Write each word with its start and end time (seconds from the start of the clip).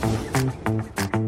Música 0.00 1.27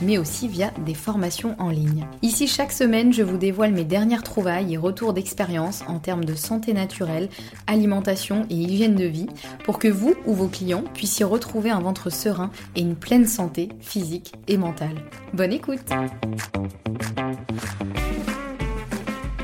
mais 0.01 0.17
aussi 0.17 0.47
via 0.47 0.71
des 0.85 0.93
formations 0.93 1.55
en 1.59 1.69
ligne. 1.69 2.05
Ici, 2.21 2.47
chaque 2.47 2.71
semaine, 2.71 3.13
je 3.13 3.23
vous 3.23 3.37
dévoile 3.37 3.71
mes 3.71 3.83
dernières 3.83 4.23
trouvailles 4.23 4.73
et 4.73 4.77
retours 4.77 5.13
d'expérience 5.13 5.83
en 5.87 5.99
termes 5.99 6.25
de 6.25 6.35
santé 6.35 6.73
naturelle, 6.73 7.29
alimentation 7.67 8.45
et 8.49 8.55
hygiène 8.55 8.95
de 8.95 9.05
vie 9.05 9.27
pour 9.63 9.79
que 9.79 9.87
vous 9.87 10.15
ou 10.25 10.33
vos 10.33 10.47
clients 10.47 10.83
puissiez 10.93 11.25
retrouver 11.25 11.69
un 11.69 11.79
ventre 11.79 12.09
serein 12.09 12.51
et 12.75 12.81
une 12.81 12.95
pleine 12.95 13.27
santé 13.27 13.69
physique 13.79 14.33
et 14.47 14.57
mentale. 14.57 14.95
Bonne 15.33 15.53
écoute 15.53 15.89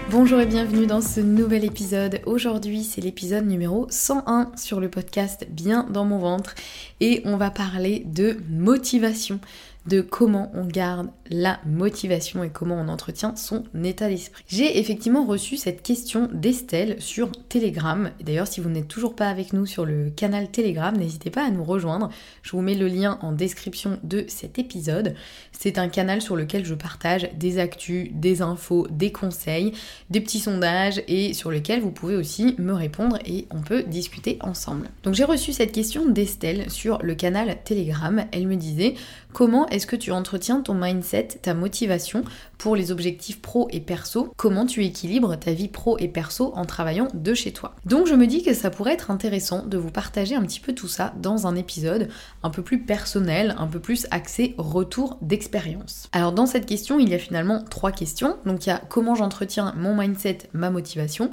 Bonjour 0.09 0.39
et 0.39 0.45
bienvenue 0.45 0.87
dans 0.87 1.01
ce 1.01 1.19
nouvel 1.19 1.65
épisode. 1.65 2.21
Aujourd'hui 2.25 2.83
c'est 2.83 3.01
l'épisode 3.01 3.45
numéro 3.45 3.87
101 3.89 4.51
sur 4.55 4.79
le 4.79 4.89
podcast 4.89 5.45
Bien 5.49 5.85
dans 5.91 6.05
mon 6.05 6.17
ventre 6.17 6.55
et 7.01 7.21
on 7.25 7.35
va 7.35 7.51
parler 7.51 8.03
de 8.05 8.37
motivation 8.49 9.41
de 9.87 10.01
comment 10.01 10.51
on 10.53 10.65
garde 10.65 11.09
la 11.29 11.59
motivation 11.65 12.43
et 12.43 12.49
comment 12.49 12.75
on 12.75 12.87
entretient 12.87 13.35
son 13.35 13.63
état 13.83 14.09
d'esprit. 14.09 14.43
J'ai 14.47 14.79
effectivement 14.79 15.25
reçu 15.25 15.57
cette 15.57 15.81
question 15.81 16.29
d'Estelle 16.33 16.95
sur 16.99 17.31
Telegram. 17.49 18.11
D'ailleurs, 18.23 18.47
si 18.47 18.61
vous 18.61 18.69
n'êtes 18.69 18.87
toujours 18.87 19.15
pas 19.15 19.29
avec 19.29 19.53
nous 19.53 19.65
sur 19.65 19.85
le 19.85 20.09
canal 20.09 20.49
Telegram, 20.49 20.95
n'hésitez 20.95 21.29
pas 21.29 21.45
à 21.45 21.49
nous 21.49 21.63
rejoindre. 21.63 22.09
Je 22.43 22.51
vous 22.51 22.61
mets 22.61 22.75
le 22.75 22.87
lien 22.87 23.17
en 23.21 23.31
description 23.31 23.99
de 24.03 24.25
cet 24.27 24.59
épisode. 24.59 25.15
C'est 25.51 25.77
un 25.77 25.89
canal 25.89 26.21
sur 26.21 26.35
lequel 26.35 26.65
je 26.65 26.75
partage 26.75 27.29
des 27.35 27.59
actus, 27.59 28.09
des 28.13 28.41
infos, 28.41 28.87
des 28.89 29.11
conseils, 29.11 29.73
des 30.09 30.21
petits 30.21 30.39
sondages 30.39 31.01
et 31.07 31.33
sur 31.33 31.51
lequel 31.51 31.81
vous 31.81 31.91
pouvez 31.91 32.15
aussi 32.15 32.55
me 32.57 32.73
répondre 32.73 33.17
et 33.25 33.47
on 33.51 33.61
peut 33.61 33.83
discuter 33.83 34.37
ensemble. 34.41 34.89
Donc 35.03 35.13
j'ai 35.13 35.23
reçu 35.23 35.53
cette 35.53 35.71
question 35.71 36.07
d'Estelle 36.07 36.69
sur 36.69 36.99
le 37.01 37.15
canal 37.15 37.57
Telegram. 37.63 38.25
Elle 38.31 38.47
me 38.47 38.55
disait 38.55 38.95
comment 39.37 39.67
est-ce 39.67 39.85
que 39.85 39.95
tu 39.95 40.11
entretiens 40.11 40.61
ton 40.61 40.73
mindset, 40.73 41.27
ta 41.43 41.53
motivation 41.53 42.23
pour 42.57 42.75
les 42.75 42.91
objectifs 42.91 43.39
pro 43.39 43.67
et 43.69 43.79
perso? 43.79 44.33
Comment 44.35 44.65
tu 44.65 44.83
équilibres 44.83 45.37
ta 45.37 45.53
vie 45.53 45.67
pro 45.67 45.95
et 45.99 46.07
perso 46.07 46.51
en 46.55 46.65
travaillant 46.65 47.07
de 47.13 47.35
chez 47.35 47.53
toi? 47.53 47.75
Donc 47.85 48.07
je 48.07 48.15
me 48.15 48.25
dis 48.25 48.41
que 48.41 48.55
ça 48.55 48.71
pourrait 48.71 48.93
être 48.93 49.11
intéressant 49.11 49.63
de 49.63 49.77
vous 49.77 49.91
partager 49.91 50.33
un 50.33 50.41
petit 50.41 50.59
peu 50.59 50.73
tout 50.73 50.87
ça 50.87 51.13
dans 51.21 51.45
un 51.45 51.55
épisode 51.55 52.09
un 52.41 52.49
peu 52.49 52.63
plus 52.63 52.79
personnel, 52.79 53.53
un 53.59 53.67
peu 53.67 53.79
plus 53.79 54.07
axé 54.09 54.55
retour 54.57 55.19
d'expérience. 55.21 56.09
Alors 56.13 56.31
dans 56.31 56.47
cette 56.47 56.65
question, 56.65 56.97
il 56.97 57.09
y 57.09 57.13
a 57.13 57.19
finalement 57.19 57.63
trois 57.69 57.91
questions. 57.91 58.37
Donc 58.47 58.65
il 58.65 58.69
y 58.69 58.71
a 58.71 58.81
comment 58.89 59.13
j'entretiens 59.13 59.71
mon 59.77 59.95
mindset, 59.95 60.49
ma 60.53 60.71
motivation 60.71 61.29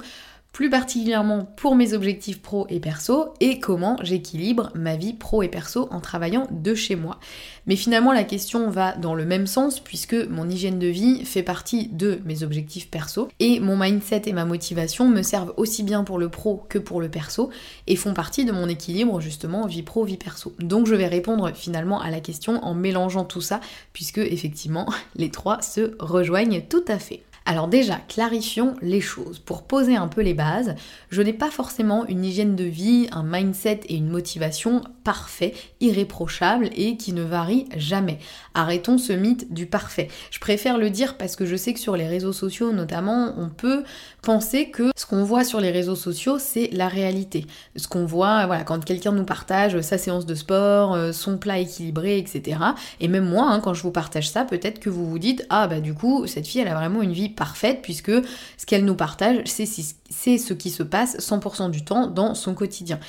plus 0.55 0.69
particulièrement 0.69 1.43
pour 1.57 1.75
mes 1.75 1.91
objectifs 1.91 2.41
pro 2.41 2.65
et 2.69 2.79
perso, 2.79 3.33
et 3.41 3.59
comment 3.59 3.97
j'équilibre 4.01 4.71
ma 4.73 4.95
vie 4.95 5.11
pro 5.11 5.43
et 5.43 5.49
perso 5.49 5.89
en 5.91 5.99
travaillant 5.99 6.47
de 6.49 6.73
chez 6.73 6.95
moi. 6.95 7.19
Mais 7.65 7.75
finalement, 7.75 8.13
la 8.13 8.23
question 8.23 8.69
va 8.69 8.93
dans 8.93 9.15
le 9.15 9.25
même 9.25 9.47
sens, 9.47 9.81
puisque 9.81 10.13
mon 10.13 10.47
hygiène 10.47 10.79
de 10.79 10.87
vie 10.87 11.25
fait 11.25 11.43
partie 11.43 11.89
de 11.89 12.21
mes 12.23 12.41
objectifs 12.41 12.89
perso, 12.89 13.27
et 13.41 13.59
mon 13.59 13.75
mindset 13.75 14.21
et 14.27 14.31
ma 14.31 14.45
motivation 14.45 15.09
me 15.09 15.23
servent 15.23 15.53
aussi 15.57 15.83
bien 15.83 16.05
pour 16.05 16.19
le 16.19 16.29
pro 16.29 16.63
que 16.69 16.79
pour 16.79 17.01
le 17.01 17.09
perso, 17.09 17.49
et 17.87 17.97
font 17.97 18.13
partie 18.13 18.45
de 18.45 18.53
mon 18.53 18.69
équilibre 18.69 19.19
justement 19.19 19.67
vie 19.67 19.83
pro, 19.83 20.05
vie 20.05 20.15
perso. 20.15 20.53
Donc 20.59 20.87
je 20.87 20.95
vais 20.95 21.07
répondre 21.07 21.51
finalement 21.53 21.99
à 21.99 22.09
la 22.11 22.21
question 22.21 22.63
en 22.63 22.73
mélangeant 22.73 23.25
tout 23.25 23.41
ça, 23.41 23.59
puisque 23.91 24.19
effectivement, 24.19 24.85
les 25.17 25.31
trois 25.31 25.61
se 25.61 25.97
rejoignent 25.99 26.61
tout 26.61 26.85
à 26.87 26.97
fait. 26.97 27.23
Alors 27.47 27.67
déjà, 27.67 27.97
clarifions 28.07 28.75
les 28.81 29.01
choses. 29.01 29.37
Pour 29.37 29.63
poser 29.63 29.95
un 29.95 30.07
peu 30.07 30.21
les 30.21 30.33
bases, 30.33 30.73
je 31.11 31.21
n'ai 31.21 31.31
pas 31.31 31.51
forcément 31.51 32.03
une 32.07 32.25
hygiène 32.25 32.55
de 32.55 32.63
vie, 32.63 33.07
un 33.11 33.21
mindset 33.21 33.81
et 33.87 33.95
une 33.95 34.09
motivation 34.09 34.81
parfait, 35.03 35.53
irréprochable 35.79 36.71
et 36.75 36.97
qui 36.97 37.13
ne 37.13 37.21
varie 37.21 37.67
jamais. 37.77 38.17
Arrêtons 38.55 38.97
ce 38.97 39.13
mythe 39.13 39.53
du 39.53 39.67
parfait. 39.67 40.07
Je 40.31 40.39
préfère 40.39 40.79
le 40.79 40.89
dire 40.89 41.17
parce 41.17 41.35
que 41.35 41.45
je 41.45 41.55
sais 41.55 41.75
que 41.75 41.79
sur 41.79 41.95
les 41.95 42.07
réseaux 42.07 42.33
sociaux 42.33 42.71
notamment, 42.71 43.35
on 43.37 43.49
peut 43.49 43.83
penser 44.23 44.71
que 44.71 44.89
ce 44.97 45.05
qu'on 45.05 45.23
voit 45.23 45.43
sur 45.43 45.61
les 45.61 45.69
réseaux 45.69 45.95
sociaux, 45.95 46.39
c'est 46.39 46.69
la 46.71 46.87
réalité. 46.87 47.45
Ce 47.75 47.87
qu'on 47.87 48.05
voit, 48.05 48.47
voilà, 48.47 48.63
quand 48.63 48.83
quelqu'un 48.83 49.11
nous 49.11 49.23
partage 49.23 49.79
sa 49.81 49.99
séance 49.99 50.25
de 50.25 50.33
sport, 50.33 50.95
euh, 50.95 51.11
son 51.11 51.37
plat 51.37 51.59
équilibré, 51.59 52.17
etc. 52.17 52.57
Et 52.99 53.07
même 53.07 53.29
moi, 53.29 53.47
hein, 53.47 53.59
quand 53.59 53.75
je 53.75 53.83
vous 53.83 53.91
partage 53.91 54.29
ça, 54.29 54.45
peut-être 54.45 54.79
que 54.79 54.89
vous 54.89 55.07
vous 55.07 55.19
dites, 55.19 55.45
ah 55.51 55.67
bah 55.67 55.79
du 55.79 55.93
coup, 55.93 56.25
cette 56.25 56.47
fille, 56.47 56.61
elle 56.61 56.67
a 56.67 56.73
vraiment 56.73 57.03
une 57.03 57.13
vie 57.13 57.29
parfaite 57.35 57.81
puisque 57.81 58.11
ce 58.57 58.65
qu'elle 58.65 58.85
nous 58.85 58.95
partage, 58.95 59.41
c'est 59.45 59.65
ce 59.65 60.53
qui 60.53 60.69
se 60.69 60.83
passe 60.83 61.17
100% 61.17 61.69
du 61.69 61.83
temps 61.83 62.07
dans 62.07 62.33
son 62.33 62.53
quotidien. 62.53 62.99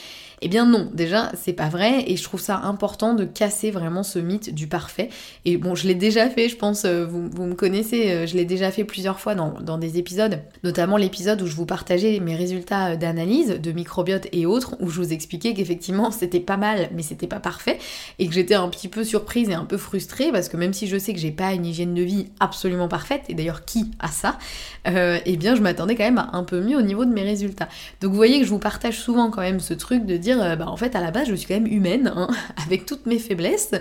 Eh 0.42 0.48
bien 0.48 0.66
non, 0.66 0.90
déjà 0.92 1.32
c'est 1.34 1.54
pas 1.54 1.68
vrai 1.68 2.04
et 2.06 2.16
je 2.16 2.22
trouve 2.22 2.40
ça 2.40 2.58
important 2.58 3.14
de 3.14 3.24
casser 3.24 3.70
vraiment 3.70 4.02
ce 4.02 4.18
mythe 4.18 4.54
du 4.54 4.66
parfait. 4.66 5.08
Et 5.46 5.56
bon, 5.56 5.74
je 5.74 5.86
l'ai 5.86 5.94
déjà 5.94 6.28
fait, 6.28 6.48
je 6.48 6.56
pense, 6.56 6.84
euh, 6.84 7.06
vous, 7.06 7.22
me 7.46 7.54
connaissez, 7.54 8.10
euh, 8.10 8.26
je 8.26 8.36
l'ai 8.36 8.44
déjà 8.44 8.70
fait 8.70 8.84
plusieurs 8.84 9.18
fois 9.18 9.34
dans, 9.34 9.60
dans 9.60 9.78
des 9.78 9.98
épisodes, 9.98 10.40
notamment 10.62 10.98
l'épisode 10.98 11.40
où 11.40 11.46
je 11.46 11.56
vous 11.56 11.64
partageais 11.64 12.20
mes 12.20 12.36
résultats 12.36 12.88
euh, 12.88 12.96
d'analyse 12.96 13.60
de 13.60 13.72
microbiote 13.72 14.26
et 14.32 14.44
autres, 14.44 14.76
où 14.80 14.90
je 14.90 15.00
vous 15.00 15.12
expliquais 15.12 15.54
qu'effectivement 15.54 16.10
c'était 16.16 16.40
pas 16.40 16.58
mal 16.58 16.90
mais 16.94 17.02
c'était 17.02 17.26
pas 17.26 17.40
parfait 17.40 17.78
et 18.18 18.26
que 18.26 18.34
j'étais 18.34 18.54
un 18.54 18.68
petit 18.68 18.88
peu 18.88 19.04
surprise 19.04 19.48
et 19.48 19.54
un 19.54 19.64
peu 19.64 19.78
frustrée 19.78 20.30
parce 20.32 20.50
que 20.50 20.58
même 20.58 20.74
si 20.74 20.86
je 20.86 20.98
sais 20.98 21.14
que 21.14 21.18
j'ai 21.18 21.30
pas 21.30 21.54
une 21.54 21.64
hygiène 21.64 21.94
de 21.94 22.02
vie 22.02 22.26
absolument 22.40 22.88
parfaite, 22.88 23.22
et 23.28 23.34
d'ailleurs 23.34 23.64
qui 23.64 23.90
a 23.98 24.08
ça, 24.08 24.38
eh 24.84 25.36
bien 25.36 25.54
je 25.54 25.62
m'attendais 25.62 25.94
quand 25.94 26.04
même 26.04 26.18
à 26.18 26.30
un 26.32 26.44
peu 26.44 26.60
mieux 26.60 26.76
au 26.76 26.82
niveau 26.82 27.04
de 27.04 27.12
mes 27.12 27.22
résultats. 27.22 27.68
Donc 28.00 28.10
vous 28.10 28.16
voyez 28.16 28.38
que 28.40 28.44
je 28.44 28.50
vous 28.50 28.58
partage 28.58 28.98
souvent 28.98 29.30
quand 29.30 29.40
même 29.40 29.60
ce 29.60 29.74
truc 29.74 30.04
de 30.04 30.16
euh, 30.34 30.56
bah, 30.56 30.68
en 30.68 30.76
fait 30.76 30.94
à 30.96 31.00
la 31.00 31.10
base 31.10 31.28
je 31.28 31.34
suis 31.34 31.46
quand 31.46 31.54
même 31.54 31.66
humaine 31.66 32.12
hein, 32.14 32.28
avec 32.66 32.86
toutes 32.86 33.06
mes 33.06 33.18
faiblesses 33.18 33.72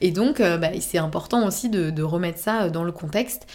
et 0.00 0.10
donc 0.10 0.40
euh, 0.40 0.56
bah, 0.56 0.68
c'est 0.80 0.98
important 0.98 1.46
aussi 1.46 1.68
de, 1.68 2.02
remettre 2.02 2.38
ça 2.38 2.62
euh, 2.62 2.70
dans 2.70 2.84
le 2.84 2.92
contexte. 2.92 3.46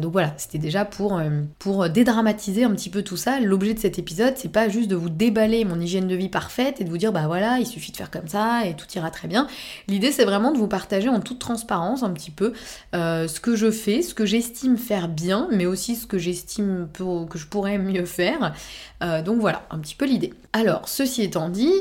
Donc 0.00 0.12
voilà, 0.12 0.34
c'était 0.36 0.58
déjà 0.58 0.84
pour, 0.84 1.20
pour 1.58 1.88
dédramatiser 1.88 2.64
un 2.64 2.70
petit 2.70 2.90
peu 2.90 3.02
tout 3.02 3.16
ça. 3.16 3.40
L'objet 3.40 3.74
de 3.74 3.78
cet 3.78 3.98
épisode, 3.98 4.34
c'est 4.36 4.50
pas 4.50 4.68
juste 4.68 4.88
de 4.88 4.96
vous 4.96 5.10
déballer 5.10 5.64
mon 5.64 5.80
hygiène 5.80 6.08
de 6.08 6.14
vie 6.14 6.28
parfaite 6.28 6.80
et 6.80 6.84
de 6.84 6.90
vous 6.90 6.98
dire 6.98 7.12
bah 7.12 7.26
voilà, 7.26 7.58
il 7.58 7.66
suffit 7.66 7.92
de 7.92 7.96
faire 7.96 8.10
comme 8.10 8.28
ça 8.28 8.66
et 8.66 8.74
tout 8.74 8.86
ira 8.94 9.10
très 9.10 9.28
bien. 9.28 9.46
L'idée 9.88 10.12
c'est 10.12 10.24
vraiment 10.24 10.52
de 10.52 10.58
vous 10.58 10.68
partager 10.68 11.08
en 11.08 11.20
toute 11.20 11.38
transparence 11.38 12.02
un 12.02 12.10
petit 12.10 12.30
peu 12.30 12.52
ce 12.92 13.40
que 13.40 13.56
je 13.56 13.70
fais, 13.70 14.02
ce 14.02 14.14
que 14.14 14.26
j'estime 14.26 14.76
faire 14.76 15.08
bien, 15.08 15.48
mais 15.52 15.66
aussi 15.66 15.96
ce 15.96 16.06
que 16.06 16.18
j'estime 16.18 16.88
que 16.92 17.38
je 17.38 17.46
pourrais 17.46 17.78
mieux 17.78 18.06
faire. 18.06 18.54
donc 19.00 19.40
voilà, 19.40 19.66
un 19.70 19.78
petit 19.78 19.94
peu 19.94 20.06
l'idée. 20.06 20.32
Alors, 20.52 20.88
ceci 20.88 21.22
étant 21.22 21.48
dit, 21.48 21.72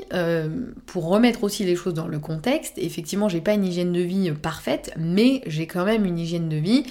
pour 0.86 1.07
remettre 1.07 1.44
aussi 1.44 1.63
les 1.63 1.75
choses 1.75 1.94
dans 1.94 2.07
le 2.07 2.19
contexte, 2.19 2.74
effectivement, 2.78 3.30
j'ai 3.30 3.42
pas 3.42 3.54
une 3.54 3.66
hygiène 3.66 3.94
de 3.94 4.02
vie 4.02 4.31
parfaite, 4.31 4.94
mais 4.98 5.42
j'ai 5.46 5.66
quand 5.66 5.86
même 5.86 6.06
une 6.06 6.19
hygiène 6.19 6.50
de 6.50 6.57
vie 6.57 6.84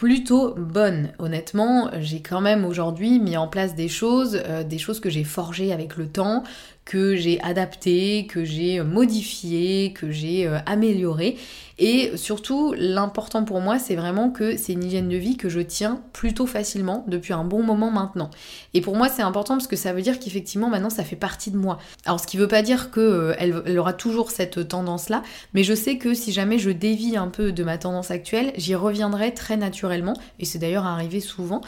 plutôt 0.00 0.54
bonne. 0.56 1.10
Honnêtement, 1.18 1.90
j'ai 2.00 2.22
quand 2.22 2.40
même 2.40 2.64
aujourd'hui 2.64 3.20
mis 3.20 3.36
en 3.36 3.46
place 3.46 3.74
des 3.74 3.88
choses, 3.88 4.42
des 4.66 4.78
choses 4.78 4.98
que 4.98 5.10
j'ai 5.10 5.24
forgées 5.24 5.74
avec 5.74 5.98
le 5.98 6.08
temps, 6.08 6.42
que 6.84 7.14
j'ai 7.16 7.40
adapté, 7.42 8.26
que 8.26 8.44
j'ai 8.44 8.82
modifié, 8.82 9.92
que 9.92 10.10
j'ai 10.10 10.46
euh, 10.46 10.58
amélioré. 10.66 11.36
Et 11.82 12.14
surtout, 12.18 12.74
l'important 12.76 13.42
pour 13.44 13.60
moi, 13.60 13.78
c'est 13.78 13.96
vraiment 13.96 14.30
que 14.30 14.58
c'est 14.58 14.74
une 14.74 14.84
hygiène 14.84 15.08
de 15.08 15.16
vie 15.16 15.38
que 15.38 15.48
je 15.48 15.60
tiens 15.60 16.02
plutôt 16.12 16.44
facilement 16.44 17.04
depuis 17.08 17.32
un 17.32 17.42
bon 17.42 17.62
moment 17.62 17.90
maintenant. 17.90 18.28
Et 18.74 18.82
pour 18.82 18.96
moi, 18.96 19.08
c'est 19.08 19.22
important 19.22 19.54
parce 19.54 19.66
que 19.66 19.76
ça 19.76 19.94
veut 19.94 20.02
dire 20.02 20.20
qu'effectivement, 20.20 20.68
maintenant, 20.68 20.90
ça 20.90 21.04
fait 21.04 21.16
partie 21.16 21.50
de 21.50 21.56
moi. 21.56 21.78
Alors, 22.04 22.20
ce 22.20 22.26
qui 22.26 22.36
veut 22.36 22.48
pas 22.48 22.60
dire 22.60 22.90
qu'elle 22.90 23.54
euh, 23.54 23.78
aura 23.78 23.94
toujours 23.94 24.30
cette 24.30 24.68
tendance-là, 24.68 25.22
mais 25.54 25.64
je 25.64 25.72
sais 25.72 25.96
que 25.96 26.12
si 26.12 26.32
jamais 26.32 26.58
je 26.58 26.68
dévie 26.68 27.16
un 27.16 27.28
peu 27.28 27.50
de 27.50 27.64
ma 27.64 27.78
tendance 27.78 28.10
actuelle, 28.10 28.52
j'y 28.58 28.74
reviendrai 28.74 29.32
très 29.32 29.56
naturellement. 29.56 30.14
Et 30.38 30.44
c'est 30.44 30.58
d'ailleurs 30.58 30.84
arrivé 30.84 31.20
souvent 31.20 31.62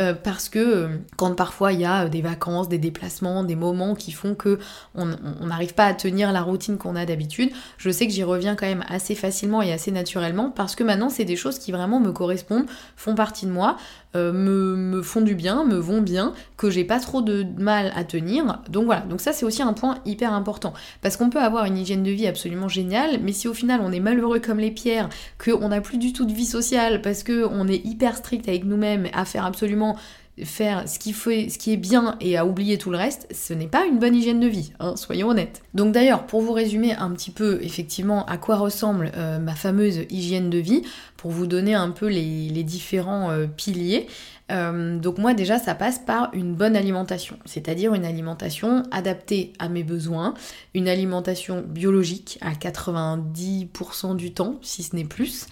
euh, 0.00 0.14
parce 0.14 0.48
que 0.48 0.88
quand 1.18 1.34
parfois 1.34 1.74
il 1.74 1.80
y 1.80 1.84
a 1.84 2.08
des 2.08 2.22
vacances, 2.22 2.70
des 2.70 2.78
déplacements, 2.78 3.44
des 3.44 3.56
moments 3.56 3.94
qui 3.94 4.12
font 4.12 4.34
que 4.34 4.58
on 4.94 5.46
n'arrive 5.46 5.74
pas 5.74 5.86
à 5.86 5.94
tenir 5.94 6.32
la 6.32 6.42
routine 6.42 6.78
qu'on 6.78 6.96
a 6.96 7.06
d'habitude, 7.06 7.50
je 7.76 7.90
sais 7.90 8.06
que 8.06 8.12
j'y 8.12 8.24
reviens 8.24 8.54
quand 8.54 8.66
même 8.66 8.84
assez 8.88 9.14
facilement 9.14 9.62
et 9.62 9.72
assez 9.72 9.90
naturellement 9.90 10.50
parce 10.50 10.74
que 10.74 10.84
maintenant 10.84 11.08
c'est 11.08 11.24
des 11.24 11.36
choses 11.36 11.58
qui 11.58 11.72
vraiment 11.72 12.00
me 12.00 12.12
correspondent, 12.12 12.66
font 12.96 13.14
partie 13.14 13.46
de 13.46 13.50
moi, 13.50 13.76
euh, 14.16 14.32
me, 14.32 15.02
font 15.02 15.20
du 15.20 15.34
bien, 15.34 15.64
me 15.64 15.76
vont 15.76 16.00
bien, 16.00 16.32
que 16.56 16.70
j'ai 16.70 16.84
pas 16.84 16.98
trop 16.98 17.20
de 17.20 17.44
mal 17.58 17.92
à 17.94 18.04
tenir. 18.04 18.60
Donc 18.70 18.86
voilà, 18.86 19.02
donc 19.02 19.20
ça 19.20 19.32
c'est 19.32 19.44
aussi 19.44 19.62
un 19.62 19.74
point 19.74 19.98
hyper 20.06 20.32
important. 20.32 20.72
Parce 21.02 21.16
qu'on 21.16 21.28
peut 21.28 21.40
avoir 21.40 21.66
une 21.66 21.76
hygiène 21.76 22.02
de 22.02 22.10
vie 22.10 22.26
absolument 22.26 22.68
géniale, 22.68 23.18
mais 23.22 23.32
si 23.32 23.48
au 23.48 23.54
final 23.54 23.80
on 23.82 23.92
est 23.92 24.00
malheureux 24.00 24.40
comme 24.40 24.58
les 24.58 24.70
pierres, 24.70 25.08
qu'on 25.42 25.68
n'a 25.68 25.80
plus 25.80 25.98
du 25.98 26.12
tout 26.12 26.24
de 26.24 26.32
vie 26.32 26.46
sociale, 26.46 27.02
parce 27.02 27.22
qu'on 27.22 27.68
est 27.68 27.84
hyper 27.84 28.16
strict 28.16 28.48
avec 28.48 28.64
nous-mêmes, 28.64 29.08
à 29.12 29.24
faire 29.24 29.44
absolument 29.44 29.96
faire 30.44 30.88
ce 30.88 30.98
qui, 30.98 31.72
est 31.72 31.76
bien 31.76 32.16
et 32.20 32.36
à 32.36 32.46
oublier 32.46 32.78
tout 32.78 32.90
le 32.90 32.96
reste, 32.96 33.26
ce 33.32 33.52
n'est 33.52 33.68
pas 33.68 33.86
une 33.86 33.98
bonne 33.98 34.14
hygiène 34.14 34.40
de 34.40 34.46
vie, 34.46 34.72
hein, 34.80 34.96
soyons 34.96 35.28
honnêtes. 35.28 35.62
Donc 35.74 35.92
d'ailleurs, 35.92 36.26
pour 36.26 36.40
vous 36.40 36.52
résumer 36.52 36.94
un 36.94 37.10
petit 37.10 37.30
peu 37.30 37.58
effectivement 37.62 38.24
à 38.26 38.38
quoi 38.38 38.56
ressemble 38.56 39.12
euh, 39.16 39.38
ma 39.38 39.54
fameuse 39.54 40.00
hygiène 40.10 40.50
de 40.50 40.58
vie, 40.58 40.82
pour 41.16 41.30
vous 41.30 41.46
donner 41.46 41.74
un 41.74 41.90
peu 41.90 42.06
les, 42.06 42.62
différents 42.62 43.30
euh, 43.30 43.46
piliers, 43.46 44.06
euh, 44.50 44.98
donc 44.98 45.18
moi 45.18 45.34
déjà 45.34 45.58
ça 45.58 45.74
passe 45.74 45.98
par 45.98 46.30
une 46.32 46.54
bonne 46.54 46.76
alimentation, 46.76 47.38
c'est-à-dire 47.44 47.94
une 47.94 48.04
alimentation 48.04 48.82
adaptée 48.90 49.52
à 49.58 49.68
mes 49.68 49.84
besoins, 49.84 50.34
une 50.74 50.88
alimentation 50.88 51.62
biologique 51.66 52.38
à 52.40 52.52
90% 52.52 54.16
du 54.16 54.32
temps, 54.32 54.58
si 54.62 54.82
ce 54.82 54.96
n'est 54.96 55.04
plus. 55.04 55.46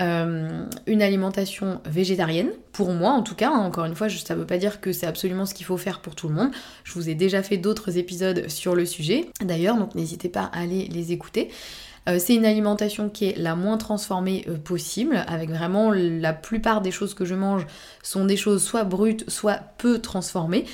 Euh, 0.00 0.66
une 0.88 1.02
alimentation 1.02 1.80
végétarienne, 1.84 2.50
pour 2.72 2.92
moi 2.92 3.10
en 3.10 3.22
tout 3.22 3.36
cas, 3.36 3.50
hein, 3.50 3.64
encore 3.64 3.84
une 3.84 3.94
fois, 3.94 4.08
ça 4.08 4.34
ne 4.34 4.40
veut 4.40 4.46
pas 4.46 4.58
dire 4.58 4.80
que 4.80 4.92
c'est 4.92 5.06
absolument 5.06 5.46
ce 5.46 5.54
qu'il 5.54 5.66
faut 5.66 5.76
faire 5.76 6.00
pour 6.00 6.16
tout 6.16 6.28
le 6.28 6.34
monde. 6.34 6.50
Je 6.82 6.94
vous 6.94 7.08
ai 7.08 7.14
déjà 7.14 7.44
fait 7.44 7.58
d'autres 7.58 7.96
épisodes 7.96 8.48
sur 8.48 8.74
le 8.74 8.86
sujet, 8.86 9.26
d'ailleurs, 9.40 9.76
donc 9.76 9.94
n'hésitez 9.94 10.28
pas 10.28 10.50
à 10.52 10.60
aller 10.60 10.88
les 10.88 11.12
écouter. 11.12 11.50
Euh, 12.08 12.18
c'est 12.18 12.34
une 12.34 12.44
alimentation 12.44 13.08
qui 13.08 13.26
est 13.26 13.38
la 13.38 13.56
moins 13.56 13.78
transformée 13.78 14.44
euh, 14.48 14.58
possible, 14.58 15.24
avec 15.26 15.50
vraiment 15.50 15.90
la 15.90 16.32
plupart 16.32 16.80
des 16.80 16.90
choses 16.90 17.14
que 17.14 17.24
je 17.24 17.34
mange 17.34 17.66
sont 18.02 18.24
des 18.24 18.36
choses 18.36 18.62
soit 18.62 18.84
brutes, 18.84 19.28
soit 19.28 19.60
peu 19.78 19.98
transformées. 20.00 20.64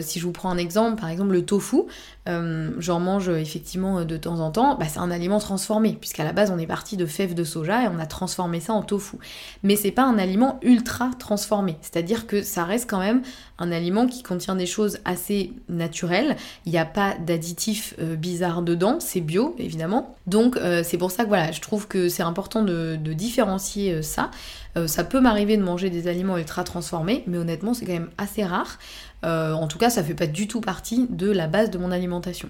si 0.00 0.18
je 0.20 0.24
vous 0.24 0.32
prends 0.32 0.50
un 0.50 0.58
exemple, 0.58 1.00
par 1.00 1.08
exemple 1.08 1.32
le 1.32 1.44
tofu, 1.44 1.84
euh, 2.28 2.70
j'en 2.78 3.00
mange 3.00 3.30
effectivement 3.30 4.04
de 4.04 4.16
temps 4.16 4.40
en 4.40 4.50
temps, 4.50 4.76
bah, 4.76 4.86
c'est 4.88 4.98
un 4.98 5.10
aliment 5.10 5.38
transformé, 5.38 5.96
puisqu'à 5.98 6.24
la 6.24 6.32
base 6.32 6.50
on 6.50 6.58
est 6.58 6.66
parti 6.66 6.96
de 6.96 7.06
fèves 7.06 7.34
de 7.34 7.44
soja 7.44 7.84
et 7.84 7.88
on 7.88 7.98
a 7.98 8.06
transformé 8.06 8.60
ça 8.60 8.74
en 8.74 8.82
tofu. 8.82 9.16
Mais 9.62 9.76
c'est 9.76 9.90
pas 9.90 10.04
un 10.04 10.18
aliment 10.18 10.58
ultra 10.62 11.10
transformé, 11.18 11.76
c'est-à-dire 11.80 12.26
que 12.26 12.42
ça 12.42 12.64
reste 12.64 12.88
quand 12.88 12.98
même 12.98 13.22
un 13.58 13.72
aliment 13.72 14.06
qui 14.06 14.22
contient 14.22 14.56
des 14.56 14.66
choses 14.66 14.98
assez 15.04 15.52
naturelles, 15.68 16.36
il 16.66 16.72
n'y 16.72 16.78
a 16.78 16.84
pas 16.84 17.14
d'additifs 17.14 17.94
euh, 17.98 18.14
bizarres 18.14 18.62
dedans, 18.62 18.98
c'est 19.00 19.20
bio 19.20 19.56
évidemment. 19.58 20.14
Donc 20.26 20.56
euh, 20.56 20.77
c'est 20.82 20.98
pour 20.98 21.10
ça 21.10 21.24
que 21.24 21.28
voilà, 21.28 21.52
je 21.52 21.60
trouve 21.60 21.88
que 21.88 22.08
c'est 22.08 22.22
important 22.22 22.62
de, 22.62 22.96
différencier 22.96 24.02
ça. 24.02 24.30
ça 24.86 25.04
peut 25.04 25.20
m'arriver 25.20 25.56
de 25.56 25.62
manger 25.62 25.90
des 25.90 26.08
aliments 26.08 26.38
ultra 26.38 26.64
transformés, 26.64 27.24
mais 27.26 27.38
honnêtement 27.38 27.74
c'est 27.74 27.86
quand 27.86 27.92
même 27.92 28.10
assez 28.18 28.44
rare. 28.44 28.78
Euh, 29.24 29.52
en 29.52 29.66
tout 29.66 29.78
cas, 29.78 29.90
ça 29.90 30.02
fait 30.02 30.14
pas 30.14 30.26
du 30.26 30.46
tout 30.46 30.60
partie 30.60 31.06
de 31.10 31.30
la 31.30 31.46
base 31.46 31.70
de 31.70 31.78
mon 31.78 31.90
alimentation. 31.90 32.48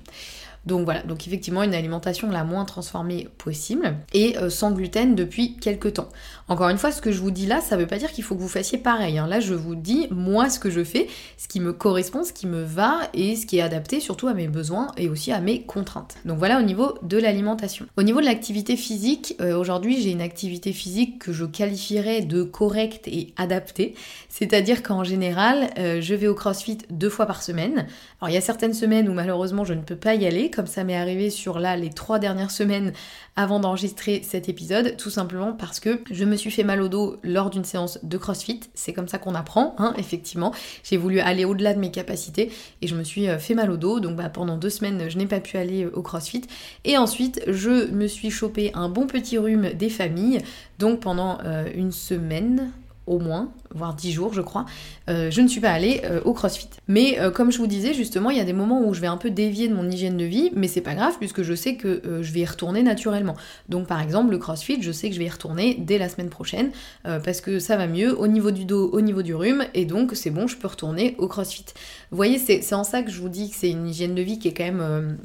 Donc 0.66 0.84
voilà, 0.84 1.02
donc 1.02 1.26
effectivement 1.26 1.62
une 1.62 1.74
alimentation 1.74 2.28
la 2.30 2.44
moins 2.44 2.64
transformée 2.64 3.28
possible 3.38 3.96
et 4.12 4.36
euh, 4.38 4.50
sans 4.50 4.72
gluten 4.72 5.14
depuis 5.14 5.56
quelques 5.56 5.94
temps. 5.94 6.08
Encore 6.48 6.70
une 6.70 6.78
fois, 6.78 6.92
ce 6.92 7.02
que 7.02 7.12
je 7.12 7.20
vous 7.20 7.30
dis 7.30 7.44
là, 7.44 7.60
ça 7.60 7.76
veut 7.76 7.86
pas 7.86 7.98
dire 7.98 8.10
qu'il 8.10 8.24
faut 8.24 8.34
que 8.34 8.40
vous 8.40 8.48
fassiez 8.48 8.78
pareil. 8.78 9.18
Hein. 9.18 9.26
Là, 9.26 9.38
je 9.38 9.52
vous 9.52 9.74
dis 9.74 10.06
moi 10.10 10.48
ce 10.48 10.58
que 10.58 10.70
je 10.70 10.82
fais, 10.82 11.06
ce 11.36 11.46
qui 11.46 11.60
me 11.60 11.74
correspond, 11.74 12.24
ce 12.24 12.32
qui 12.32 12.46
me 12.46 12.62
va 12.62 13.00
et 13.12 13.36
ce 13.36 13.44
qui 13.44 13.58
est 13.58 13.60
adapté 13.60 14.00
surtout 14.00 14.28
à 14.28 14.34
mes 14.34 14.48
besoins 14.48 14.88
et 14.96 15.10
aussi 15.10 15.30
à 15.30 15.40
mes 15.40 15.62
contraintes. 15.62 16.16
Donc 16.24 16.38
voilà 16.38 16.58
au 16.58 16.62
niveau 16.62 16.94
de 17.02 17.18
l'alimentation. 17.18 17.84
Au 17.98 18.02
niveau 18.02 18.20
de 18.20 18.24
l'activité 18.24 18.76
physique, 18.76 19.36
euh, 19.42 19.58
aujourd'hui 19.58 20.00
j'ai 20.00 20.10
une 20.10 20.22
activité 20.22 20.72
physique 20.72 21.18
que 21.18 21.34
je 21.34 21.44
qualifierais 21.44 22.22
de 22.22 22.42
correcte 22.42 23.08
et 23.08 23.34
adaptée. 23.36 23.94
C'est-à-dire 24.30 24.82
qu'en 24.82 25.04
général, 25.04 25.68
euh, 25.78 26.00
je 26.00 26.14
vais 26.14 26.28
au 26.28 26.34
CrossFit 26.34 26.78
deux 26.88 27.10
fois 27.10 27.26
par 27.26 27.42
semaine. 27.42 27.86
Alors 28.22 28.30
il 28.30 28.34
y 28.34 28.38
a 28.38 28.40
certaines 28.40 28.72
semaines 28.72 29.08
où 29.10 29.12
malheureusement 29.12 29.66
je 29.66 29.74
ne 29.74 29.82
peux 29.82 29.96
pas 29.96 30.14
y 30.14 30.26
aller, 30.26 30.50
comme 30.50 30.66
ça 30.66 30.82
m'est 30.82 30.96
arrivé 30.96 31.28
sur 31.28 31.58
là 31.58 31.76
les 31.76 31.90
trois 31.90 32.18
dernières 32.18 32.50
semaines 32.50 32.94
avant 33.36 33.60
d'enregistrer 33.60 34.22
cet 34.24 34.48
épisode, 34.48 34.96
tout 34.96 35.10
simplement 35.10 35.52
parce 35.52 35.78
que 35.78 36.00
je 36.10 36.24
me 36.24 36.37
suis 36.38 36.50
fait 36.50 36.64
mal 36.64 36.80
au 36.80 36.88
dos 36.88 37.16
lors 37.22 37.50
d'une 37.50 37.64
séance 37.64 37.98
de 38.02 38.16
CrossFit. 38.16 38.60
C'est 38.74 38.92
comme 38.92 39.08
ça 39.08 39.18
qu'on 39.18 39.34
apprend, 39.34 39.74
hein, 39.78 39.94
effectivement. 39.98 40.52
J'ai 40.82 40.96
voulu 40.96 41.20
aller 41.20 41.44
au-delà 41.44 41.74
de 41.74 41.78
mes 41.78 41.90
capacités 41.90 42.50
et 42.80 42.86
je 42.86 42.94
me 42.94 43.04
suis 43.04 43.28
euh, 43.28 43.38
fait 43.38 43.54
mal 43.54 43.70
au 43.70 43.76
dos. 43.76 44.00
Donc 44.00 44.16
bah, 44.16 44.28
pendant 44.28 44.56
deux 44.56 44.70
semaines, 44.70 45.08
je 45.08 45.18
n'ai 45.18 45.26
pas 45.26 45.40
pu 45.40 45.56
aller 45.56 45.84
euh, 45.84 45.90
au 45.94 46.02
CrossFit. 46.02 46.42
Et 46.84 46.96
ensuite, 46.96 47.42
je 47.46 47.90
me 47.90 48.06
suis 48.06 48.30
chopé 48.30 48.70
un 48.74 48.88
bon 48.88 49.06
petit 49.06 49.38
rhume 49.38 49.70
des 49.74 49.90
familles. 49.90 50.40
Donc 50.78 51.00
pendant 51.00 51.38
euh, 51.44 51.68
une 51.74 51.92
semaine, 51.92 52.70
au 53.08 53.18
moins, 53.18 53.50
voire 53.74 53.94
10 53.94 54.12
jours 54.12 54.34
je 54.34 54.40
crois, 54.40 54.66
euh, 55.08 55.30
je 55.30 55.40
ne 55.40 55.48
suis 55.48 55.60
pas 55.60 55.70
allée 55.70 56.02
euh, 56.04 56.20
au 56.24 56.32
crossfit. 56.32 56.68
Mais 56.86 57.18
euh, 57.18 57.30
comme 57.30 57.50
je 57.50 57.58
vous 57.58 57.66
disais 57.66 57.94
justement, 57.94 58.30
il 58.30 58.36
y 58.36 58.40
a 58.40 58.44
des 58.44 58.52
moments 58.52 58.86
où 58.86 58.94
je 58.94 59.00
vais 59.00 59.06
un 59.06 59.16
peu 59.16 59.30
dévier 59.30 59.68
de 59.68 59.74
mon 59.74 59.88
hygiène 59.90 60.16
de 60.16 60.24
vie, 60.24 60.50
mais 60.54 60.68
c'est 60.68 60.80
pas 60.80 60.94
grave 60.94 61.14
puisque 61.18 61.42
je 61.42 61.54
sais 61.54 61.74
que 61.74 62.02
je 62.22 62.32
vais 62.32 62.40
y 62.40 62.44
retourner 62.46 62.82
naturellement. 62.82 63.36
Donc 63.68 63.86
par 63.86 64.00
exemple 64.00 64.30
le 64.30 64.38
crossfit, 64.38 64.82
je 64.82 64.92
sais 64.92 65.08
que 65.08 65.14
je 65.14 65.18
vais 65.18 65.26
y 65.26 65.30
retourner 65.30 65.76
dès 65.78 65.98
la 65.98 66.08
semaine 66.08 66.28
prochaine 66.28 66.70
parce 67.02 67.40
que 67.40 67.58
ça 67.58 67.76
va 67.76 67.86
mieux 67.86 68.18
au 68.18 68.26
niveau 68.26 68.50
du 68.50 68.64
dos, 68.64 68.90
au 68.92 69.00
niveau 69.00 69.22
du 69.22 69.34
rhume, 69.34 69.64
et 69.74 69.84
donc 69.84 70.12
c'est 70.14 70.30
bon, 70.30 70.46
je 70.46 70.56
peux 70.56 70.68
retourner 70.68 71.14
au 71.18 71.28
crossfit. 71.28 71.64
Vous 72.10 72.16
voyez, 72.16 72.38
c'est 72.38 72.74
en 72.74 72.84
ça 72.84 73.02
que 73.02 73.10
je 73.10 73.20
vous 73.20 73.28
dis 73.28 73.50
que 73.50 73.56
c'est 73.56 73.70
une 73.70 73.88
hygiène 73.88 74.14
de 74.14 74.22
vie 74.22 74.38
qui 74.38 74.48
est 74.48 74.54
quand 74.54 74.64
même 74.64 75.18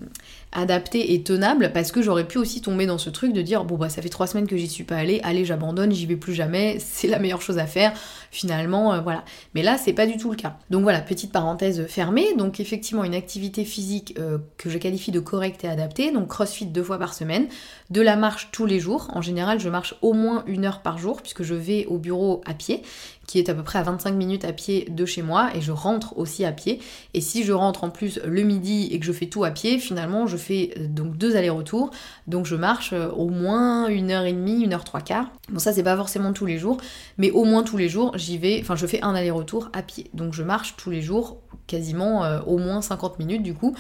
adapté 0.54 1.14
et 1.14 1.24
tenable 1.24 1.72
parce 1.74 1.92
que 1.92 2.02
j'aurais 2.02 2.28
pu 2.28 2.38
aussi 2.38 2.62
tomber 2.62 2.86
dans 2.86 2.98
ce 2.98 3.10
truc 3.10 3.34
de 3.34 3.42
dire 3.42 3.66
bon 3.66 3.76
bah 3.76 3.90
ça 3.90 4.02
fait 4.02 4.10
trois 4.10 4.28
semaines 4.28 4.48
que 4.48 4.58
j'y 4.58 4.68
suis 4.68 4.84
pas 4.84 4.96
allée, 4.96 5.20
allez 5.24 5.46
j'abandonne, 5.46 5.92
j'y 5.92 6.06
vais 6.06 6.16
plus 6.16 6.34
jamais, 6.34 6.78
c'est 6.80 7.08
la 7.08 7.20
meilleure 7.20 7.42
chose 7.42 7.58
à 7.58 7.66
faire 7.66 7.94
finalement, 8.32 8.94
euh, 8.94 9.02
voilà. 9.02 9.24
Mais 9.56 9.64
là 9.64 9.78
c'est 9.78 9.94
pas 9.94 10.06
du 10.06 10.18
tout 10.18 10.30
le 10.30 10.36
cas. 10.36 10.58
Donc 10.70 10.84
voilà, 10.84 11.02
petite 11.02 11.32
parenthèse 11.32 11.86
fermée, 11.88 12.34
donc 12.38 12.60
effectivement 12.60 13.04
une 13.04 13.16
activité 13.16 13.66
physique 13.66 14.16
euh, 14.20 14.38
que 14.58 14.70
je 14.70 14.78
qualifie 14.78 15.12
de 15.12 15.20
correcte 15.20 15.64
et 15.64 15.68
adaptée, 15.68 16.12
donc 16.12 16.28
crossfit 16.28 16.66
deux 16.66 16.84
fois 16.84 17.00
par 17.00 17.14
semaine, 17.14 17.48
de 17.90 18.02
la 18.02 18.16
marche 18.16 18.50
tous 18.52 18.66
les 18.66 18.80
jours, 18.80 19.10
en 19.14 19.22
général 19.22 19.60
je 19.60 19.70
marche 19.70 19.96
au 20.02 20.14
moins 20.14 20.44
une 20.48 20.66
heure 20.66 20.82
par 20.82 20.98
jour 20.98 21.22
puisque 21.22 21.44
je 21.44 21.56
vais 21.56 21.86
au 21.88 21.98
bureau 21.98 22.42
à 22.46 22.54
pied 22.54 22.82
qui 23.34 23.40
est 23.40 23.50
à 23.50 23.56
peu 23.56 23.64
près 23.64 23.80
à 23.80 23.82
25 23.82 24.12
minutes 24.12 24.46
à 24.46 24.54
pied 24.54 24.86
de 24.92 25.06
chez 25.08 25.24
moi 25.24 25.50
et 25.56 25.62
je 25.62 25.72
rentre 25.72 26.16
aussi 26.20 26.46
à 26.46 26.52
pied. 26.52 26.80
Et 27.16 27.20
si 27.20 27.44
je 27.44 27.52
rentre 27.52 27.84
en 27.84 27.90
plus 27.90 28.20
le 28.24 28.44
midi 28.44 28.90
et 28.92 29.00
que 29.00 29.08
je 29.08 29.12
fais 29.12 29.26
tout 29.26 29.44
à 29.44 29.50
pied, 29.50 29.80
finalement 29.80 30.28
je 30.28 30.38
fais 30.38 30.72
euh, 30.78 30.86
donc 30.88 31.18
deux 31.18 31.36
allers-retours. 31.36 31.90
Donc 32.28 32.46
je 32.46 32.56
marche 32.56 32.94
euh, 32.94 33.10
au 33.10 33.30
moins 33.30 33.88
une 33.88 34.12
heure 34.12 34.26
et 34.26 34.34
demie, 34.34 34.62
une 34.62 34.72
heure 34.72 34.84
trois 34.84 35.02
quarts. 35.02 35.32
Bon 35.50 35.58
ça 35.58 35.74
c'est 35.74 35.82
pas 35.82 35.98
forcément 35.98 36.32
tous 36.32 36.46
les 36.46 36.60
jours, 36.60 36.78
mais 37.18 37.32
au 37.32 37.44
moins 37.44 37.64
tous 37.64 37.76
les 37.76 37.90
jours 37.90 38.16
j'y 38.20 38.38
vais, 38.38 38.60
enfin 38.62 38.76
je 38.76 38.86
fais 38.86 39.02
un 39.02 39.16
aller-retour 39.16 39.72
à 39.74 39.82
pied. 39.82 40.12
Donc 40.14 40.36
je 40.36 40.44
marche 40.44 40.76
tous 40.78 40.92
les 40.92 41.02
jours 41.02 41.40
quasiment 41.66 42.24
euh, 42.24 42.40
au 42.46 42.60
moins 42.60 42.84
50 42.84 43.18
minutes 43.18 43.42
du 43.42 43.56
coup, 43.56 43.74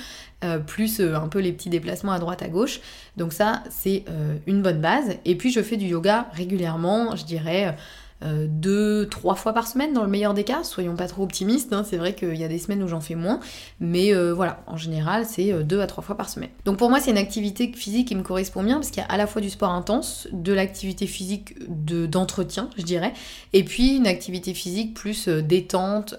plus 0.65 0.99
un 0.99 1.29
peu 1.29 1.39
les 1.39 1.53
petits 1.53 1.69
déplacements 1.69 2.11
à 2.11 2.19
droite 2.19 2.41
à 2.41 2.49
gauche. 2.49 2.81
Donc 3.17 3.31
ça 3.31 3.63
c'est 3.69 4.03
une 4.45 4.61
bonne 4.61 4.81
base. 4.81 5.15
Et 5.23 5.35
puis 5.35 5.51
je 5.51 5.61
fais 5.61 5.77
du 5.77 5.85
yoga 5.85 6.27
régulièrement, 6.33 7.15
je 7.15 7.23
dirais 7.23 7.77
euh, 8.23 8.45
deux, 8.47 9.07
trois 9.09 9.35
fois 9.35 9.53
par 9.53 9.67
semaine 9.67 9.93
dans 9.93 10.03
le 10.03 10.09
meilleur 10.09 10.33
des 10.33 10.43
cas. 10.43 10.63
Soyons 10.63 10.95
pas 10.95 11.07
trop 11.07 11.23
optimistes, 11.23 11.73
hein. 11.73 11.83
c'est 11.87 11.97
vrai 11.97 12.13
qu'il 12.13 12.35
y 12.35 12.43
a 12.43 12.47
des 12.47 12.57
semaines 12.57 12.81
où 12.83 12.87
j'en 12.87 13.01
fais 13.01 13.15
moins, 13.15 13.39
mais 13.79 14.13
euh, 14.13 14.33
voilà, 14.33 14.63
en 14.67 14.77
général 14.77 15.25
c'est 15.25 15.51
euh, 15.51 15.63
deux 15.63 15.81
à 15.81 15.87
trois 15.87 16.03
fois 16.03 16.15
par 16.15 16.29
semaine. 16.29 16.49
Donc 16.65 16.77
pour 16.77 16.89
moi 16.89 16.99
c'est 16.99 17.11
une 17.11 17.17
activité 17.17 17.71
physique 17.73 18.07
qui 18.07 18.15
me 18.15 18.23
correspond 18.23 18.63
bien 18.63 18.75
parce 18.75 18.91
qu'il 18.91 19.01
y 19.01 19.05
a 19.05 19.09
à 19.09 19.17
la 19.17 19.27
fois 19.27 19.41
du 19.41 19.49
sport 19.49 19.71
intense, 19.71 20.27
de 20.31 20.53
l'activité 20.53 21.05
physique 21.07 21.55
d'entretien, 21.67 22.69
je 22.77 22.83
dirais, 22.83 23.13
et 23.51 23.63
puis 23.63 23.97
une 23.97 24.07
activité 24.07 24.53
physique 24.53 24.93
plus 24.93 25.27
détente 25.27 26.15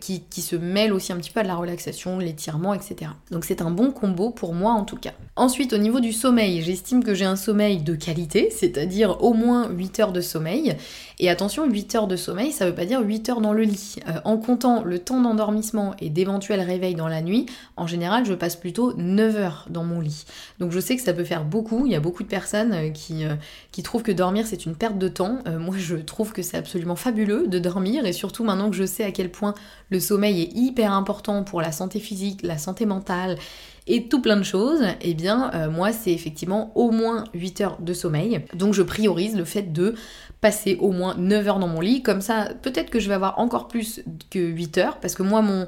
qui, 0.00 0.22
qui 0.30 0.40
se 0.40 0.56
mêle 0.56 0.92
aussi 0.92 1.12
un 1.12 1.16
petit 1.16 1.30
peu 1.30 1.40
à 1.40 1.42
de 1.42 1.48
la 1.48 1.56
relaxation, 1.56 2.18
l'étirement, 2.18 2.74
etc. 2.74 3.10
Donc 3.30 3.44
c'est 3.44 3.62
un 3.62 3.70
bon 3.70 3.90
combo 3.90 4.30
pour 4.30 4.54
moi 4.54 4.72
en 4.72 4.84
tout 4.84 4.96
cas. 4.96 5.12
Ensuite 5.36 5.72
au 5.72 5.78
niveau 5.78 6.00
du 6.00 6.12
sommeil, 6.12 6.62
j'estime 6.62 7.04
que 7.04 7.14
j'ai 7.14 7.24
un 7.24 7.36
sommeil 7.36 7.78
de 7.78 7.94
qualité, 7.94 8.50
c'est-à-dire 8.50 9.22
au 9.22 9.34
moins 9.34 9.68
8 9.70 10.00
heures 10.00 10.12
de 10.12 10.20
sommeil. 10.20 10.76
Et 11.18 11.30
attention, 11.30 11.41
8 11.48 11.94
heures 11.94 12.06
de 12.06 12.16
sommeil, 12.16 12.52
ça 12.52 12.66
veut 12.66 12.74
pas 12.74 12.84
dire 12.84 13.00
8 13.00 13.28
heures 13.28 13.40
dans 13.40 13.52
le 13.52 13.62
lit. 13.62 13.96
Euh, 14.08 14.20
en 14.24 14.36
comptant 14.36 14.82
le 14.82 14.98
temps 14.98 15.20
d'endormissement 15.20 15.94
et 16.00 16.10
d'éventuels 16.10 16.60
réveils 16.60 16.94
dans 16.94 17.08
la 17.08 17.22
nuit, 17.22 17.46
en 17.76 17.86
général, 17.86 18.24
je 18.24 18.34
passe 18.34 18.56
plutôt 18.56 18.94
9 18.96 19.36
heures 19.36 19.66
dans 19.70 19.84
mon 19.84 20.00
lit. 20.00 20.24
Donc 20.58 20.72
je 20.72 20.80
sais 20.80 20.96
que 20.96 21.02
ça 21.02 21.12
peut 21.12 21.24
faire 21.24 21.44
beaucoup. 21.44 21.86
Il 21.86 21.92
y 21.92 21.96
a 21.96 22.00
beaucoup 22.00 22.22
de 22.22 22.28
personnes 22.28 22.72
euh, 22.72 22.90
qui, 22.90 23.24
euh, 23.24 23.34
qui 23.70 23.82
trouvent 23.82 24.02
que 24.02 24.12
dormir 24.12 24.46
c'est 24.46 24.66
une 24.66 24.74
perte 24.74 24.98
de 24.98 25.08
temps. 25.08 25.38
moi, 25.58 25.76
je 25.78 25.96
trouve 25.96 26.32
que 26.32 26.42
c'est 26.42 26.56
absolument 26.56 26.96
fabuleux 26.96 27.46
de 27.46 27.58
dormir 27.58 28.06
et 28.06 28.12
surtout 28.12 28.44
maintenant 28.44 28.70
que 28.70 28.76
je 28.76 28.84
sais 28.84 29.04
à 29.04 29.10
quel 29.10 29.30
point 29.30 29.54
le 29.90 30.00
sommeil 30.00 30.42
est 30.42 30.52
hyper 30.54 30.92
important 30.92 31.42
pour 31.44 31.60
la 31.60 31.72
santé 31.72 32.00
physique, 32.00 32.40
la 32.42 32.58
santé 32.58 32.86
mentale 32.86 33.36
et 33.86 34.08
tout 34.08 34.20
plein 34.20 34.36
de 34.36 34.42
choses, 34.44 34.82
eh 35.00 35.14
bien 35.14 35.50
moi 35.68 35.92
c'est 35.92 36.12
effectivement 36.12 36.70
au 36.76 36.90
moins 36.90 37.24
8 37.34 37.60
heures 37.62 37.78
de 37.80 37.92
sommeil. 37.92 38.44
Donc 38.54 38.74
je 38.74 38.82
priorise 38.82 39.36
le 39.36 39.44
fait 39.44 39.72
de 39.72 39.94
passer 40.42 40.76
au 40.80 40.90
moins 40.90 41.14
9 41.16 41.48
heures 41.48 41.58
dans 41.58 41.68
mon 41.68 41.80
lit. 41.80 42.02
Comme 42.02 42.20
ça, 42.20 42.48
peut-être 42.60 42.90
que 42.90 43.00
je 43.00 43.08
vais 43.08 43.14
avoir 43.14 43.38
encore 43.38 43.68
plus 43.68 44.02
que 44.28 44.38
8 44.38 44.78
heures, 44.78 44.98
parce 44.98 45.14
que 45.14 45.22
moi, 45.22 45.40
mon, 45.40 45.66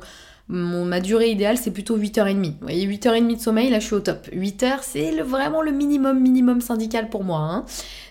ma 0.48 1.00
durée 1.00 1.30
idéale, 1.30 1.56
c'est 1.56 1.70
plutôt 1.70 1.96
8h30. 1.96 2.44
Vous 2.44 2.54
voyez, 2.60 2.86
8h30 2.86 3.36
de 3.36 3.40
sommeil, 3.40 3.70
là, 3.70 3.78
je 3.78 3.86
suis 3.86 3.94
au 3.94 4.00
top. 4.00 4.28
8 4.32 4.62
heures, 4.64 4.82
c'est 4.82 5.12
vraiment 5.20 5.62
le 5.62 5.70
minimum, 5.70 6.20
minimum 6.20 6.60
syndical 6.60 7.08
pour 7.08 7.22
moi. 7.22 7.38
Hein. 7.38 7.64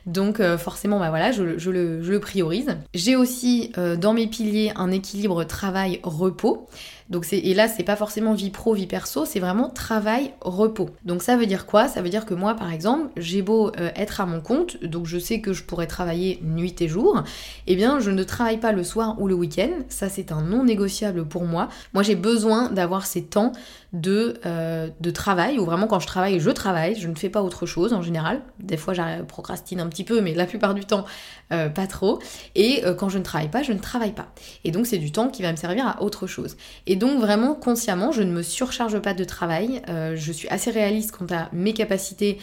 Donc, 0.05 0.39
euh, 0.39 0.57
forcément, 0.57 0.99
bah 0.99 1.09
voilà, 1.09 1.31
je, 1.33 1.57
je, 1.57 1.69
le, 1.69 2.01
je 2.01 2.11
le, 2.11 2.19
priorise. 2.21 2.77
J'ai 2.93 3.17
aussi, 3.17 3.73
euh, 3.77 3.97
dans 3.97 4.13
mes 4.13 4.27
piliers, 4.27 4.71
un 4.77 4.89
équilibre 4.89 5.43
travail-repos. 5.43 6.69
Donc 7.13 7.25
c'est 7.25 7.37
et 7.37 7.53
là 7.53 7.67
c'est 7.67 7.83
pas 7.83 7.95
forcément 7.95 8.33
vie 8.33 8.49
pro 8.49 8.73
vie 8.73 8.87
perso, 8.87 9.23
c'est 9.23 9.39
vraiment 9.39 9.69
travail 9.69 10.33
repos. 10.41 10.89
Donc 11.05 11.21
ça 11.21 11.37
veut 11.37 11.45
dire 11.45 11.67
quoi? 11.67 11.87
Ça 11.87 12.01
veut 12.01 12.09
dire 12.09 12.25
que 12.25 12.33
moi 12.33 12.55
par 12.55 12.73
exemple, 12.73 13.09
j'ai 13.17 13.43
beau 13.43 13.67
euh, 13.77 13.91
être 13.95 14.19
à 14.19 14.25
mon 14.25 14.41
compte, 14.41 14.83
donc 14.83 15.05
je 15.05 15.19
sais 15.19 15.39
que 15.39 15.53
je 15.53 15.63
pourrais 15.63 15.85
travailler 15.85 16.39
nuit 16.41 16.73
et 16.81 16.87
jour, 16.87 17.23
eh 17.67 17.75
bien 17.75 17.99
je 17.99 18.09
ne 18.09 18.23
travaille 18.23 18.57
pas 18.57 18.71
le 18.71 18.83
soir 18.83 19.21
ou 19.21 19.27
le 19.27 19.35
week-end, 19.35 19.69
ça 19.89 20.09
c'est 20.09 20.31
un 20.31 20.41
non 20.41 20.63
négociable 20.63 21.23
pour 21.23 21.43
moi. 21.43 21.69
Moi 21.93 22.01
j'ai 22.01 22.15
besoin 22.15 22.71
d'avoir 22.71 23.05
ces 23.05 23.23
temps 23.23 23.51
de, 23.93 24.39
euh, 24.47 24.89
de 24.99 25.11
travail, 25.11 25.59
où 25.59 25.65
vraiment 25.65 25.85
quand 25.85 25.99
je 25.99 26.07
travaille, 26.07 26.39
je 26.39 26.49
travaille, 26.49 26.95
je 26.95 27.07
ne 27.07 27.15
fais 27.15 27.29
pas 27.29 27.43
autre 27.43 27.67
chose 27.67 27.93
en 27.93 28.01
général. 28.01 28.41
Des 28.59 28.75
fois, 28.75 28.93
je 28.93 29.21
procrastine 29.23 29.79
un 29.79 29.87
petit 29.87 30.03
peu, 30.03 30.19
mais 30.19 30.33
la 30.33 30.45
plupart 30.45 30.73
du 30.73 30.83
temps, 30.83 31.05
euh, 31.51 31.69
pas 31.69 31.85
trop. 31.85 32.19
Et 32.55 32.83
euh, 32.85 32.95
quand 32.95 33.09
je 33.09 33.19
ne 33.19 33.23
travaille 33.23 33.49
pas, 33.49 33.61
je 33.61 33.71
ne 33.71 33.79
travaille 33.79 34.13
pas. 34.13 34.33
Et 34.63 34.71
donc, 34.71 34.87
c'est 34.87 34.97
du 34.97 35.11
temps 35.11 35.29
qui 35.29 35.43
va 35.43 35.51
me 35.51 35.57
servir 35.57 35.87
à 35.87 36.01
autre 36.01 36.25
chose. 36.25 36.57
Et 36.87 36.95
donc, 36.95 37.19
vraiment, 37.19 37.53
consciemment, 37.53 38.11
je 38.11 38.23
ne 38.23 38.31
me 38.31 38.41
surcharge 38.41 38.99
pas 38.99 39.13
de 39.13 39.23
travail. 39.23 39.81
je 39.87 40.31
suis 40.31 40.47
assez 40.49 40.71
réaliste 40.71 41.11
quant 41.11 41.27
à 41.33 41.49
mes 41.53 41.73
capacités 41.73 42.39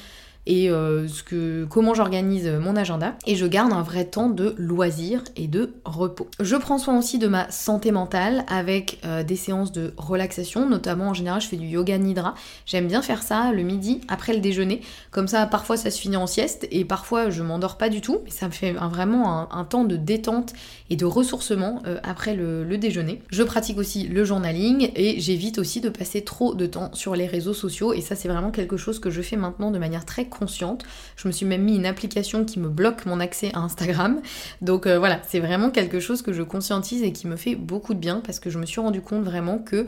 et 0.46 0.70
euh, 0.70 1.06
ce 1.08 1.22
que, 1.22 1.66
comment 1.68 1.94
j'organise 1.94 2.48
mon 2.48 2.76
agenda 2.76 3.14
et 3.26 3.36
je 3.36 3.46
garde 3.46 3.72
un 3.72 3.82
vrai 3.82 4.04
temps 4.04 4.28
de 4.28 4.54
loisir 4.58 5.22
et 5.36 5.46
de 5.46 5.74
repos. 5.84 6.28
Je 6.40 6.56
prends 6.56 6.78
soin 6.78 6.98
aussi 6.98 7.18
de 7.18 7.28
ma 7.28 7.50
santé 7.50 7.92
mentale 7.92 8.44
avec 8.48 9.00
euh, 9.04 9.22
des 9.22 9.36
séances 9.36 9.72
de 9.72 9.92
relaxation, 9.96 10.68
notamment 10.68 11.08
en 11.08 11.14
général 11.14 11.40
je 11.40 11.48
fais 11.48 11.56
du 11.56 11.66
yoga 11.66 11.98
nidra. 11.98 12.34
J'aime 12.66 12.86
bien 12.86 13.02
faire 13.02 13.22
ça 13.22 13.52
le 13.52 13.62
midi 13.62 14.00
après 14.08 14.32
le 14.32 14.40
déjeuner, 14.40 14.80
comme 15.10 15.28
ça 15.28 15.46
parfois 15.46 15.76
ça 15.76 15.90
se 15.90 16.00
finit 16.00 16.16
en 16.16 16.26
sieste 16.26 16.66
et 16.70 16.84
parfois 16.84 17.30
je 17.30 17.42
m'endors 17.42 17.76
pas 17.76 17.88
du 17.88 18.00
tout, 18.00 18.20
ça 18.28 18.46
me 18.46 18.52
fait 18.52 18.72
vraiment 18.72 19.52
un, 19.52 19.64
temps 19.64 19.84
de 19.84 19.96
détente 19.96 20.54
et 20.88 20.96
de 20.96 21.04
ressourcement 21.04 21.82
euh, 21.86 21.98
après 22.02 22.34
le, 22.34 22.64
le 22.64 22.78
déjeuner. 22.78 23.22
Je 23.30 23.42
pratique 23.42 23.78
aussi 23.78 24.08
le 24.08 24.24
journaling 24.24 24.90
et 24.96 25.20
j'évite 25.20 25.58
aussi 25.58 25.80
de 25.80 25.90
passer 25.90 26.22
trop 26.22 26.54
de 26.54 26.66
temps 26.66 26.90
sur 26.94 27.14
les 27.14 27.26
réseaux 27.26 27.54
sociaux 27.54 27.92
et 27.92 28.00
ça 28.00 28.16
c'est 28.16 28.28
vraiment 28.28 28.50
quelque 28.50 28.76
chose 28.76 28.98
que 28.98 29.10
je 29.10 29.20
fais 29.20 29.36
maintenant 29.36 29.70
de 29.70 29.78
manière 29.78 30.04
très 30.04 30.24
consciente. 30.30 30.84
Je 31.16 31.28
me 31.28 31.32
suis 31.32 31.44
même 31.44 31.62
mis 31.62 31.76
une 31.76 31.86
application 31.86 32.44
qui 32.44 32.58
me 32.58 32.68
bloque 32.68 33.04
mon 33.04 33.20
accès 33.20 33.50
à 33.52 33.58
Instagram. 33.60 34.20
Donc 34.62 34.86
euh, 34.86 34.98
voilà, 34.98 35.20
c'est 35.28 35.40
vraiment 35.40 35.70
quelque 35.70 36.00
chose 36.00 36.22
que 36.22 36.32
je 36.32 36.42
conscientise 36.42 37.02
et 37.02 37.12
qui 37.12 37.26
me 37.26 37.36
fait 37.36 37.54
beaucoup 37.54 37.94
de 37.94 37.98
bien 37.98 38.22
parce 38.24 38.40
que 38.40 38.48
je 38.48 38.58
me 38.58 38.66
suis 38.66 38.80
rendu 38.80 39.02
compte 39.02 39.24
vraiment 39.24 39.58
que 39.58 39.86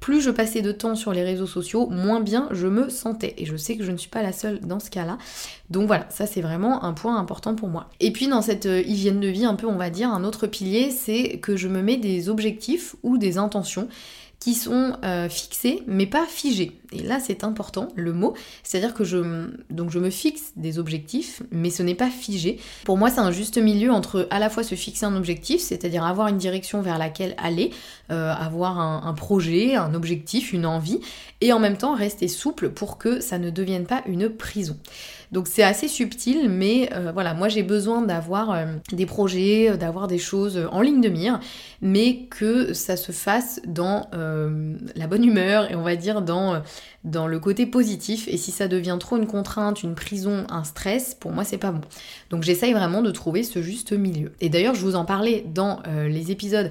plus 0.00 0.22
je 0.22 0.30
passais 0.30 0.62
de 0.62 0.72
temps 0.72 0.94
sur 0.94 1.12
les 1.12 1.22
réseaux 1.22 1.46
sociaux, 1.46 1.86
moins 1.88 2.20
bien 2.20 2.48
je 2.50 2.66
me 2.66 2.88
sentais. 2.88 3.34
Et 3.36 3.44
je 3.44 3.56
sais 3.56 3.76
que 3.76 3.84
je 3.84 3.92
ne 3.92 3.98
suis 3.98 4.08
pas 4.08 4.22
la 4.22 4.32
seule 4.32 4.60
dans 4.60 4.80
ce 4.80 4.90
cas-là. 4.90 5.18
Donc 5.68 5.86
voilà, 5.86 6.06
ça 6.08 6.26
c'est 6.26 6.40
vraiment 6.40 6.84
un 6.84 6.94
point 6.94 7.18
important 7.18 7.54
pour 7.54 7.68
moi. 7.68 7.90
Et 8.00 8.10
puis 8.10 8.26
dans 8.26 8.42
cette 8.42 8.66
euh, 8.66 8.80
hygiène 8.80 9.20
de 9.20 9.28
vie, 9.28 9.44
un 9.44 9.54
peu 9.54 9.66
on 9.66 9.76
va 9.76 9.90
dire, 9.90 10.08
un 10.10 10.24
autre 10.24 10.46
pilier, 10.46 10.90
c'est 10.90 11.38
que 11.38 11.56
je 11.56 11.68
me 11.68 11.82
mets 11.82 11.98
des 11.98 12.28
objectifs 12.28 12.96
ou 13.02 13.18
des 13.18 13.36
intentions 13.36 13.88
qui 14.40 14.54
sont 14.54 14.96
euh, 15.04 15.28
fixés 15.28 15.82
mais 15.86 16.06
pas 16.06 16.26
figés. 16.26 16.80
Et 16.92 17.02
là 17.02 17.20
c'est 17.20 17.44
important 17.44 17.88
le 17.94 18.12
mot, 18.12 18.34
c'est-à-dire 18.62 18.94
que 18.94 19.04
je 19.04 19.50
donc 19.70 19.90
je 19.90 19.98
me 19.98 20.10
fixe 20.10 20.52
des 20.56 20.78
objectifs 20.78 21.42
mais 21.52 21.70
ce 21.70 21.82
n'est 21.82 21.94
pas 21.94 22.10
figé. 22.10 22.58
Pour 22.84 22.96
moi 22.96 23.10
c'est 23.10 23.20
un 23.20 23.30
juste 23.30 23.58
milieu 23.58 23.92
entre 23.92 24.26
à 24.30 24.38
la 24.38 24.50
fois 24.50 24.62
se 24.62 24.74
fixer 24.74 25.04
un 25.06 25.14
objectif, 25.14 25.60
c'est-à-dire 25.60 26.04
avoir 26.04 26.28
une 26.28 26.38
direction 26.38 26.80
vers 26.80 26.98
laquelle 26.98 27.34
aller, 27.38 27.70
euh, 28.10 28.32
avoir 28.32 28.78
un, 28.78 29.14
projet, 29.14 29.76
un 29.76 29.94
objectif, 29.94 30.52
une 30.52 30.66
envie, 30.66 31.00
et 31.40 31.52
en 31.52 31.58
même 31.58 31.76
temps 31.76 31.94
rester 31.94 32.28
souple 32.28 32.70
pour 32.70 32.98
que 32.98 33.20
ça 33.20 33.38
ne 33.38 33.50
devienne 33.50 33.86
pas 33.86 34.02
une 34.06 34.30
prison. 34.30 34.76
Donc 35.32 35.46
c'est 35.46 35.62
assez 35.62 35.86
subtil, 35.86 36.48
mais 36.48 36.90
euh, 36.92 37.12
voilà, 37.12 37.34
moi 37.34 37.48
j'ai 37.48 37.62
besoin 37.62 38.02
d'avoir 38.02 38.50
euh, 38.50 38.66
des 38.92 39.06
projets, 39.06 39.76
d'avoir 39.76 40.08
des 40.08 40.18
choses 40.18 40.68
en 40.72 40.80
ligne 40.80 41.00
de 41.00 41.08
mire, 41.08 41.38
mais 41.80 42.26
que 42.30 42.72
ça 42.72 42.96
se 42.96 43.12
fasse 43.12 43.60
dans 43.64 44.08
euh, 44.12 44.74
la 44.96 45.06
bonne 45.06 45.24
humeur 45.24 45.70
et 45.70 45.76
on 45.76 45.82
va 45.82 45.94
dire 45.94 46.22
dans, 46.22 46.60
dans 47.04 47.28
le 47.28 47.38
côté 47.38 47.64
positif. 47.66 48.26
Et 48.26 48.36
si 48.36 48.50
ça 48.50 48.66
devient 48.66 48.96
trop 48.98 49.16
une 49.16 49.28
contrainte, 49.28 49.84
une 49.84 49.94
prison, 49.94 50.46
un 50.50 50.64
stress, 50.64 51.14
pour 51.14 51.30
moi 51.30 51.44
c'est 51.44 51.58
pas 51.58 51.70
bon. 51.70 51.82
Donc 52.30 52.42
j'essaye 52.42 52.72
vraiment 52.72 53.00
de 53.00 53.12
trouver 53.12 53.44
ce 53.44 53.62
juste 53.62 53.92
milieu. 53.92 54.32
Et 54.40 54.48
d'ailleurs 54.48 54.74
je 54.74 54.80
vous 54.80 54.96
en 54.96 55.04
parlais 55.04 55.44
dans 55.54 55.80
les 56.08 56.32
épisodes 56.32 56.70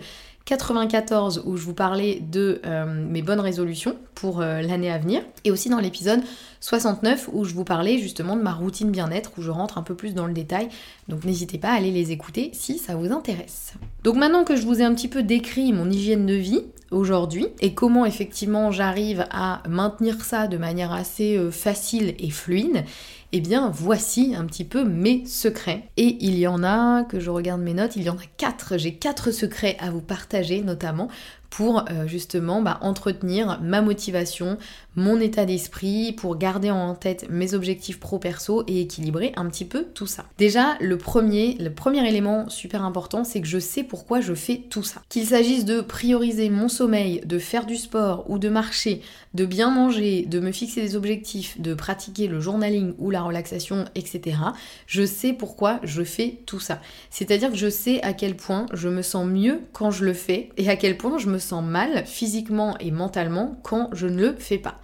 94 0.49 1.43
où 1.45 1.57
je 1.57 1.63
vous 1.63 1.75
parlais 1.75 2.19
de 2.19 2.59
mes 3.07 3.21
bonnes 3.21 3.39
résolutions 3.39 3.95
pour 4.15 4.41
l'année 4.41 4.91
à 4.91 4.97
venir 4.97 5.21
et 5.43 5.51
aussi 5.51 5.69
dans 5.69 5.79
l'épisode 5.79 6.21
69 6.61 7.29
où 7.31 7.45
je 7.45 7.53
vous 7.53 7.63
parlais 7.63 7.99
justement 7.99 8.35
de 8.35 8.41
ma 8.41 8.53
routine 8.53 8.89
bien-être 8.89 9.31
où 9.37 9.41
je 9.41 9.51
rentre 9.51 9.77
un 9.77 9.83
peu 9.83 9.95
plus 9.95 10.13
dans 10.13 10.25
le 10.25 10.33
détail. 10.33 10.69
Donc 11.07 11.23
n'hésitez 11.23 11.57
pas 11.57 11.69
à 11.69 11.75
aller 11.75 11.91
les 11.91 12.11
écouter 12.11 12.49
si 12.53 12.79
ça 12.79 12.95
vous 12.95 13.11
intéresse. 13.11 13.73
Donc 14.03 14.15
maintenant 14.15 14.43
que 14.43 14.55
je 14.55 14.65
vous 14.65 14.81
ai 14.81 14.83
un 14.83 14.93
petit 14.95 15.07
peu 15.07 15.23
décrit 15.23 15.71
mon 15.71 15.89
hygiène 15.89 16.25
de 16.25 16.33
vie 16.33 16.63
aujourd'hui 16.91 17.47
et 17.59 17.73
comment 17.73 18.05
effectivement 18.05 18.71
j'arrive 18.71 19.25
à 19.29 19.61
maintenir 19.69 20.23
ça 20.23 20.47
de 20.47 20.57
manière 20.57 20.91
assez 20.91 21.37
euh, 21.37 21.51
facile 21.51 22.15
et 22.19 22.29
fluide, 22.29 22.83
eh 23.31 23.41
bien 23.41 23.69
voici 23.69 24.33
un 24.35 24.45
petit 24.45 24.63
peu 24.63 24.83
mes 24.83 25.25
secrets. 25.25 25.89
Et 25.97 26.17
il 26.21 26.37
y 26.37 26.47
en 26.47 26.63
a, 26.63 27.03
que 27.03 27.19
je 27.19 27.29
regarde 27.29 27.61
mes 27.61 27.73
notes, 27.73 27.95
il 27.95 28.03
y 28.03 28.09
en 28.09 28.17
a 28.17 28.25
quatre. 28.37 28.77
J'ai 28.77 28.95
quatre 28.95 29.31
secrets 29.31 29.77
à 29.79 29.91
vous 29.91 30.01
partager 30.01 30.61
notamment 30.61 31.09
pour 31.49 31.85
euh, 31.89 32.07
justement 32.07 32.61
bah, 32.61 32.79
entretenir 32.81 33.59
ma 33.61 33.81
motivation, 33.81 34.57
mon 34.95 35.19
état 35.19 35.45
d'esprit, 35.45 36.13
pour 36.13 36.37
garder 36.37 36.71
en 36.71 36.95
tête 36.95 37.27
mes 37.29 37.53
objectifs 37.53 37.99
pro-perso 37.99 38.63
et 38.67 38.81
équilibrer 38.81 39.33
un 39.35 39.47
petit 39.49 39.65
peu 39.65 39.85
tout 39.93 40.07
ça. 40.07 40.25
Déjà, 40.37 40.77
le 40.79 40.97
premier, 40.97 41.55
le 41.59 41.71
premier 41.71 42.07
élément 42.07 42.49
super 42.49 42.83
important, 42.83 43.23
c'est 43.23 43.41
que 43.41 43.47
je 43.47 43.59
sais 43.59 43.83
pourquoi 43.83 44.21
je 44.21 44.33
fais 44.33 44.63
tout 44.69 44.83
ça. 44.83 45.01
Qu'il 45.09 45.25
s'agisse 45.25 45.65
de 45.65 45.81
prioriser 45.81 46.49
mon 46.49 46.67
sommeil, 46.67 47.21
de 47.25 47.39
faire 47.39 47.65
du 47.65 47.77
sport 47.77 48.29
ou 48.29 48.37
de 48.37 48.49
marcher, 48.49 49.01
de 49.33 49.45
bien 49.45 49.71
manger, 49.71 50.25
de 50.25 50.39
me 50.39 50.51
fixer 50.51 50.81
des 50.81 50.95
objectifs, 50.95 51.59
de 51.59 51.73
pratiquer 51.73 52.27
le 52.27 52.39
journaling 52.39 52.93
ou 52.97 53.09
la 53.09 53.21
relaxation, 53.21 53.85
etc. 53.95 54.37
Je 54.85 55.05
sais 55.05 55.33
pourquoi 55.33 55.79
je 55.83 56.03
fais 56.03 56.39
tout 56.45 56.59
ça. 56.59 56.79
C'est-à-dire 57.09 57.51
que 57.51 57.57
je 57.57 57.69
sais 57.69 58.01
à 58.01 58.13
quel 58.13 58.35
point 58.35 58.65
je 58.73 58.89
me 58.89 59.01
sens 59.01 59.25
mieux 59.25 59.61
quand 59.73 59.91
je 59.91 60.05
le 60.05 60.13
fais 60.13 60.49
et 60.57 60.69
à 60.69 60.75
quel 60.75 60.97
point 60.97 61.17
je 61.17 61.27
me 61.27 61.38
sens 61.39 61.63
mal 61.63 62.05
physiquement 62.05 62.77
et 62.79 62.91
mentalement 62.91 63.59
quand 63.63 63.89
je 63.93 64.07
ne 64.07 64.19
le 64.19 64.35
fais 64.37 64.57
pas. 64.57 64.79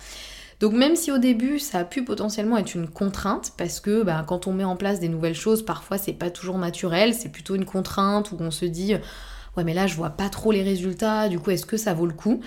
Donc 0.60 0.74
même 0.74 0.96
si 0.96 1.12
au 1.12 1.18
début 1.18 1.60
ça 1.60 1.80
a 1.80 1.84
pu 1.84 2.04
potentiellement 2.04 2.58
être 2.58 2.76
une 2.76 2.88
contrainte, 2.88 3.54
parce 3.58 3.80
que 3.80 4.04
bah, 4.04 4.24
quand 4.26 4.48
on 4.48 4.54
met 4.54 4.64
en 4.64 4.78
place 4.78 5.00
des 5.00 5.10
nouvelles 5.10 5.36
choses, 5.36 5.66
parfois 5.66 5.98
c'est 5.98 6.14
pas 6.14 6.30
toujours 6.30 6.58
naturel, 6.58 7.14
c'est 7.14 7.30
plutôt 7.30 7.56
une 7.56 7.66
contrainte 7.66 8.32
où 8.32 8.38
on 8.40 8.52
se 8.52 8.66
dit 8.66 8.96
ouais 9.58 9.64
mais 9.64 9.74
là 9.74 9.86
je 9.86 9.96
vois 9.96 10.12
pas 10.12 10.30
trop 10.30 10.52
les 10.52 10.64
résultats, 10.64 11.28
du 11.28 11.40
coup 11.40 11.52
est-ce 11.52 11.66
que 11.66 11.78
ça 11.78 11.94
vaut 11.94 12.06
le 12.08 12.14
coup? 12.14 12.40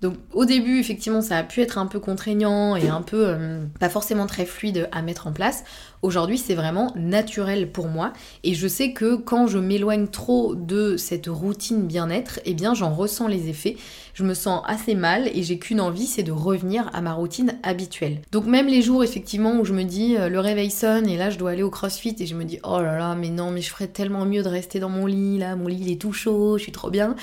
Donc 0.00 0.14
au 0.32 0.46
début, 0.46 0.78
effectivement, 0.78 1.20
ça 1.20 1.36
a 1.36 1.42
pu 1.42 1.60
être 1.60 1.76
un 1.76 1.86
peu 1.86 2.00
contraignant 2.00 2.74
et 2.74 2.88
un 2.88 3.02
peu 3.02 3.24
euh, 3.26 3.64
pas 3.78 3.90
forcément 3.90 4.26
très 4.26 4.46
fluide 4.46 4.88
à 4.92 5.02
mettre 5.02 5.26
en 5.26 5.32
place. 5.32 5.62
Aujourd'hui, 6.00 6.38
c'est 6.38 6.54
vraiment 6.54 6.90
naturel 6.96 7.70
pour 7.70 7.88
moi 7.88 8.14
et 8.42 8.54
je 8.54 8.66
sais 8.66 8.92
que 8.92 9.16
quand 9.16 9.46
je 9.46 9.58
m'éloigne 9.58 10.08
trop 10.08 10.54
de 10.54 10.96
cette 10.96 11.26
routine 11.26 11.86
bien-être, 11.86 12.40
eh 12.46 12.54
bien 12.54 12.72
j'en 12.72 12.94
ressens 12.94 13.28
les 13.28 13.48
effets. 13.48 13.76
Je 14.14 14.24
me 14.24 14.32
sens 14.32 14.62
assez 14.66 14.94
mal 14.94 15.28
et 15.34 15.42
j'ai 15.42 15.58
qu'une 15.58 15.80
envie, 15.80 16.06
c'est 16.06 16.22
de 16.22 16.32
revenir 16.32 16.88
à 16.94 17.02
ma 17.02 17.12
routine 17.12 17.58
habituelle. 17.62 18.22
Donc 18.32 18.46
même 18.46 18.68
les 18.68 18.80
jours 18.80 19.04
effectivement 19.04 19.60
où 19.60 19.66
je 19.66 19.74
me 19.74 19.84
dis 19.84 20.16
euh, 20.16 20.30
le 20.30 20.40
réveil 20.40 20.70
sonne 20.70 21.06
et 21.10 21.18
là 21.18 21.28
je 21.28 21.38
dois 21.38 21.50
aller 21.50 21.62
au 21.62 21.70
CrossFit 21.70 22.16
et 22.18 22.26
je 22.26 22.34
me 22.34 22.44
dis 22.44 22.58
oh 22.64 22.80
là 22.80 22.96
là 22.96 23.14
mais 23.14 23.28
non 23.28 23.50
mais 23.50 23.60
je 23.60 23.68
ferais 23.68 23.88
tellement 23.88 24.24
mieux 24.24 24.42
de 24.42 24.48
rester 24.48 24.80
dans 24.80 24.88
mon 24.88 25.04
lit 25.04 25.36
là, 25.36 25.56
mon 25.56 25.66
lit 25.66 25.78
il 25.82 25.92
est 25.92 26.00
tout 26.00 26.12
chaud, 26.12 26.56
je 26.56 26.62
suis 26.62 26.72
trop 26.72 26.88
bien. 26.88 27.16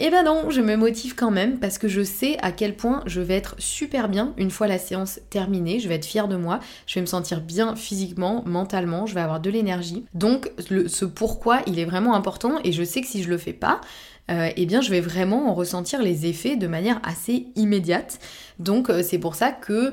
Eh 0.00 0.10
ben 0.10 0.22
non, 0.22 0.48
je 0.48 0.60
me 0.60 0.76
motive 0.76 1.16
quand 1.16 1.32
même 1.32 1.58
parce 1.58 1.76
que 1.76 1.88
je 1.88 2.02
sais 2.02 2.36
à 2.40 2.52
quel 2.52 2.76
point 2.76 3.02
je 3.06 3.20
vais 3.20 3.34
être 3.34 3.56
super 3.58 4.08
bien 4.08 4.32
une 4.36 4.52
fois 4.52 4.68
la 4.68 4.78
séance 4.78 5.18
terminée, 5.28 5.80
je 5.80 5.88
vais 5.88 5.96
être 5.96 6.04
fière 6.04 6.28
de 6.28 6.36
moi, 6.36 6.60
je 6.86 6.94
vais 6.94 7.00
me 7.00 7.06
sentir 7.06 7.40
bien 7.40 7.74
physiquement, 7.74 8.44
mentalement, 8.46 9.06
je 9.06 9.14
vais 9.14 9.20
avoir 9.20 9.40
de 9.40 9.50
l'énergie. 9.50 10.04
Donc 10.14 10.52
ce 10.86 11.04
pourquoi 11.04 11.62
il 11.66 11.80
est 11.80 11.84
vraiment 11.84 12.14
important 12.14 12.60
et 12.62 12.70
je 12.70 12.84
sais 12.84 13.00
que 13.00 13.08
si 13.08 13.24
je 13.24 13.28
le 13.28 13.38
fais 13.38 13.52
pas, 13.52 13.80
euh, 14.30 14.50
eh 14.56 14.66
bien 14.66 14.82
je 14.82 14.90
vais 14.90 15.00
vraiment 15.00 15.50
en 15.50 15.54
ressentir 15.54 16.00
les 16.00 16.26
effets 16.26 16.54
de 16.54 16.68
manière 16.68 17.00
assez 17.02 17.48
immédiate. 17.56 18.20
Donc 18.60 18.90
euh, 18.90 19.02
c'est 19.02 19.18
pour 19.18 19.34
ça 19.34 19.50
que 19.50 19.92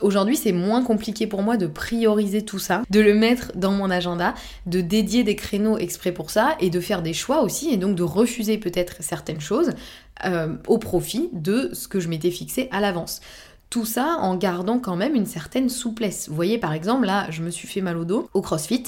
Aujourd'hui, 0.00 0.36
c'est 0.36 0.52
moins 0.52 0.82
compliqué 0.82 1.26
pour 1.26 1.42
moi 1.42 1.56
de 1.56 1.66
prioriser 1.66 2.42
tout 2.42 2.58
ça, 2.58 2.82
de 2.90 3.00
le 3.00 3.14
mettre 3.14 3.52
dans 3.54 3.72
mon 3.72 3.90
agenda, 3.90 4.34
de 4.66 4.80
dédier 4.80 5.24
des 5.24 5.36
créneaux 5.36 5.78
exprès 5.78 6.12
pour 6.12 6.30
ça 6.30 6.56
et 6.60 6.70
de 6.70 6.80
faire 6.80 7.02
des 7.02 7.12
choix 7.12 7.42
aussi 7.42 7.70
et 7.70 7.76
donc 7.76 7.96
de 7.96 8.02
refuser 8.02 8.58
peut-être 8.58 8.96
certaines 9.00 9.40
choses 9.40 9.72
euh, 10.24 10.54
au 10.66 10.78
profit 10.78 11.28
de 11.32 11.70
ce 11.72 11.88
que 11.88 12.00
je 12.00 12.08
m'étais 12.08 12.30
fixé 12.30 12.68
à 12.72 12.80
l'avance. 12.80 13.20
Tout 13.68 13.84
ça 13.84 14.16
en 14.20 14.36
gardant 14.36 14.78
quand 14.78 14.96
même 14.96 15.14
une 15.14 15.26
certaine 15.26 15.68
souplesse. 15.68 16.28
Vous 16.28 16.34
voyez, 16.34 16.58
par 16.58 16.72
exemple, 16.72 17.06
là, 17.06 17.26
je 17.30 17.42
me 17.42 17.50
suis 17.50 17.68
fait 17.68 17.80
mal 17.80 17.96
au 17.96 18.04
dos 18.04 18.28
au 18.34 18.42
CrossFit. 18.42 18.84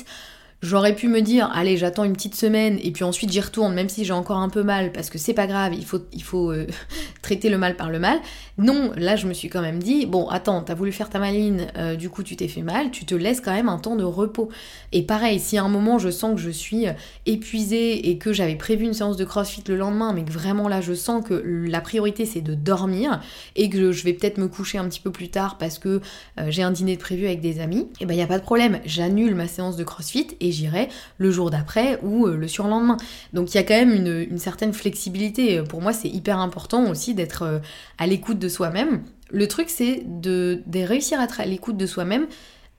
J'aurais 0.62 0.95
pu 0.95 1.09
me 1.09 1.23
dire, 1.23 1.50
allez, 1.52 1.76
j'attends 1.76 2.04
une 2.04 2.12
petite 2.12 2.37
semaine 2.37 2.78
et 2.85 2.92
puis 2.92 3.02
ensuite 3.02 3.33
j'y 3.33 3.40
retourne, 3.40 3.75
même 3.75 3.88
si 3.88 4.04
j'ai 4.04 4.12
encore 4.12 4.37
un 4.37 4.49
peu 4.49 4.62
mal, 4.62 4.92
parce 4.92 5.11
que 5.11 5.19
c'est 5.19 5.35
pas 5.35 5.49
grave, 5.49 5.75
il 5.75 5.85
faut, 5.85 5.99
il 6.12 6.23
faut 6.23 6.52
euh, 6.52 6.69
traiter 7.23 7.50
le 7.50 7.59
mal 7.59 7.75
par 7.75 7.90
le 7.90 7.99
mal. 7.99 8.21
Non, 8.59 8.92
là 8.97 9.16
je 9.16 9.26
me 9.26 9.35
suis 9.35 9.49
quand 9.49 9.61
même 9.61 9.81
dit, 9.81 10.07
bon, 10.07 10.28
attends, 10.28 10.62
t'as 10.62 10.75
voulu 10.75 10.92
faire 10.92 11.11
ta 11.11 11.19
maline, 11.19 11.66
euh, 11.76 11.97
du 11.97 12.11
coup 12.11 12.23
tu 12.23 12.37
t'es 12.37 12.47
fait 12.47 12.62
mal, 12.62 12.92
tu 12.92 13.04
te 13.04 13.16
laisses 13.16 13.40
quand 13.40 13.52
même 13.52 13.69
un 13.69 13.78
temps 13.78 13.97
de 13.97 14.04
repos. 14.04 14.50
Et 14.92 15.02
pareil, 15.02 15.40
si 15.40 15.59
à 15.59 15.64
un 15.64 15.69
moment 15.69 15.99
je 15.99 16.11
sens 16.11 16.37
que 16.37 16.40
je 16.40 16.50
suis 16.50 16.87
euh, 16.87 16.92
épuisée 17.26 18.11
et 18.11 18.19
que 18.19 18.33
j'avais 18.33 18.54
prévu 18.54 18.85
une 18.85 18.95
séance 18.95 19.16
de 19.16 19.25
crossfit 19.25 19.64
le 19.66 19.76
lendemain, 19.76 20.12
mais 20.12 20.23
que 20.23 20.31
vraiment 20.31 20.69
là 20.69 20.81
je 20.81 20.92
sens 20.95 21.25
que 21.25 21.35
la 21.35 21.81
priorité 21.81 22.25
c'est 22.25 22.40
de 22.40 22.54
dormir 22.54 23.21
et 23.57 23.69
que 23.69 23.90
je 23.90 24.04
vais 24.04 24.12
peut-être 24.12 24.38
me 24.38 24.47
coucher 24.47 24.78
un 24.78 24.88
petit 24.88 25.00
peu 25.00 25.11
plus 25.11 25.28
tard 25.28 25.59
parce 25.59 25.81
que 25.81 26.00
j'ai 26.49 26.62
un 26.62 26.71
dîner 26.71 26.95
de 26.95 27.00
prévu 27.00 27.26
avec 27.26 27.40
des 27.40 27.59
amis, 27.59 27.81
et 27.81 28.02
eh 28.02 28.07
ben 28.07 28.14
y 28.14 28.23
a 28.23 28.26
pas 28.26 28.38
de 28.38 28.45
problème, 28.45 28.78
j'annule 28.85 29.35
ma 29.35 29.49
séance 29.49 29.76
de 29.76 29.83
crossfit 29.83 30.28
et 30.40 30.51
j'irai 30.52 30.88
le 31.18 31.30
jour 31.30 31.50
d'après 31.50 31.99
ou 32.02 32.26
euh, 32.26 32.37
le 32.37 32.49
surlendemain. 32.49 32.97
Donc 33.32 33.52
il 33.52 33.56
y 33.56 33.61
a 33.61 33.64
quand 33.64 33.75
même 33.75 33.92
une, 33.92 34.38
certaine 34.38 34.73
flexibilité. 34.73 35.62
Pour 35.62 35.80
moi, 35.80 35.92
c'est 35.92 36.09
hyper 36.09 36.38
important 36.38 36.90
aussi 36.90 37.14
d'être 37.14 37.42
euh, 37.42 37.59
à 37.99 38.06
l'écoute 38.06 38.38
de 38.38 38.49
soi-même. 38.49 39.02
Le 39.30 39.49
truc, 39.49 39.71
c'est 39.71 40.02
de, 40.06 40.62
de 40.66 40.80
réussir 40.80 41.21
à 41.21 41.25
être 41.25 41.40
à 41.40 41.47
l'écoute 41.47 41.76
de 41.76 41.87
soi-même 41.87 42.26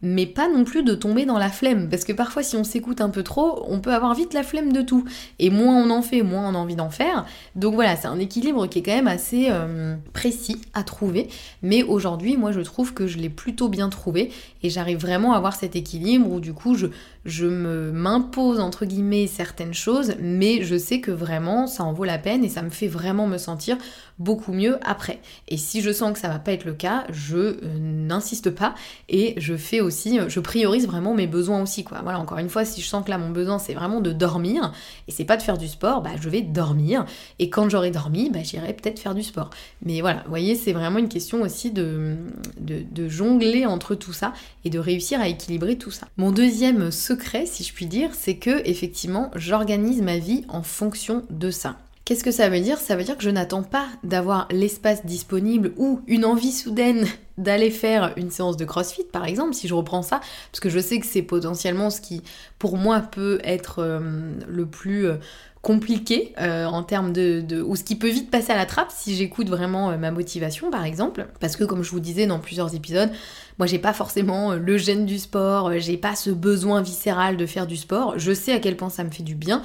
mais 0.03 0.25
pas 0.25 0.50
non 0.50 0.65
plus 0.65 0.83
de 0.83 0.93
tomber 0.93 1.25
dans 1.25 1.38
la 1.39 1.50
flemme, 1.50 1.89
parce 1.89 2.03
que 2.03 2.12
parfois 2.12 2.43
si 2.43 2.57
on 2.57 2.65
s'écoute 2.65 3.01
un 3.01 3.10
peu 3.10 3.24
trop, 3.24 3.63
on 3.67 3.79
peut 3.79 3.93
avoir 3.93 4.13
vite 4.13 4.33
la 4.33 4.43
flemme 4.43 4.74
de 4.74 4.81
tout, 4.81 5.05
et 5.39 5.50
moins 5.50 5.75
on 5.77 5.89
en 5.89 6.01
fait, 6.01 6.22
moins 6.22 6.48
on 6.50 6.55
a 6.55 6.57
envie 6.57 6.75
d'en 6.75 6.89
faire. 6.89 7.25
Donc 7.55 7.74
voilà, 7.74 7.95
c'est 7.95 8.07
un 8.07 8.19
équilibre 8.19 8.67
qui 8.67 8.79
est 8.79 8.83
quand 8.83 8.93
même 8.93 9.07
assez 9.07 9.48
euh, 9.50 9.95
précis 10.12 10.62
à 10.74 10.83
trouver, 10.83 11.29
mais 11.62 11.83
aujourd'hui, 11.83 12.36
moi 12.36 12.51
je 12.51 12.60
trouve 12.60 12.93
que 12.93 13.07
je 13.07 13.17
l'ai 13.17 13.29
plutôt 13.29 13.69
bien 13.69 13.88
trouvé, 13.89 14.31
et 14.62 14.69
j'arrive 14.69 15.00
vraiment 15.00 15.33
à 15.33 15.38
avoir 15.38 15.55
cet 15.55 15.75
équilibre 15.75 16.29
où 16.29 16.39
du 16.41 16.53
coup 16.53 16.75
je, 16.75 17.45
m'impose 17.45 18.60
entre 18.60 18.86
guillemets 18.86 19.27
certaines 19.27 19.74
choses, 19.74 20.15
mais 20.19 20.63
je 20.63 20.77
sais 20.77 21.00
que 21.00 21.12
vraiment 21.12 21.65
ça 21.65 21.86
en 21.86 21.93
vaut 21.93 22.03
la 22.03 22.17
peine 22.17 22.43
et 22.43 22.50
ça 22.50 22.62
me 22.62 22.69
fait 22.69 22.88
vraiment 22.88 23.27
me 23.27 23.38
sentir 23.38 23.77
beaucoup 24.20 24.53
mieux 24.53 24.77
après. 24.84 25.20
Et 25.48 25.58
si 25.58 25.82
je 25.82 25.91
sens 25.91 26.13
que 26.13 26.20
ça 26.20 26.27
va 26.27 26.39
pas 26.39 26.51
être 26.51 26.65
le 26.65 26.74
cas, 26.74 27.05
je 27.12 27.38
euh, 27.38 27.58
n'insiste 27.79 28.50
pas 28.51 28.75
et 29.10 29.34
je 29.38 29.55
fais 29.55 29.82
aussi, 29.82 30.20
euh, 30.20 30.29
je 30.29 30.39
priorise 30.39 30.88
vraiment 30.88 31.13
mes 31.13 31.27
besoins 31.27 31.62
aussi. 31.62 31.86
Voilà, 32.03 32.20
encore 32.20 32.38
une 32.38 32.50
fois, 32.50 32.65
si 32.65 32.82
je 32.82 32.88
sens 32.88 33.03
que 33.05 33.10
là 33.10 33.17
mon 33.17 33.29
besoin 33.29 33.60
c'est 33.60 33.74
vraiment 33.74 34.01
de 34.01 34.12
dormir 34.12 34.74
et 35.08 35.12
c'est 35.12 35.25
pas 35.25 35.38
de 35.38 35.41
faire 35.41 35.58
du 35.58 35.67
sport, 35.67 36.01
bah 36.01 36.12
je 36.22 36.29
vais 36.29 36.41
dormir 36.41 37.05
et 37.39 37.50
quand 37.50 37.70
j'aurai 37.70 37.91
dormi, 37.91 38.29
bah 38.29 38.43
j'irai 38.43 38.74
peut-être 38.74 39.00
faire 39.00 39.15
du 39.15 39.24
sport. 39.24 39.50
Mais 39.86 40.01
voilà, 40.01 40.22
vous 40.24 40.29
voyez, 40.29 40.55
c'est 40.55 40.74
vraiment 40.74 41.00
une 41.00 41.10
question 41.10 41.41
aussi 41.41 41.72
de, 41.72 42.15
de 42.60 43.10
jongler 43.10 43.65
entre 43.65 43.96
tout 43.96 44.13
ça 44.13 44.34
et 44.65 44.70
de 44.70 44.79
réussir 44.79 45.20
à 45.20 45.27
équilibrer 45.27 45.77
tout 45.77 45.91
ça. 45.91 46.08
Mon 46.17 46.32
deuxième 46.32 46.91
secret, 46.91 47.46
si 47.46 47.63
je 47.63 47.74
puis 47.74 47.86
dire, 47.86 48.10
c'est 48.13 48.38
que 48.38 48.62
effectivement, 48.67 49.31
j'organise 49.35 50.01
ma 50.01 50.18
vie 50.18 50.46
en 50.48 50.64
fonction 50.64 51.24
de 51.29 51.51
ça. 51.51 51.77
Qu'est-ce 52.05 52.25
que 52.25 52.31
ça 52.31 52.50
veut 52.50 52.59
dire? 52.59 52.79
Ça 52.79 52.98
veut 52.98 53.03
dire 53.05 53.16
que 53.16 53.24
je 53.24 53.29
n'attends 53.29 53.63
pas 53.63 53.87
d'avoir 54.03 54.50
l'espace 54.51 55.05
disponible 55.05 55.72
ou 55.77 56.01
une 56.07 56.25
envie 56.25 56.51
soudaine 56.51 57.05
d'aller 57.37 57.72
faire 57.72 58.11
une 58.18 58.29
séance 58.29 58.57
de 58.57 58.66
CrossFit 58.66 59.05
par 59.05 59.25
exemple, 59.25 59.53
si 59.53 59.70
je 59.70 59.74
reprends 59.74 60.01
ça, 60.01 60.20
parce 60.51 60.59
que 60.59 60.70
je 60.70 60.79
sais 60.79 61.00
que 61.00 61.05
c'est 61.05 61.22
potentiellement 61.22 61.89
ce 61.89 62.01
qui 62.01 62.22
pour 62.59 62.77
moi 62.77 63.00
peut 63.00 63.39
être 63.46 63.79
euh, 63.79 64.33
le 64.50 64.66
plus 64.66 65.07
euh, 65.07 65.16
compliqué 65.61 66.33
euh, 66.42 66.66
en 66.66 66.83
termes 66.83 67.13
de, 67.13 67.61
ou 67.61 67.77
ce 67.77 67.85
qui 67.85 67.96
peut 67.96 68.09
vite 68.09 68.29
passer 68.29 68.51
à 68.51 68.57
la 68.57 68.66
trappe 68.66 68.92
si 68.92 69.16
j'écoute 69.16 69.48
vraiment 69.48 69.98
ma 69.98 70.11
motivation 70.11 70.70
par 70.70 70.83
exemple. 70.83 71.25
Parce 71.39 71.55
que 71.55 71.63
comme 71.63 71.83
je 71.83 71.92
vous 71.92 72.01
disais 72.01 72.27
dans 72.27 72.39
plusieurs 72.39 72.75
épisodes 72.75 73.11
moi 73.59 73.66
j'ai 73.66 73.79
pas 73.79 73.94
forcément 73.94 74.55
le 74.55 74.77
gène 74.77 75.05
du 75.05 75.20
sport 75.20 75.72
j'ai 75.79 75.96
pas 75.96 76.16
ce 76.16 76.31
besoin 76.31 76.81
viscéral 76.81 77.37
de 77.37 77.46
faire 77.46 77.66
du 77.66 77.77
sport. 77.77 78.16
Je 78.18 78.33
sais 78.33 78.51
à 78.51 78.59
quel 78.59 78.75
point 78.75 78.89
ça 78.89 79.05
me 79.05 79.09
fait 79.09 79.24
du 79.24 79.35
bien 79.35 79.61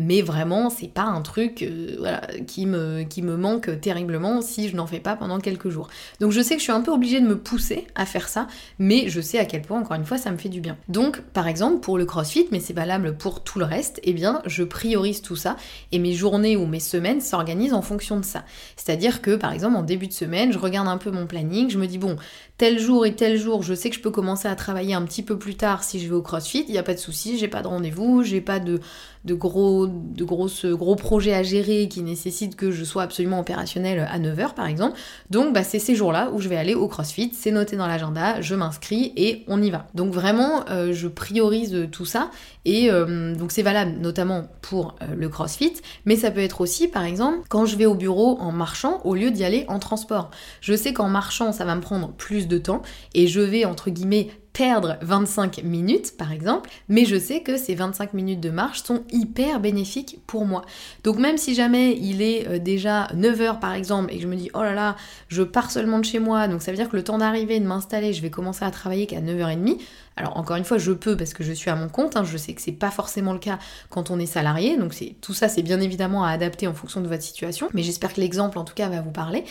mais 0.00 0.22
vraiment 0.22 0.70
c'est 0.70 0.88
pas 0.88 1.02
un 1.02 1.20
truc 1.20 1.62
euh, 1.62 2.18
qui, 2.46 2.64
me, 2.64 3.02
qui 3.02 3.20
me 3.20 3.36
manque 3.36 3.80
terriblement 3.80 4.40
si 4.40 4.68
je 4.68 4.74
n'en 4.74 4.86
fais 4.86 4.98
pas 4.98 5.14
pendant 5.14 5.38
quelques 5.38 5.68
jours. 5.68 5.88
Donc 6.20 6.32
je 6.32 6.40
sais 6.40 6.54
que 6.54 6.60
je 6.60 6.64
suis 6.64 6.72
un 6.72 6.80
peu 6.80 6.90
obligée 6.90 7.20
de 7.20 7.26
me 7.26 7.38
pousser 7.38 7.86
à 7.94 8.06
faire 8.06 8.28
ça, 8.28 8.48
mais 8.78 9.08
je 9.08 9.20
sais 9.20 9.38
à 9.38 9.44
quel 9.44 9.60
point 9.60 9.78
encore 9.78 9.96
une 9.96 10.06
fois 10.06 10.16
ça 10.16 10.30
me 10.30 10.38
fait 10.38 10.48
du 10.48 10.60
bien. 10.60 10.78
Donc 10.88 11.20
par 11.20 11.46
exemple 11.46 11.80
pour 11.80 11.98
le 11.98 12.06
crossfit, 12.06 12.48
mais 12.50 12.60
c'est 12.60 12.72
valable 12.72 13.16
pour 13.16 13.44
tout 13.44 13.58
le 13.58 13.66
reste, 13.66 14.00
eh 14.02 14.14
bien 14.14 14.40
je 14.46 14.64
priorise 14.64 15.20
tout 15.20 15.36
ça 15.36 15.56
et 15.92 15.98
mes 15.98 16.14
journées 16.14 16.56
ou 16.56 16.64
mes 16.64 16.80
semaines 16.80 17.20
s'organisent 17.20 17.74
en 17.74 17.82
fonction 17.82 18.18
de 18.18 18.24
ça. 18.24 18.44
C'est-à-dire 18.76 19.20
que 19.20 19.36
par 19.36 19.52
exemple 19.52 19.76
en 19.76 19.82
début 19.82 20.06
de 20.06 20.14
semaine, 20.14 20.50
je 20.50 20.58
regarde 20.58 20.88
un 20.88 20.98
peu 20.98 21.10
mon 21.10 21.26
planning, 21.26 21.68
je 21.68 21.78
me 21.78 21.86
dis 21.86 21.98
bon, 21.98 22.16
tel 22.56 22.78
jour 22.78 23.04
et 23.04 23.14
tel 23.14 23.38
jour, 23.38 23.62
je 23.62 23.74
sais 23.74 23.90
que 23.90 23.96
je 23.96 24.00
peux 24.00 24.10
commencer 24.10 24.48
à 24.48 24.54
travailler 24.54 24.94
un 24.94 25.02
petit 25.02 25.22
peu 25.22 25.38
plus 25.38 25.56
tard 25.56 25.84
si 25.84 26.00
je 26.00 26.08
vais 26.08 26.14
au 26.14 26.22
CrossFit, 26.22 26.64
il 26.66 26.72
n'y 26.72 26.78
a 26.78 26.82
pas 26.82 26.94
de 26.94 26.98
souci, 26.98 27.36
j'ai 27.36 27.48
pas 27.48 27.60
de 27.60 27.68
rendez-vous, 27.68 28.22
j'ai 28.22 28.40
pas 28.40 28.60
de, 28.60 28.80
de 29.24 29.34
gros 29.34 29.86
gros 30.16 30.96
projets 30.96 31.34
à 31.34 31.42
gérer 31.42 31.88
qui 31.88 32.02
nécessitent 32.02 32.56
que 32.56 32.70
je 32.70 32.84
sois 32.84 33.02
absolument 33.02 33.40
opérationnel 33.40 34.06
à 34.10 34.18
9h 34.18 34.54
par 34.54 34.66
exemple. 34.66 34.98
Donc 35.28 35.52
bah, 35.52 35.62
c'est 35.62 35.78
ces 35.78 35.94
jours-là 35.94 36.30
où 36.32 36.40
je 36.40 36.48
vais 36.48 36.56
aller 36.56 36.74
au 36.74 36.88
CrossFit, 36.88 37.32
c'est 37.34 37.50
noté 37.50 37.76
dans 37.76 37.86
l'agenda, 37.86 38.40
je 38.40 38.54
m'inscris 38.54 39.12
et 39.16 39.44
on 39.46 39.62
y 39.62 39.70
va. 39.70 39.86
Donc 39.94 40.12
vraiment 40.12 40.64
euh, 40.70 40.92
je 40.92 41.08
priorise 41.08 41.88
tout 41.92 42.06
ça 42.06 42.30
et 42.64 42.90
euh, 42.90 43.34
donc 43.34 43.52
c'est 43.52 43.62
valable 43.62 43.92
notamment 44.00 44.48
pour 44.62 44.96
euh, 45.02 45.14
le 45.14 45.28
CrossFit, 45.28 45.74
mais 46.06 46.16
ça 46.16 46.30
peut 46.30 46.40
être 46.40 46.60
aussi 46.60 46.88
par 46.88 47.04
exemple 47.04 47.40
quand 47.48 47.66
je 47.66 47.76
vais 47.76 47.86
au 47.86 47.94
bureau 47.94 48.38
en 48.40 48.52
marchant 48.52 49.00
au 49.04 49.14
lieu 49.14 49.30
d'y 49.30 49.44
aller 49.44 49.64
en 49.68 49.78
transport. 49.78 50.30
Je 50.62 50.74
sais 50.74 50.94
qu'en 50.94 51.08
marchant 51.08 51.52
ça 51.52 51.64
va 51.66 51.74
me 51.74 51.82
prendre 51.82 52.12
plus 52.12 52.48
de 52.48 52.56
temps 52.56 52.80
et 53.14 53.26
je 53.26 53.40
vais 53.40 53.66
entre 53.66 53.90
guillemets 53.90 54.28
perdre 54.60 54.98
25 55.00 55.62
minutes 55.64 56.18
par 56.18 56.32
exemple, 56.32 56.68
mais 56.90 57.06
je 57.06 57.18
sais 57.18 57.40
que 57.40 57.56
ces 57.56 57.74
25 57.74 58.12
minutes 58.12 58.40
de 58.40 58.50
marche 58.50 58.82
sont 58.82 59.04
hyper 59.10 59.58
bénéfiques 59.58 60.18
pour 60.26 60.44
moi. 60.44 60.66
Donc 61.02 61.16
même 61.16 61.38
si 61.38 61.54
jamais 61.54 61.96
il 61.96 62.20
est 62.20 62.46
euh, 62.46 62.58
déjà 62.58 63.06
9h 63.14 63.58
par 63.58 63.72
exemple 63.72 64.12
et 64.12 64.16
que 64.16 64.22
je 64.22 64.28
me 64.28 64.36
dis 64.36 64.50
oh 64.52 64.62
là 64.62 64.74
là, 64.74 64.96
je 65.28 65.42
pars 65.42 65.70
seulement 65.70 65.98
de 65.98 66.04
chez 66.04 66.18
moi, 66.18 66.46
donc 66.46 66.60
ça 66.60 66.72
veut 66.72 66.76
dire 66.76 66.90
que 66.90 66.96
le 66.96 67.02
temps 67.02 67.16
d'arriver, 67.16 67.58
de 67.58 67.64
m'installer, 67.64 68.12
je 68.12 68.20
vais 68.20 68.28
commencer 68.28 68.62
à 68.62 68.70
travailler 68.70 69.06
qu'à 69.06 69.22
9h30, 69.22 69.78
alors 70.16 70.36
encore 70.36 70.56
une 70.56 70.64
fois, 70.64 70.78
je 70.78 70.92
peux 70.92 71.16
parce 71.16 71.32
que 71.32 71.44
je 71.44 71.52
suis 71.52 71.70
à 71.70 71.76
mon 71.76 71.88
compte, 71.88 72.16
hein. 72.16 72.24
je 72.24 72.36
sais 72.36 72.52
que 72.52 72.60
c'est 72.60 72.72
pas 72.72 72.90
forcément 72.90 73.32
le 73.32 73.38
cas 73.38 73.58
quand 73.88 74.10
on 74.10 74.18
est 74.18 74.26
salarié, 74.26 74.76
donc 74.76 74.92
c'est 74.92 75.14
tout 75.20 75.32
ça 75.32 75.48
c'est 75.48 75.62
bien 75.62 75.80
évidemment 75.80 76.24
à 76.24 76.30
adapter 76.30 76.66
en 76.66 76.74
fonction 76.74 77.00
de 77.00 77.08
votre 77.08 77.22
situation, 77.22 77.68
mais 77.72 77.82
j'espère 77.82 78.12
que 78.12 78.20
l'exemple 78.20 78.58
en 78.58 78.64
tout 78.64 78.74
cas 78.74 78.88
va 78.88 79.00
vous 79.00 79.12
parler. 79.12 79.44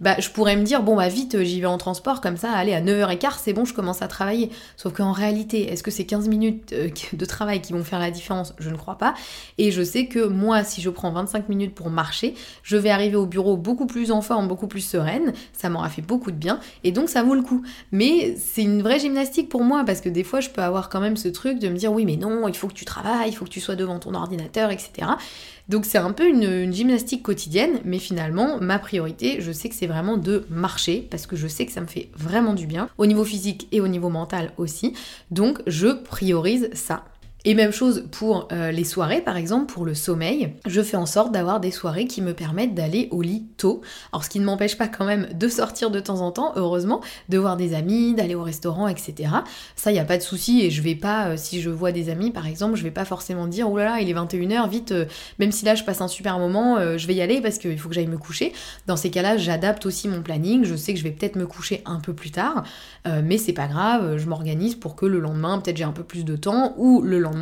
Bah 0.00 0.16
je 0.18 0.28
pourrais 0.30 0.56
me 0.56 0.62
dire 0.62 0.82
bon 0.82 0.96
bah 0.96 1.08
vite 1.08 1.42
j'y 1.42 1.60
vais 1.60 1.66
en 1.66 1.78
transport 1.78 2.20
comme 2.20 2.36
ça, 2.36 2.50
allez 2.50 2.74
à 2.74 2.80
9h15 2.80 3.34
c'est 3.38 3.52
bon 3.52 3.64
je 3.64 3.74
commence 3.74 4.02
à 4.02 4.08
travailler. 4.08 4.50
Sauf 4.76 4.92
qu'en 4.94 5.12
réalité, 5.12 5.72
est-ce 5.72 5.82
que 5.82 5.90
c'est 5.90 6.04
15 6.04 6.28
minutes 6.28 6.72
euh, 6.72 6.88
de 7.12 7.24
travail 7.24 7.60
qui 7.60 7.72
vont 7.72 7.84
faire 7.84 7.98
la 7.98 8.10
différence? 8.10 8.54
Je 8.58 8.70
ne 8.70 8.76
crois 8.76 8.98
pas. 8.98 9.14
Et 9.58 9.70
je 9.70 9.82
sais 9.82 10.06
que 10.06 10.26
moi, 10.26 10.64
si 10.64 10.80
je 10.80 10.90
prends 10.90 11.12
25 11.12 11.48
minutes 11.48 11.74
pour 11.74 11.90
marcher, 11.90 12.34
je 12.62 12.76
vais 12.76 12.90
arriver 12.90 13.16
au 13.16 13.26
bureau 13.26 13.56
beaucoup 13.56 13.86
plus 13.86 14.10
en 14.10 14.22
forme, 14.22 14.48
beaucoup 14.48 14.66
plus 14.66 14.80
sereine. 14.80 15.32
Ça 15.52 15.68
m'aura 15.68 15.88
fait 15.88 16.02
beaucoup 16.02 16.30
de 16.30 16.36
bien. 16.36 16.60
Et 16.84 16.92
donc, 16.92 17.08
ça 17.08 17.22
vaut 17.22 17.34
le 17.34 17.42
coup. 17.42 17.62
Mais 17.92 18.36
c'est 18.36 18.62
une 18.62 18.82
vraie 18.82 18.98
gymnastique 18.98 19.48
pour 19.48 19.62
moi 19.62 19.84
parce 19.84 20.00
que 20.00 20.05
des 20.08 20.24
fois, 20.24 20.40
je 20.40 20.50
peux 20.50 20.62
avoir 20.62 20.88
quand 20.88 21.00
même 21.00 21.16
ce 21.16 21.28
truc 21.28 21.58
de 21.58 21.68
me 21.68 21.76
dire 21.76 21.92
oui, 21.92 22.04
mais 22.04 22.16
non, 22.16 22.48
il 22.48 22.56
faut 22.56 22.68
que 22.68 22.74
tu 22.74 22.84
travailles, 22.84 23.30
il 23.30 23.32
faut 23.34 23.44
que 23.44 23.50
tu 23.50 23.60
sois 23.60 23.76
devant 23.76 23.98
ton 23.98 24.14
ordinateur, 24.14 24.70
etc. 24.70 25.08
Donc 25.68 25.84
c'est 25.84 25.98
un 25.98 26.12
peu 26.12 26.28
une, 26.28 26.72
gymnastique 26.72 27.22
quotidienne, 27.22 27.80
mais 27.84 27.98
finalement, 27.98 28.58
ma 28.60 28.78
priorité, 28.78 29.40
je 29.40 29.50
sais 29.50 29.68
que 29.68 29.74
c'est 29.74 29.86
vraiment 29.86 30.16
de 30.16 30.46
marcher, 30.48 31.06
parce 31.10 31.26
que 31.26 31.34
je 31.36 31.48
sais 31.48 31.66
que 31.66 31.72
ça 31.72 31.80
me 31.80 31.86
fait 31.86 32.08
vraiment 32.16 32.54
du 32.54 32.66
bien, 32.66 32.88
au 32.98 33.06
niveau 33.06 33.24
physique 33.24 33.66
et 33.72 33.80
au 33.80 33.88
niveau 33.88 34.08
mental 34.08 34.52
aussi. 34.58 34.94
Donc 35.30 35.60
je 35.66 35.88
priorise 35.88 36.70
ça. 36.72 37.04
Et 37.48 37.54
même 37.54 37.70
chose 37.70 38.08
pour 38.10 38.48
euh, 38.50 38.72
les 38.72 38.82
soirées, 38.82 39.20
par 39.20 39.36
exemple, 39.36 39.72
pour 39.72 39.84
le 39.84 39.94
sommeil. 39.94 40.54
Je 40.66 40.82
fais 40.82 40.96
en 40.96 41.06
sorte 41.06 41.30
d'avoir 41.30 41.60
des 41.60 41.70
soirées 41.70 42.08
qui 42.08 42.20
me 42.20 42.34
permettent 42.34 42.74
d'aller 42.74 43.06
au 43.12 43.22
lit 43.22 43.46
tôt. 43.56 43.82
Alors, 44.12 44.24
ce 44.24 44.30
qui 44.30 44.40
ne 44.40 44.44
m'empêche 44.44 44.76
pas 44.76 44.88
quand 44.88 45.04
même 45.04 45.28
de 45.32 45.46
sortir 45.46 45.92
de 45.92 46.00
temps 46.00 46.22
en 46.22 46.32
temps, 46.32 46.54
heureusement, 46.56 47.00
de 47.28 47.38
voir 47.38 47.56
des 47.56 47.72
amis, 47.74 48.14
d'aller 48.14 48.34
au 48.34 48.42
restaurant, 48.42 48.88
etc. 48.88 49.30
Ça, 49.76 49.92
il 49.92 49.94
n'y 49.94 50.00
a 50.00 50.04
pas 50.04 50.16
de 50.16 50.24
souci. 50.24 50.60
Et 50.62 50.72
je 50.72 50.82
vais 50.82 50.96
pas, 50.96 51.28
euh, 51.28 51.34
si 51.36 51.60
je 51.60 51.70
vois 51.70 51.92
des 51.92 52.08
amis, 52.08 52.32
par 52.32 52.48
exemple, 52.48 52.74
je 52.74 52.82
vais 52.82 52.90
pas 52.90 53.04
forcément 53.04 53.46
dire, 53.46 53.70
oh 53.70 53.78
là 53.78 53.84
là, 53.84 54.00
il 54.00 54.10
est 54.10 54.14
21h, 54.14 54.68
vite, 54.68 54.90
euh, 54.90 55.04
même 55.38 55.52
si 55.52 55.64
là 55.64 55.76
je 55.76 55.84
passe 55.84 56.00
un 56.00 56.08
super 56.08 56.40
moment, 56.40 56.96
je 56.96 57.06
vais 57.06 57.14
y 57.14 57.20
aller 57.20 57.40
parce 57.40 57.58
qu'il 57.58 57.78
faut 57.78 57.88
que 57.88 57.94
j'aille 57.94 58.08
me 58.08 58.18
coucher. 58.18 58.52
Dans 58.88 58.96
ces 58.96 59.10
cas-là, 59.10 59.36
j'adapte 59.36 59.86
aussi 59.86 60.08
mon 60.08 60.20
planning. 60.20 60.64
Je 60.64 60.74
sais 60.74 60.94
que 60.94 60.98
je 60.98 61.04
vais 61.04 61.12
peut-être 61.12 61.36
me 61.36 61.46
coucher 61.46 61.82
un 61.86 62.00
peu 62.00 62.12
plus 62.12 62.32
tard, 62.32 62.64
mais 63.04 63.38
c'est 63.38 63.52
pas 63.52 63.68
grave, 63.68 64.16
je 64.16 64.26
m'organise 64.26 64.74
pour 64.74 64.96
que 64.96 65.06
le 65.06 65.20
lendemain, 65.20 65.58
peut-être 65.60 65.76
j'ai 65.76 65.84
un 65.84 65.92
peu 65.92 66.02
plus 66.02 66.24
de 66.24 66.34
temps, 66.34 66.74
ou 66.76 67.02
le 67.02 67.18
lendemain, 67.18 67.35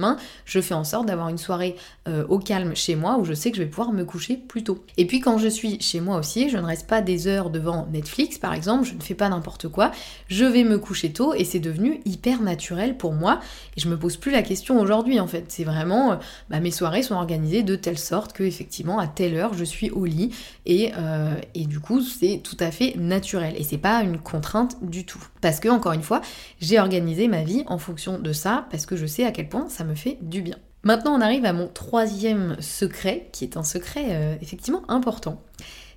je 0.44 0.60
fais 0.60 0.74
en 0.74 0.84
sorte 0.84 1.06
d'avoir 1.06 1.28
une 1.28 1.38
soirée 1.38 1.76
euh, 2.08 2.24
au 2.28 2.38
calme 2.38 2.74
chez 2.74 2.96
moi 2.96 3.18
où 3.18 3.24
je 3.24 3.34
sais 3.34 3.50
que 3.50 3.56
je 3.56 3.62
vais 3.62 3.68
pouvoir 3.68 3.92
me 3.92 4.04
coucher 4.04 4.36
plus 4.36 4.64
tôt. 4.64 4.84
Et 4.96 5.06
puis 5.06 5.20
quand 5.20 5.38
je 5.38 5.48
suis 5.48 5.80
chez 5.80 6.00
moi 6.00 6.18
aussi, 6.18 6.48
je 6.48 6.58
ne 6.58 6.64
reste 6.64 6.86
pas 6.86 7.00
des 7.00 7.26
heures 7.26 7.50
devant 7.50 7.86
Netflix 7.92 8.38
par 8.38 8.54
exemple, 8.54 8.84
je 8.84 8.94
ne 8.94 9.00
fais 9.00 9.14
pas 9.14 9.28
n'importe 9.28 9.68
quoi, 9.68 9.92
je 10.28 10.44
vais 10.44 10.64
me 10.64 10.78
coucher 10.78 11.12
tôt 11.12 11.34
et 11.34 11.44
c'est 11.44 11.60
devenu 11.60 12.00
hyper 12.04 12.42
naturel 12.42 12.96
pour 12.96 13.12
moi 13.12 13.40
et 13.76 13.80
je 13.80 13.88
me 13.88 13.98
pose 13.98 14.16
plus 14.16 14.30
la 14.30 14.42
question 14.42 14.80
aujourd'hui 14.80 15.20
en 15.20 15.26
fait. 15.26 15.46
C'est 15.48 15.64
vraiment, 15.64 16.12
euh, 16.12 16.16
bah, 16.50 16.60
mes 16.60 16.70
soirées 16.70 17.02
sont 17.02 17.14
organisées 17.14 17.62
de 17.62 17.76
telle 17.76 17.98
sorte 17.98 18.32
que 18.32 18.42
effectivement 18.42 18.98
à 18.98 19.06
telle 19.06 19.34
heure 19.34 19.54
je 19.54 19.64
suis 19.64 19.90
au 19.90 20.04
lit 20.04 20.34
et, 20.66 20.92
euh, 20.96 21.34
et 21.54 21.66
du 21.66 21.80
coup 21.80 22.00
c'est 22.00 22.40
tout 22.42 22.56
à 22.60 22.70
fait 22.70 22.94
naturel 22.96 23.54
et 23.56 23.64
c'est 23.64 23.78
pas 23.78 24.02
une 24.02 24.18
contrainte 24.18 24.76
du 24.82 25.04
tout. 25.04 25.22
Parce 25.40 25.60
que 25.60 25.68
encore 25.68 25.92
une 25.92 26.02
fois, 26.02 26.20
j'ai 26.60 26.78
organisé 26.78 27.28
ma 27.28 27.42
vie 27.42 27.64
en 27.66 27.78
fonction 27.78 28.18
de 28.18 28.32
ça 28.32 28.66
parce 28.70 28.86
que 28.86 28.96
je 28.96 29.06
sais 29.06 29.24
à 29.24 29.32
quel 29.32 29.48
point 29.48 29.68
ça 29.68 29.83
me 29.84 29.94
fait 29.94 30.18
du 30.20 30.42
bien. 30.42 30.56
Maintenant, 30.82 31.16
on 31.16 31.20
arrive 31.20 31.46
à 31.46 31.52
mon 31.52 31.68
troisième 31.68 32.60
secret, 32.60 33.28
qui 33.32 33.44
est 33.44 33.56
un 33.56 33.62
secret 33.62 34.06
euh, 34.10 34.36
effectivement 34.42 34.82
important. 34.88 35.42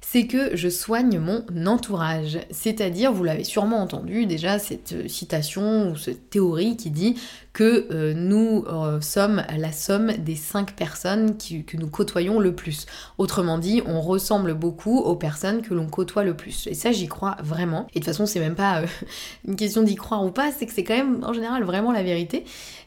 C'est 0.09 0.25
que 0.25 0.55
je 0.55 0.69
soigne 0.69 1.19
mon 1.19 1.43
entourage. 1.65 2.39
C'est-à-dire, 2.49 3.11
vous 3.11 3.25
l'avez 3.25 3.43
sûrement 3.43 3.81
entendu 3.81 4.25
déjà, 4.25 4.57
cette 4.57 4.93
euh, 4.93 5.07
citation 5.09 5.91
ou 5.91 5.97
cette 5.97 6.29
théorie 6.29 6.77
qui 6.77 6.91
dit 6.91 7.15
que 7.51 7.87
euh, 7.91 8.13
nous 8.13 8.63
sommes 9.01 9.43
la 9.57 9.73
somme 9.73 10.13
des 10.13 10.35
cinq 10.37 10.77
personnes 10.77 11.35
que 11.37 11.75
nous 11.75 11.89
côtoyons 11.89 12.39
le 12.39 12.55
plus. 12.55 12.85
Autrement 13.17 13.57
dit, 13.57 13.81
on 13.85 13.99
ressemble 13.99 14.53
beaucoup 14.53 14.97
aux 14.97 15.15
personnes 15.17 15.61
que 15.61 15.73
l'on 15.73 15.87
côtoie 15.87 16.23
le 16.23 16.37
plus. 16.37 16.67
Et 16.67 16.73
ça, 16.73 16.93
j'y 16.93 17.09
crois 17.09 17.35
vraiment. 17.43 17.87
Et 17.93 17.99
de 17.99 18.05
toute 18.05 18.05
façon, 18.05 18.25
c'est 18.25 18.39
même 18.39 18.55
pas 18.55 18.83
une 19.45 19.57
question 19.57 19.83
d'y 19.83 19.95
croire 19.95 20.23
ou 20.23 20.31
pas, 20.31 20.53
c'est 20.53 20.67
que 20.67 20.71
c'est 20.71 20.85
quand 20.85 20.95
même 20.95 21.21
en 21.25 21.33
général 21.33 21.65
vraiment 21.65 21.91
la 21.91 22.03
vérité. 22.03 22.45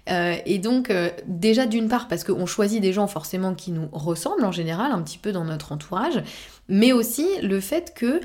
Euh, 0.09 0.37
et 0.45 0.59
donc, 0.59 0.91
euh, 0.91 1.11
déjà 1.27 1.67
d'une 1.67 1.89
part, 1.89 2.09
parce 2.09 2.25
qu'on 2.25 2.47
choisit 2.47 2.81
des 2.81 2.93
gens 2.93 3.07
forcément 3.07 3.55
qui 3.55 3.71
nous 3.71 3.89
ressemblent 3.93 4.45
en 4.45 4.53
général, 4.53 4.93
un 4.93 5.03
petit 5.03 5.19
peu 5.19 5.33
dans 5.33 5.45
notre 5.45 5.73
entourage, 5.73 6.23
mais 6.71 6.93
aussi 6.93 7.27
le 7.43 7.61
fait 7.61 7.93
que 7.95 8.21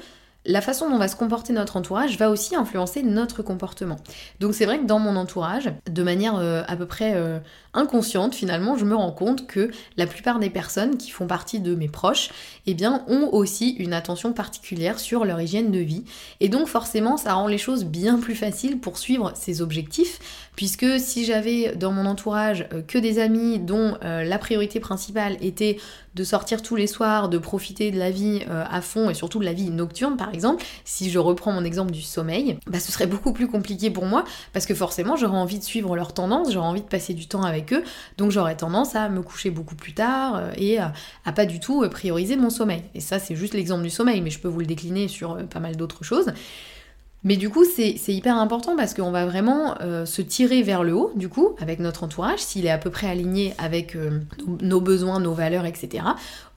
la 0.47 0.62
façon 0.62 0.89
dont 0.89 0.99
va 0.99 1.08
se 1.08 1.15
comporter 1.15 1.53
notre 1.53 1.75
entourage 1.75 2.19
va 2.19 2.29
aussi 2.29 2.55
influencer 2.55 3.01
notre 3.01 3.41
comportement. 3.41 3.97
Donc 4.39 4.53
c'est 4.53 4.65
vrai 4.65 4.77
que 4.77 4.86
dans 4.86 4.99
mon 4.99 5.15
entourage, 5.15 5.71
de 5.89 6.03
manière 6.03 6.36
euh, 6.36 6.62
à 6.67 6.75
peu 6.75 6.86
près 6.86 7.15
inconsciente 7.73 8.36
finalement, 8.36 8.77
je 8.77 8.86
me 8.86 8.95
rends 8.95 9.12
compte 9.12 9.47
que 9.47 9.71
la 9.97 10.05
plupart 10.05 10.39
des 10.39 10.51
personnes 10.51 10.97
qui 10.97 11.10
font 11.12 11.27
partie 11.27 11.60
de 11.60 11.73
mes 11.75 11.88
proches, 11.88 12.29
eh 12.67 12.73
bien, 12.73 13.03
ont 13.08 13.29
aussi 13.31 13.71
une 13.71 13.93
attention 13.93 14.34
particulière 14.34 14.99
sur 14.99 15.25
leur 15.25 15.41
hygiène 15.41 15.71
de 15.71 15.79
vie. 15.79 16.05
Et 16.39 16.49
donc 16.49 16.67
forcément, 16.67 17.17
ça 17.17 17.34
rend 17.34 17.47
les 17.47 17.58
choses 17.58 17.84
bien 17.84 18.19
plus 18.19 18.36
faciles 18.36 18.79
pour 18.79 18.97
suivre 18.97 19.34
ces 19.36 19.62
objectifs 19.62 20.19
puisque 20.56 21.00
si 21.00 21.26
j'avais 21.26 21.76
dans 21.76 21.91
mon 21.91 22.06
entourage 22.06 22.68
euh, 22.74 22.82
que 22.82 22.98
des 22.98 23.20
amis 23.20 23.60
dont 23.60 23.98
euh, 24.04 24.24
la 24.24 24.38
priorité 24.38 24.80
principale 24.80 25.38
était 25.41 25.78
de 26.15 26.24
sortir 26.24 26.62
tous 26.62 26.78
les 26.78 26.88
soirs, 26.88 27.28
de 27.28 27.38
profiter 27.38 27.91
de 27.91 28.00
la 28.00 28.10
vie 28.10 28.41
euh, 28.50 28.63
à 28.70 28.82
fond 28.82 29.10
et 29.10 29.13
surtout 29.13 29.39
de 29.39 29.46
la 29.46 29.54
vie 29.54 29.70
nocturne 29.70 30.15
par 30.15 30.34
exemple, 30.34 30.63
si 30.86 31.10
je 31.10 31.20
reprends 31.20 31.52
mon 31.52 31.63
exemple 31.63 31.91
du 31.91 32.02
sommeil, 32.02 32.58
bah 32.68 32.80
ce 32.80 32.91
serait 32.91 33.08
beaucoup 33.08 33.34
plus 33.34 33.48
compliqué 33.48 33.89
pour 33.89 34.06
moi 34.06 34.24
parce 34.54 34.65
que 34.65 34.74
forcément 34.74 35.18
j'aurais 35.18 35.38
envie 35.38 35.60
de 35.60 35.63
suivre 35.63 35.96
leurs 35.96 36.13
tendances, 36.13 36.54
j'aurais 36.54 36.68
envie 36.68 36.82
de 36.82 36.88
passer 36.88 37.13
du 37.13 37.28
temps 37.28 37.44
avec 37.44 37.74
eux, 37.74 37.84
donc 38.18 38.32
j'aurais 38.32 38.56
tendance 38.56 38.96
à 38.96 39.10
me 39.10 39.22
coucher 39.22 39.50
beaucoup 39.50 39.76
plus 39.76 39.94
tard 39.94 40.41
et 40.58 40.78
à 40.80 40.94
pas 41.34 41.46
du 41.46 41.60
tout 41.60 41.88
prioriser 41.89 42.38
mon 42.38 42.50
sommeil. 42.50 42.84
Et 42.94 43.02
ça 43.02 43.20
c'est 43.20 43.36
juste 43.36 43.54
l'exemple 43.54 43.84
du 43.84 43.89
sommeil, 43.89 44.22
mais 44.22 44.30
je 44.30 44.39
peux 44.39 44.48
vous 44.48 44.60
le 44.60 44.65
décliner 44.65 45.08
sur 45.08 45.38
pas 45.48 45.60
mal 45.60 45.76
d'autres 45.76 46.04
choses. 46.04 46.32
Mais 47.25 47.38
du 47.38 47.49
coup, 47.49 47.65
c'est 47.65 47.95
hyper 48.07 48.38
important 48.38 48.75
parce 48.75 48.93
qu'on 48.93 49.09
va 49.09 49.25
vraiment 49.25 49.73
euh, 49.81 50.05
se 50.05 50.21
tirer 50.21 50.61
vers 50.61 50.83
le 50.83 50.93
haut, 50.93 51.11
du 51.15 51.27
coup, 51.27 51.55
avec 51.59 51.79
notre 51.79 52.03
entourage, 52.03 52.38
s'il 52.38 52.67
est 52.67 52.71
à 52.71 52.77
peu 52.77 52.91
près 52.91 53.07
aligné 53.07 53.55
avec 53.57 53.95
euh, 53.95 54.19
nos 54.61 54.79
besoins, 54.79 55.19
nos 55.19 55.33
valeurs, 55.33 55.65
etc. 55.65 56.03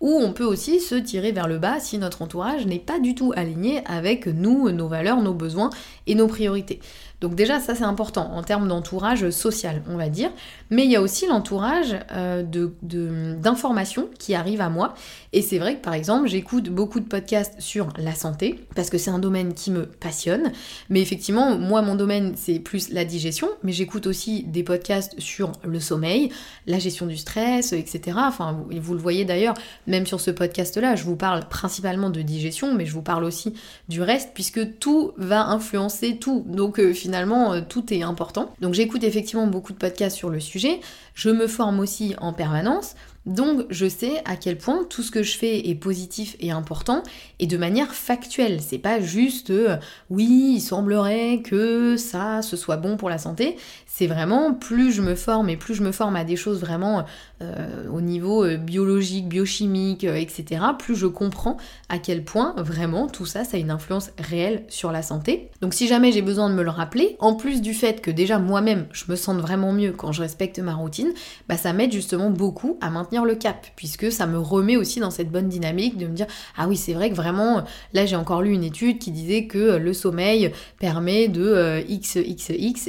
Ou 0.02 0.12
on 0.12 0.34
peut 0.34 0.44
aussi 0.44 0.78
se 0.78 0.94
tirer 0.94 1.32
vers 1.32 1.48
le 1.48 1.56
bas 1.56 1.80
si 1.80 1.96
notre 1.96 2.20
entourage 2.20 2.66
n'est 2.66 2.78
pas 2.78 3.00
du 3.00 3.14
tout 3.14 3.32
aligné 3.34 3.82
avec 3.86 4.26
nous, 4.26 4.70
nos 4.70 4.88
valeurs, 4.88 5.22
nos 5.22 5.32
besoins 5.32 5.70
et 6.06 6.14
nos 6.14 6.26
priorités. 6.26 6.80
Donc 7.20 7.34
déjà, 7.34 7.58
ça 7.58 7.74
c'est 7.74 7.84
important 7.84 8.32
en 8.32 8.42
termes 8.42 8.68
d'entourage 8.68 9.30
social, 9.30 9.82
on 9.88 9.96
va 9.96 10.08
dire. 10.08 10.30
Mais 10.70 10.84
il 10.84 10.90
y 10.90 10.96
a 10.96 11.02
aussi 11.02 11.26
l'entourage 11.26 11.96
euh, 12.12 12.42
d'informations 12.82 14.08
qui 14.18 14.34
arrivent 14.34 14.60
à 14.60 14.68
moi. 14.68 14.94
Et 15.32 15.42
c'est 15.42 15.58
vrai 15.58 15.76
que 15.76 15.82
par 15.82 15.94
exemple, 15.94 16.28
j'écoute 16.28 16.70
beaucoup 16.70 17.00
de 17.00 17.06
podcasts 17.06 17.60
sur 17.60 17.88
la 17.98 18.14
santé, 18.14 18.64
parce 18.74 18.88
que 18.90 18.98
c'est 18.98 19.10
un 19.10 19.18
domaine 19.18 19.54
qui 19.54 19.70
me 19.70 19.86
passionne. 19.86 20.52
Mais 20.90 21.00
effectivement, 21.00 21.58
moi, 21.58 21.82
mon 21.82 21.96
domaine, 21.96 22.34
c'est 22.36 22.58
plus 22.60 22.90
la 22.90 23.04
digestion, 23.04 23.48
mais 23.62 23.72
j'écoute 23.72 24.06
aussi 24.06 24.44
des 24.44 24.62
podcasts 24.62 25.18
sur 25.18 25.52
le 25.64 25.80
sommeil, 25.80 26.30
la 26.66 26.78
gestion 26.78 27.06
du 27.06 27.16
stress, 27.16 27.72
etc. 27.72 28.18
Enfin, 28.20 28.64
vous, 28.70 28.94
le 28.94 29.00
voyez 29.00 29.24
d'ailleurs, 29.24 29.54
même 29.86 30.06
sur 30.06 30.20
ce 30.20 30.30
podcast-là, 30.30 30.96
je 30.96 31.04
vous 31.04 31.16
parle 31.16 31.48
principalement 31.48 32.10
de 32.10 32.22
digestion, 32.22 32.74
mais 32.74 32.86
je 32.86 32.92
vous 32.92 33.02
parle 33.02 33.24
aussi 33.24 33.54
du 33.88 34.02
reste, 34.02 34.30
puisque 34.34 34.78
tout 34.78 35.12
va 35.16 35.46
influencer 35.46 36.16
tout. 36.18 36.44
Donc 36.46 36.78
euh, 36.78 36.92
euh, 37.14 37.60
tout 37.66 37.92
est 37.92 38.02
important. 38.02 38.52
Donc 38.60 38.74
j'écoute 38.74 39.04
effectivement 39.04 39.46
beaucoup 39.46 39.72
de 39.72 39.78
podcasts 39.78 40.16
sur 40.16 40.30
le 40.30 40.40
sujet. 40.40 40.80
Je 41.14 41.30
me 41.30 41.46
forme 41.46 41.80
aussi 41.80 42.14
en 42.20 42.32
permanence. 42.32 42.94
Donc 43.26 43.66
je 43.68 43.86
sais 43.86 44.22
à 44.24 44.36
quel 44.36 44.56
point 44.56 44.84
tout 44.88 45.02
ce 45.02 45.10
que 45.10 45.22
je 45.22 45.36
fais 45.36 45.68
est 45.68 45.74
positif 45.74 46.36
et 46.40 46.50
important 46.50 47.02
et 47.38 47.46
de 47.46 47.58
manière 47.58 47.94
factuelle. 47.94 48.60
C'est 48.62 48.78
pas 48.78 49.00
juste 49.00 49.50
euh, 49.50 49.76
oui, 50.08 50.54
il 50.56 50.60
semblerait 50.60 51.42
que 51.44 51.96
ça 51.96 52.40
ce 52.42 52.56
soit 52.56 52.78
bon 52.78 52.96
pour 52.96 53.10
la 53.10 53.18
santé. 53.18 53.56
C'est 53.98 54.06
vraiment 54.06 54.54
plus 54.54 54.92
je 54.92 55.02
me 55.02 55.16
forme 55.16 55.48
et 55.48 55.56
plus 55.56 55.74
je 55.74 55.82
me 55.82 55.90
forme 55.90 56.14
à 56.14 56.22
des 56.22 56.36
choses 56.36 56.60
vraiment 56.60 57.04
euh, 57.42 57.88
au 57.92 58.00
niveau 58.00 58.44
euh, 58.44 58.56
biologique, 58.56 59.28
biochimique, 59.28 60.04
etc. 60.04 60.60
Plus 60.78 60.94
je 60.94 61.08
comprends 61.08 61.56
à 61.88 61.98
quel 61.98 62.22
point 62.22 62.54
vraiment 62.58 63.08
tout 63.08 63.26
ça 63.26 63.42
ça 63.42 63.56
a 63.56 63.60
une 63.60 63.72
influence 63.72 64.12
réelle 64.16 64.62
sur 64.68 64.92
la 64.92 65.02
santé. 65.02 65.50
Donc 65.62 65.74
si 65.74 65.88
jamais 65.88 66.12
j'ai 66.12 66.22
besoin 66.22 66.48
de 66.48 66.54
me 66.54 66.62
le 66.62 66.70
rappeler, 66.70 67.16
en 67.18 67.34
plus 67.34 67.60
du 67.60 67.74
fait 67.74 68.00
que 68.00 68.12
déjà 68.12 68.38
moi-même 68.38 68.86
je 68.92 69.06
me 69.08 69.16
sente 69.16 69.38
vraiment 69.38 69.72
mieux 69.72 69.90
quand 69.90 70.12
je 70.12 70.22
respecte 70.22 70.60
ma 70.60 70.76
routine, 70.76 71.12
bah 71.48 71.56
ça 71.56 71.72
m'aide 71.72 71.90
justement 71.90 72.30
beaucoup 72.30 72.78
à 72.80 72.90
maintenir 72.90 73.24
le 73.24 73.34
cap, 73.34 73.66
puisque 73.74 74.12
ça 74.12 74.28
me 74.28 74.38
remet 74.38 74.76
aussi 74.76 75.00
dans 75.00 75.10
cette 75.10 75.32
bonne 75.32 75.48
dynamique 75.48 75.98
de 75.98 76.06
me 76.06 76.14
dire 76.14 76.28
ah 76.56 76.68
oui 76.68 76.76
c'est 76.76 76.94
vrai 76.94 77.10
que 77.10 77.16
vraiment 77.16 77.64
là 77.94 78.06
j'ai 78.06 78.14
encore 78.14 78.42
lu 78.42 78.52
une 78.52 78.62
étude 78.62 79.00
qui 79.00 79.10
disait 79.10 79.46
que 79.46 79.76
le 79.76 79.92
sommeil 79.92 80.52
permet 80.78 81.26
de 81.26 81.42
euh, 81.42 81.80
et 81.80 82.00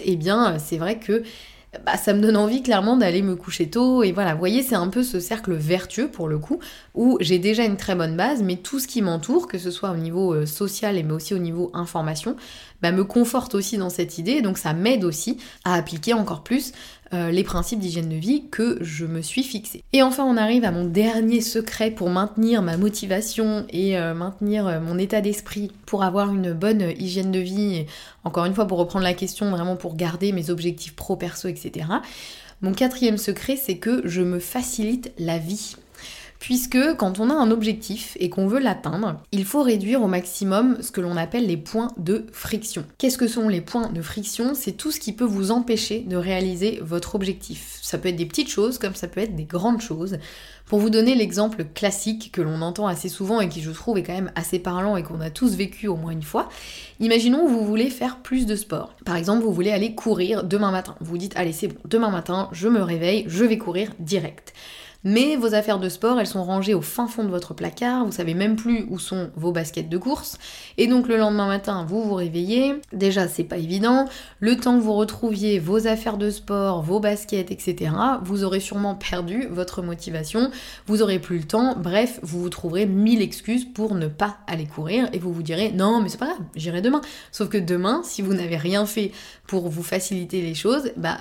eh 0.06 0.16
bien 0.16 0.60
c'est 0.60 0.78
vrai 0.78 0.99
que 1.00 1.24
bah, 1.86 1.98
ça 1.98 2.14
me 2.14 2.22
donne 2.22 2.36
envie 2.36 2.64
clairement 2.64 2.98
d'aller 2.98 3.22
me 3.22 3.36
coucher 3.36 3.70
tôt. 3.70 4.04
Et 4.04 4.12
voilà, 4.12 4.34
vous 4.34 4.40
voyez, 4.40 4.64
c'est 4.64 4.76
un 4.76 4.88
peu 4.88 5.04
ce 5.04 5.20
cercle 5.20 5.54
vertueux 5.54 6.10
pour 6.10 6.28
le 6.28 6.40
coup, 6.40 6.60
où 7.00 7.18
j'ai 7.22 7.40
déjà 7.40 7.64
une 7.64 7.78
très 7.78 7.96
bonne 7.96 8.18
base, 8.18 8.44
mais 8.44 8.58
tout 8.58 8.78
ce 8.78 8.86
qui 8.86 9.02
m'entoure, 9.02 9.48
que 9.48 9.58
ce 9.58 9.72
soit 9.72 9.92
au 9.92 9.96
niveau 9.96 10.34
euh, 10.34 10.46
social 10.46 10.98
et 10.98 11.04
mais 11.04 11.14
aussi 11.14 11.34
au 11.34 11.38
niveau 11.38 11.72
information, 11.74 12.36
bah, 12.82 12.92
me 12.92 13.06
conforte 13.06 13.56
aussi 13.56 13.78
dans 13.78 13.90
cette 13.90 14.18
idée, 14.18 14.42
donc 14.42 14.58
ça 14.58 14.74
m'aide 14.74 15.06
aussi 15.06 15.38
à 15.64 15.76
appliquer 15.76 16.12
encore 16.12 16.44
plus 16.44 16.74
euh, 17.14 17.32
les 17.32 17.46
principes 17.46 17.80
d'hygiène 17.80 18.10
de 18.10 18.18
vie 18.18 18.50
que 18.52 18.78
je 18.82 19.06
me 19.06 19.22
suis 19.22 19.44
fixé. 19.44 19.82
Et 19.94 20.04
enfin, 20.04 20.26
on 20.26 20.36
arrive 20.36 20.66
à 20.66 20.72
mon 20.72 20.84
dernier 20.84 21.40
secret 21.40 21.90
pour 21.90 22.10
maintenir 22.10 22.62
ma 22.62 22.76
motivation 22.76 23.66
et 23.70 23.98
euh, 23.98 24.14
maintenir 24.14 24.82
mon 24.82 24.98
état 24.98 25.22
d'esprit 25.22 25.72
pour 25.86 26.04
avoir 26.04 26.34
une 26.34 26.52
bonne 26.52 26.92
hygiène 27.00 27.32
de 27.32 27.40
vie. 27.40 27.86
encore 28.26 28.44
une 28.44 28.54
fois, 28.54 28.68
pour 28.68 28.78
reprendre 28.78 29.06
la 29.06 29.14
question, 29.14 29.52
vraiment 29.52 29.78
pour 29.78 29.96
garder 29.96 30.34
mes 30.34 30.50
objectifs 30.50 30.98
pro-perso, 30.98 31.48
etc. 31.48 31.86
Mon 32.62 32.74
quatrième 32.74 33.18
secret, 33.18 33.56
c'est 33.56 33.78
que 33.78 34.02
je 34.04 34.22
me 34.22 34.40
facilite 34.40 35.14
la 35.18 35.38
vie. 35.38 35.78
Puisque 36.40 36.96
quand 36.96 37.20
on 37.20 37.30
a 37.30 37.34
un 37.34 37.52
objectif 37.52 38.16
et 38.20 38.30
qu'on 38.30 38.48
veut 38.48 38.60
l'atteindre, 38.60 39.22
il 39.34 39.44
faut 39.44 39.62
réduire 39.62 40.02
au 40.02 40.08
maximum 40.08 40.78
ce 40.82 40.92
que 40.92 41.02
l'on 41.02 41.18
appelle 41.18 41.46
les 41.46 41.58
points 41.58 41.92
de 41.98 42.26
friction. 42.32 42.86
Qu'est-ce 42.98 43.18
que 43.18 43.28
sont 43.28 43.50
les 43.50 43.60
points 43.60 43.90
de 43.90 44.02
friction? 44.02 44.54
C'est 44.56 44.72
tout 44.72 44.92
ce 44.92 45.02
qui 45.02 45.12
peut 45.12 45.26
vous 45.26 45.52
empêcher 45.52 46.00
de 46.00 46.16
réaliser 46.16 46.80
votre 46.82 47.16
objectif. 47.16 47.78
Ça 47.82 47.98
peut 47.98 48.08
être 48.08 48.16
des 48.16 48.26
petites 48.26 48.50
choses 48.50 48.80
comme 48.80 48.96
ça 48.96 49.10
peut 49.10 49.20
être 49.20 49.36
des 49.36 49.44
grandes 49.44 49.82
choses. 49.82 50.18
Pour 50.66 50.80
vous 50.80 50.90
donner 50.90 51.14
l'exemple 51.14 51.66
classique 51.66 52.32
que 52.32 52.42
l'on 52.42 52.62
entend 52.62 52.88
assez 52.88 53.10
souvent 53.10 53.42
et 53.42 53.50
qui 53.50 53.62
je 53.62 53.72
trouve 53.72 53.98
est 53.98 54.04
quand 54.04 54.14
même 54.14 54.32
assez 54.36 54.60
parlant 54.60 54.96
et 54.96 55.04
qu'on 55.04 55.20
a 55.20 55.32
tous 55.32 55.56
vécu 55.56 55.88
au 55.88 55.96
moins 55.98 56.12
une 56.12 56.24
fois, 56.24 56.48
imaginons 57.00 57.48
vous 57.48 57.66
voulez 57.66 57.90
faire 57.90 58.20
plus 58.20 58.46
de 58.46 58.56
sport. 58.56 58.96
Par 59.04 59.16
exemple, 59.18 59.44
vous 59.44 59.52
voulez 59.52 59.72
aller 59.72 59.94
courir 59.94 60.44
demain 60.44 60.72
matin. 60.72 60.96
Vous 61.02 61.12
vous 61.12 61.18
dites 61.18 61.36
allez 61.36 61.54
c'est 61.54 61.68
bon, 61.68 61.80
demain 61.86 62.12
matin, 62.12 62.50
je 62.54 62.70
me 62.70 62.82
réveille, 62.82 63.26
je 63.28 63.44
vais 63.44 63.58
courir 63.58 63.92
direct. 64.00 64.54
Mais 65.04 65.38
vos 65.38 65.54
affaires 65.54 65.80
de 65.80 65.88
sport, 65.88 66.20
elles 66.20 66.28
sont 66.28 66.44
rangées 66.44 66.74
au 66.74 66.82
fin 66.82 67.08
fond 67.08 67.24
de 67.24 67.30
votre 67.30 67.54
placard, 67.54 68.06
vous 68.06 68.12
savez 68.12 68.34
même 68.34 68.58
plus 68.58 68.86
où 68.90 69.00
sont 69.00 69.30
vos 69.36 69.54
baskets 69.54 69.88
de 69.88 69.98
course. 69.98 70.38
Et 70.78 70.88
donc 70.88 71.08
le 71.08 71.16
lendemain 71.16 71.48
matin, 71.48 71.86
vous 71.88 72.04
vous 72.04 72.16
réveillez. 72.16 72.76
Déjà, 72.92 73.28
c'est 73.30 73.46
pas 73.46 73.58
évident. 73.58 74.06
Le 74.40 74.58
temps 74.58 74.78
que 74.78 74.84
vous 74.84 74.94
retrouviez 74.94 75.60
vos 75.60 75.88
affaires 75.88 76.18
de 76.18 76.30
sport, 76.30 76.82
vos 76.82 77.00
baskets, 77.00 77.50
etc., 77.50 77.92
vous 78.24 78.44
aurez 78.44 78.60
sûrement 78.60 78.96
perdu 78.96 79.48
votre 79.50 79.82
motivation, 79.82 80.52
vous 80.86 81.02
aurez 81.02 81.20
plus 81.20 81.38
le 81.38 81.46
temps. 81.46 81.76
Bref, 81.78 82.20
vous 82.22 82.42
vous 82.42 82.50
trouverez 82.50 82.86
mille 82.86 83.22
excuses 83.22 83.66
pour 83.66 83.96
ne 83.96 84.08
pas 84.08 84.38
aller 84.48 84.66
courir 84.66 85.08
et 85.14 85.20
vous 85.20 85.32
vous 85.32 85.44
direz 85.44 85.72
non, 85.72 86.02
mais 86.02 86.10
c'est 86.10 86.18
pas 86.18 86.28
grave, 86.28 86.46
j'irai 86.56 86.82
demain. 86.82 87.02
Sauf 87.32 87.48
que 87.48 87.58
demain, 87.58 88.02
si 88.04 88.22
vous 88.22 88.34
n'avez 88.34 88.58
rien 88.58 88.86
fait 88.86 89.12
pour 89.48 89.70
vous 89.70 89.84
faciliter 89.84 90.42
les 90.42 90.56
choses, 90.56 90.92
bah, 90.98 91.18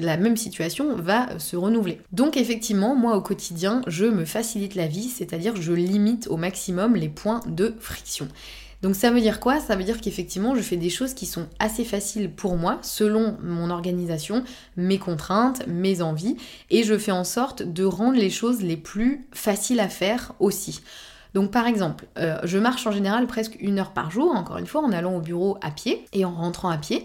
la 0.00 0.16
même 0.18 0.36
situation 0.36 0.94
va 0.96 1.38
se 1.38 1.56
renouveler. 1.56 2.00
Donc 2.12 2.36
effectivement, 2.36 2.97
moi 2.98 3.16
au 3.16 3.20
quotidien, 3.20 3.82
je 3.86 4.04
me 4.04 4.24
facilite 4.24 4.74
la 4.74 4.86
vie, 4.86 5.08
c'est-à-dire 5.08 5.56
je 5.56 5.72
limite 5.72 6.26
au 6.28 6.36
maximum 6.36 6.96
les 6.96 7.08
points 7.08 7.40
de 7.46 7.74
friction. 7.80 8.28
Donc 8.82 8.94
ça 8.94 9.10
veut 9.10 9.20
dire 9.20 9.40
quoi? 9.40 9.58
Ça 9.58 9.74
veut 9.74 9.82
dire 9.82 10.00
qu'effectivement 10.00 10.54
je 10.54 10.60
fais 10.60 10.76
des 10.76 10.90
choses 10.90 11.14
qui 11.14 11.26
sont 11.26 11.46
assez 11.58 11.84
faciles 11.84 12.30
pour 12.30 12.56
moi 12.56 12.78
selon 12.82 13.36
mon 13.42 13.70
organisation, 13.70 14.44
mes 14.76 14.98
contraintes, 14.98 15.66
mes 15.66 16.00
envies, 16.00 16.36
et 16.70 16.84
je 16.84 16.96
fais 16.96 17.10
en 17.10 17.24
sorte 17.24 17.62
de 17.62 17.84
rendre 17.84 18.18
les 18.18 18.30
choses 18.30 18.62
les 18.62 18.76
plus 18.76 19.26
faciles 19.32 19.80
à 19.80 19.88
faire 19.88 20.34
aussi. 20.38 20.80
Donc 21.34 21.50
par 21.50 21.66
exemple, 21.66 22.06
euh, 22.18 22.38
je 22.44 22.58
marche 22.58 22.86
en 22.86 22.92
général 22.92 23.26
presque 23.26 23.56
une 23.60 23.78
heure 23.78 23.92
par 23.92 24.10
jour, 24.10 24.34
encore 24.34 24.58
une 24.58 24.66
fois, 24.66 24.82
en 24.82 24.92
allant 24.92 25.16
au 25.16 25.20
bureau 25.20 25.58
à 25.60 25.70
pied 25.70 26.04
et 26.12 26.24
en 26.24 26.32
rentrant 26.32 26.70
à 26.70 26.78
pied. 26.78 27.04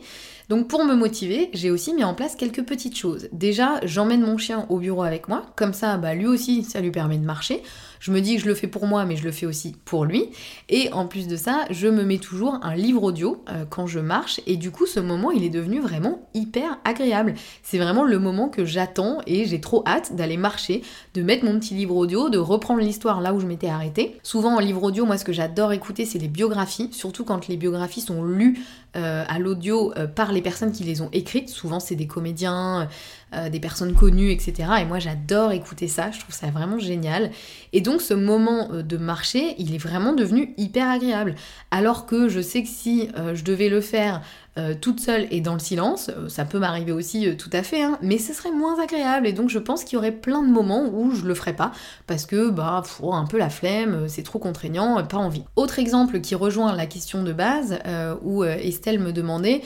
Donc 0.50 0.68
pour 0.68 0.84
me 0.86 0.96
motiver, 0.96 1.50
j'ai 1.54 1.72
aussi 1.72 1.94
mis 1.94 2.04
en 2.04 2.14
place 2.14 2.36
quelques 2.36 2.64
petites 2.64 2.98
choses. 2.98 3.30
Déjà, 3.32 3.80
j'emmène 3.84 4.22
mon 4.22 4.38
chien 4.38 4.66
au 4.70 4.78
bureau 4.78 5.04
avec 5.04 5.28
moi, 5.28 5.46
comme 5.56 5.74
ça, 5.74 5.98
bah, 5.98 6.14
lui 6.14 6.26
aussi, 6.26 6.64
ça 6.64 6.82
lui 6.82 6.92
permet 6.92 7.18
de 7.18 7.26
marcher. 7.26 7.64
Je 8.04 8.12
me 8.12 8.20
dis 8.20 8.36
que 8.36 8.42
je 8.42 8.48
le 8.48 8.54
fais 8.54 8.68
pour 8.68 8.86
moi, 8.86 9.06
mais 9.06 9.16
je 9.16 9.24
le 9.24 9.32
fais 9.32 9.46
aussi 9.46 9.78
pour 9.86 10.04
lui. 10.04 10.26
Et 10.68 10.92
en 10.92 11.08
plus 11.08 11.30
de 11.30 11.38
ça, 11.38 11.64
je 11.70 11.88
me 11.88 12.04
mets 12.04 12.18
toujours 12.18 12.60
un 12.62 12.76
livre 12.76 13.02
audio 13.02 13.42
euh, 13.48 13.64
quand 13.70 13.88
je 13.88 14.02
marche. 14.02 14.42
Et 14.46 14.58
du 14.58 14.72
coup, 14.72 14.86
ce 14.86 15.00
moment, 15.00 15.32
il 15.32 15.46
est 15.46 15.50
devenu 15.50 15.80
vraiment 15.80 16.28
hyper 16.34 16.80
agréable. 16.84 17.34
C'est 17.64 17.78
vraiment 17.78 18.04
le 18.04 18.20
moment 18.20 18.50
que 18.50 18.66
j'attends 18.66 19.20
et 19.26 19.46
j'ai 19.46 19.62
trop 19.62 19.86
hâte 19.88 20.18
d'aller 20.18 20.36
marcher, 20.36 20.82
de 21.14 21.22
mettre 21.22 21.46
mon 21.46 21.58
petit 21.58 21.76
livre 21.76 21.96
audio, 21.96 22.30
de 22.30 22.38
reprendre 22.38 22.82
l'histoire 22.82 23.22
là 23.22 23.34
où 23.34 23.40
je 23.40 23.46
m'étais 23.46 23.70
arrêtée. 23.70 24.20
Souvent 24.22 24.58
en 24.58 24.60
livre 24.60 24.84
audio, 24.84 25.06
moi 25.06 25.18
ce 25.18 25.24
que 25.24 25.32
j'adore 25.32 25.72
écouter, 25.72 26.06
c'est 26.06 26.20
les 26.20 26.28
biographies, 26.28 26.90
surtout 26.92 27.24
quand 27.24 27.48
les 27.48 27.56
biographies 27.56 28.02
sont 28.02 28.22
lues 28.22 28.60
euh, 28.98 29.24
à 29.28 29.40
l'audio 29.40 29.92
euh, 29.98 30.08
par 30.08 30.34
les 30.34 30.42
personnes 30.42 30.72
qui 30.72 30.84
les 30.84 31.02
ont 31.02 31.10
écrites. 31.14 31.50
Souvent, 31.50 31.80
c'est 31.80 31.96
des 31.96 32.06
comédiens, 32.06 32.90
euh, 33.34 33.50
des 33.50 33.60
personnes 33.60 33.94
connues, 33.94 34.32
etc. 34.32 34.70
Et 34.82 34.86
moi, 34.86 35.00
j'adore 35.00 35.52
écouter 35.52 35.88
ça. 35.88 36.12
Je 36.12 36.20
trouve 36.20 36.36
ça 36.36 36.48
vraiment 36.48 36.80
génial. 36.80 37.32
Et 37.72 37.82
donc, 37.82 38.02
ce 38.02 38.14
moment 38.14 38.70
de 38.72 38.98
marché, 38.98 39.56
il 39.58 39.74
est 39.74 39.80
vraiment 39.80 40.14
devenu 40.14 40.54
hyper 40.58 40.90
agréable. 40.90 41.36
Alors 41.72 42.06
que 42.06 42.30
je 42.30 42.42
sais 42.42 42.64
que 42.64 42.70
si 42.70 43.10
je 43.34 43.44
devais 43.44 43.70
le 43.70 43.82
faire 43.82 44.22
euh, 44.60 44.76
toute 44.80 45.00
seule 45.00 45.26
et 45.32 45.42
dans 45.42 45.54
le 45.54 45.60
silence, 45.60 46.12
euh, 46.16 46.30
ça 46.30 46.46
peut 46.46 46.60
m'arriver 46.60 46.92
aussi 46.92 47.28
euh, 47.28 47.34
tout 47.36 47.50
à 47.54 47.64
fait, 47.64 47.82
hein, 47.82 47.98
mais 48.04 48.20
ce 48.20 48.34
serait 48.34 48.52
moins 48.52 48.80
agréable 48.80 49.26
et 49.26 49.34
donc 49.34 49.50
je 49.50 49.58
pense 49.58 49.84
qu'il 49.84 49.96
y 49.96 49.98
aurait 49.98 50.12
plein 50.12 50.44
de 50.44 50.48
moments 50.48 50.86
où 50.94 51.10
je 51.10 51.26
le 51.26 51.34
ferais 51.34 51.56
pas 51.56 51.72
parce 52.06 52.28
que 52.28 52.52
bah 52.52 52.84
faut 52.86 53.14
un 53.14 53.26
peu 53.26 53.40
la 53.40 53.50
flemme, 53.50 54.08
c'est 54.08 54.22
trop 54.22 54.38
contraignant, 54.38 55.04
pas 55.06 55.18
envie. 55.18 55.44
Autre 55.56 55.80
exemple 55.80 56.22
qui 56.22 56.36
rejoint 56.36 56.76
la 56.76 56.86
question 56.86 57.24
de 57.24 57.34
base 57.34 57.80
où 58.24 58.44
Estelle 58.44 59.00
me 59.00 59.12
demandait 59.12 59.62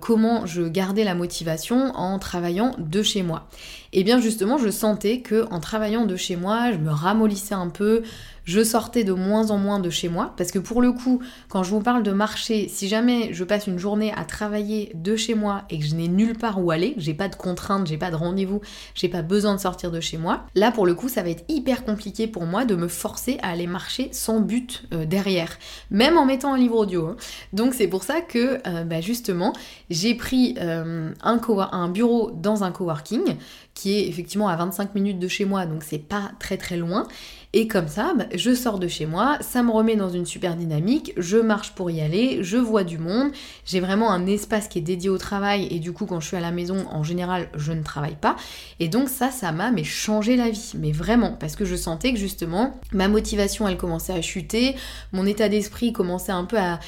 comment 0.00 0.46
je 0.46 0.62
gardais 0.62 1.04
la 1.04 1.14
motivation 1.14 1.94
en 1.94 2.18
travaillant 2.18 2.72
de 2.78 3.02
chez 3.02 3.22
moi. 3.22 3.48
Et 3.92 4.00
eh 4.00 4.04
bien 4.04 4.20
justement, 4.20 4.58
je 4.58 4.68
sentais 4.68 5.20
que 5.20 5.46
en 5.50 5.60
travaillant 5.60 6.04
de 6.04 6.16
chez 6.16 6.36
moi, 6.36 6.72
je 6.72 6.76
me 6.76 6.90
ramollissais 6.90 7.54
un 7.54 7.68
peu, 7.68 8.02
je 8.46 8.64
sortais 8.64 9.04
de 9.04 9.12
moins 9.12 9.50
en 9.50 9.58
moins 9.58 9.80
de 9.80 9.90
chez 9.90 10.08
moi, 10.08 10.32
parce 10.38 10.50
que 10.50 10.58
pour 10.58 10.80
le 10.80 10.92
coup, 10.92 11.20
quand 11.48 11.62
je 11.62 11.70
vous 11.70 11.80
parle 11.80 12.02
de 12.02 12.12
marcher, 12.12 12.68
si 12.68 12.88
jamais 12.88 13.34
je 13.34 13.44
passe 13.44 13.66
une 13.66 13.78
journée 13.78 14.12
à 14.16 14.24
travailler 14.24 14.92
de 14.94 15.16
chez 15.16 15.34
moi 15.34 15.64
et 15.68 15.78
que 15.78 15.84
je 15.84 15.94
n'ai 15.94 16.08
nulle 16.08 16.38
part 16.38 16.64
où 16.64 16.70
aller, 16.70 16.94
j'ai 16.96 17.12
pas 17.12 17.28
de 17.28 17.34
contraintes, 17.34 17.88
j'ai 17.88 17.98
pas 17.98 18.10
de 18.10 18.16
rendez-vous, 18.16 18.60
j'ai 18.94 19.08
pas 19.08 19.22
besoin 19.22 19.54
de 19.54 19.60
sortir 19.60 19.90
de 19.90 20.00
chez 20.00 20.16
moi, 20.16 20.46
là 20.54 20.70
pour 20.70 20.86
le 20.86 20.94
coup, 20.94 21.08
ça 21.08 21.22
va 21.22 21.28
être 21.28 21.44
hyper 21.48 21.84
compliqué 21.84 22.28
pour 22.28 22.46
moi 22.46 22.64
de 22.64 22.76
me 22.76 22.88
forcer 22.88 23.38
à 23.42 23.50
aller 23.50 23.66
marcher 23.66 24.08
sans 24.12 24.40
but 24.40 24.84
euh, 24.94 25.04
derrière, 25.04 25.58
même 25.90 26.16
en 26.16 26.24
mettant 26.24 26.54
un 26.54 26.58
livre 26.58 26.76
audio. 26.76 27.06
Hein. 27.06 27.16
Donc 27.52 27.74
c'est 27.74 27.88
pour 27.88 28.04
ça 28.04 28.20
que 28.20 28.60
euh, 28.66 28.84
bah, 28.84 29.00
justement, 29.00 29.52
j'ai 29.90 30.14
pris 30.14 30.54
euh, 30.58 31.12
un 31.22 31.88
bureau 31.88 32.30
dans 32.30 32.62
un 32.62 32.70
coworking 32.70 33.36
qui 33.76 33.92
est 33.92 34.08
effectivement 34.08 34.48
à 34.48 34.56
25 34.56 34.94
minutes 34.94 35.18
de 35.18 35.28
chez 35.28 35.44
moi, 35.44 35.66
donc 35.66 35.84
c'est 35.84 35.98
pas 35.98 36.32
très 36.40 36.56
très 36.56 36.78
loin. 36.78 37.06
Et 37.52 37.68
comme 37.68 37.88
ça, 37.88 38.14
bah, 38.16 38.24
je 38.34 38.54
sors 38.54 38.78
de 38.78 38.88
chez 38.88 39.04
moi, 39.04 39.36
ça 39.40 39.62
me 39.62 39.70
remet 39.70 39.96
dans 39.96 40.08
une 40.08 40.24
super 40.24 40.56
dynamique, 40.56 41.12
je 41.18 41.36
marche 41.36 41.72
pour 41.72 41.90
y 41.90 42.00
aller, 42.00 42.42
je 42.42 42.56
vois 42.56 42.84
du 42.84 42.96
monde, 42.98 43.30
j'ai 43.66 43.80
vraiment 43.80 44.10
un 44.10 44.26
espace 44.26 44.68
qui 44.68 44.78
est 44.78 44.82
dédié 44.82 45.10
au 45.10 45.18
travail 45.18 45.68
et 45.70 45.78
du 45.78 45.92
coup 45.92 46.06
quand 46.06 46.20
je 46.20 46.26
suis 46.26 46.36
à 46.36 46.40
la 46.40 46.50
maison, 46.50 46.86
en 46.90 47.02
général, 47.02 47.48
je 47.54 47.72
ne 47.72 47.82
travaille 47.82 48.16
pas. 48.16 48.36
Et 48.80 48.88
donc 48.88 49.10
ça, 49.10 49.30
ça 49.30 49.52
m'a 49.52 49.70
mais 49.70 49.84
changé 49.84 50.36
la 50.36 50.48
vie, 50.48 50.72
mais 50.78 50.92
vraiment, 50.92 51.32
parce 51.32 51.54
que 51.54 51.66
je 51.66 51.76
sentais 51.76 52.14
que 52.14 52.18
justement, 52.18 52.80
ma 52.92 53.08
motivation, 53.08 53.68
elle 53.68 53.76
commençait 53.76 54.14
à 54.14 54.22
chuter, 54.22 54.74
mon 55.12 55.26
état 55.26 55.50
d'esprit 55.50 55.92
commençait 55.92 56.32
un 56.32 56.44
peu 56.44 56.56
à, 56.56 56.78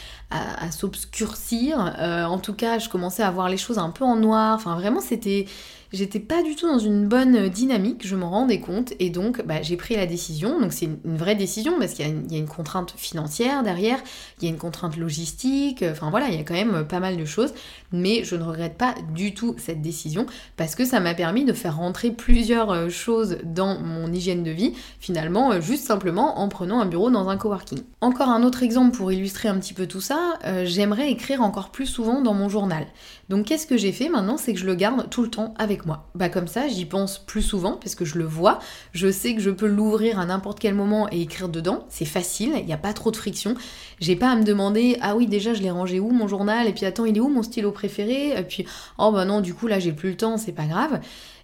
s'obscurcir, 0.71 1.95
euh, 1.99 2.25
en 2.25 2.39
tout 2.39 2.53
cas, 2.53 2.79
je 2.79 2.89
commençais 2.89 3.23
à 3.23 3.31
voir 3.31 3.49
les 3.49 3.57
choses 3.57 3.79
un 3.79 3.91
peu 3.91 4.05
en 4.05 4.17
noir, 4.17 4.55
enfin 4.55 4.75
vraiment, 4.75 5.01
c'était 5.01 5.47
j'étais 5.93 6.21
pas 6.21 6.43
du 6.43 6.55
tout 6.55 6.67
dans 6.67 6.79
une 6.79 7.07
bonne 7.07 7.49
dynamique, 7.49 8.07
je 8.07 8.17
m'en 8.17 8.31
rendais 8.31 8.61
compte, 8.61 8.93
et 8.99 9.11
donc 9.11 9.45
bah, 9.45 9.63
j'ai 9.63 9.77
pris 9.77 9.97
la 9.97 10.07
décision. 10.07 10.61
Donc 10.61 10.73
c'est 10.73 10.87
une, 10.87 11.17
vraie 11.17 11.35
décision 11.35 11.79
parce 11.79 11.95
qu'il 11.95 12.07
y, 12.07 12.35
a 12.35 12.39
une 12.39 12.49
contrainte 12.49 12.95
financière 12.97 13.63
derrière, 13.63 13.99
il 14.41 14.45
y 14.45 14.47
a 14.49 14.51
une 14.51 14.59
contrainte 14.59 14.97
logistique, 14.97 15.85
enfin 15.89 16.11
voilà, 16.11 16.29
il 16.29 16.37
y 16.37 16.41
a 16.41 16.45
quand 16.45 16.55
même 16.55 16.87
pas 16.87 17.01
mal 17.01 17.17
de 17.17 17.25
choses, 17.25 17.53
mais 17.93 18.25
je 18.25 18.37
ne 18.37 18.43
regrette 18.43 18.77
pas 18.77 18.95
du 19.15 19.35
tout 19.35 19.55
cette 19.59 19.83
décision 19.83 20.27
parce 20.57 20.75
que 20.75 20.85
ça 20.85 21.01
m'a 21.01 21.15
permis 21.15 21.45
de 21.45 21.53
faire 21.53 21.77
rentrer 21.77 22.11
plusieurs 22.11 22.71
euh, 22.71 22.89
choses 22.89 23.39
dans 23.45 23.79
mon 23.79 24.13
hygiène 24.13 24.43
de 24.43 24.51
vie, 24.51 24.75
finalement, 25.01 25.53
euh, 25.53 25.61
juste 25.61 25.87
simplement 25.87 26.41
en 26.41 26.49
prenant 26.49 26.81
un 26.81 26.87
bureau 26.87 27.11
dans 27.11 27.29
un 27.29 27.37
coworking. 27.37 27.81
Encore 28.01 28.29
un 28.29 28.43
autre 28.43 28.63
exemple 28.63 28.97
pour 28.97 29.13
illustrer 29.13 29.49
un 29.49 29.59
petit 29.59 29.75
peu 29.75 29.87
tout 29.87 30.01
ça, 30.01 30.39
euh, 30.45 30.65
j'aimerais 30.65 31.11
écrire 31.11 31.43
encore 31.43 31.71
plus 31.71 31.87
souvent 31.87 32.21
dans 32.23 32.35
mon 32.35 32.49
journal. 32.49 32.87
Donc 33.29 33.47
qu'est-ce 33.47 33.67
que 33.67 33.77
j'ai 33.77 33.93
fait 33.93 34.09
maintenant 34.09 34.37
C'est 34.37 34.55
que 34.55 34.59
je 34.59 34.67
le 34.67 34.75
garde 34.75 35.09
tout 35.11 35.23
le 35.23 35.29
temps 35.29 35.55
avec 35.59 35.78
moi. 35.87 36.09
Bah 36.15 36.29
comme 36.29 36.49
ça, 36.49 36.69
j'y 36.69 36.85
pense 36.85 37.19
plus 37.19 37.43
souvent 37.43 37.73
parce 37.73 37.95
que 37.95 38.05
je 38.05 38.19
le 38.19 38.25
vois. 38.25 38.59
Je 38.93 39.11
sais 39.11 39.35
que 39.35 39.41
je 39.41 39.51
peux 39.51 39.67
l'ouvrir 39.67 40.19
à 40.19 40.27
n'importe 40.27 40.61
quel 40.61 40.75
moment 40.75 41.09
et 41.11 41.21
écrire 41.21 41.49
dedans. 41.49 41.85
C'est 41.89 42.05
facile, 42.05 42.53
il 42.59 42.67
n'y 42.67 42.73
a 42.73 42.79
pas 42.79 42.93
trop 42.93 43.11
de 43.11 43.17
friction. 43.17 43.55
J'ai 44.01 44.17
pas 44.17 44.31
à 44.31 44.37
me 44.37 44.45
demander 44.45 44.97
ah 45.01 45.17
oui 45.17 45.27
déjà 45.27 45.55
je 45.55 45.63
l'ai 45.63 45.71
rangé 45.71 46.01
où 46.01 46.11
mon 46.11 46.29
journal? 46.29 46.67
Et 46.67 46.73
puis 46.73 46.87
attends 46.87 47.05
il 47.05 47.17
est 47.17 47.21
où 47.21 47.29
mon 47.29 47.43
stylo 47.43 47.73
préféré? 47.73 48.39
Et 48.39 48.43
puis 48.43 48.65
oh 48.99 49.11
bah 49.13 49.25
non 49.25 49.41
du 49.41 49.55
coup 49.55 49.67
là 49.67 49.79
j'ai 49.79 49.93
plus 49.93 50.11
le 50.11 50.17
temps, 50.17 50.37
c'est 50.37 50.53
pas 50.53 50.67
grave. 50.67 51.01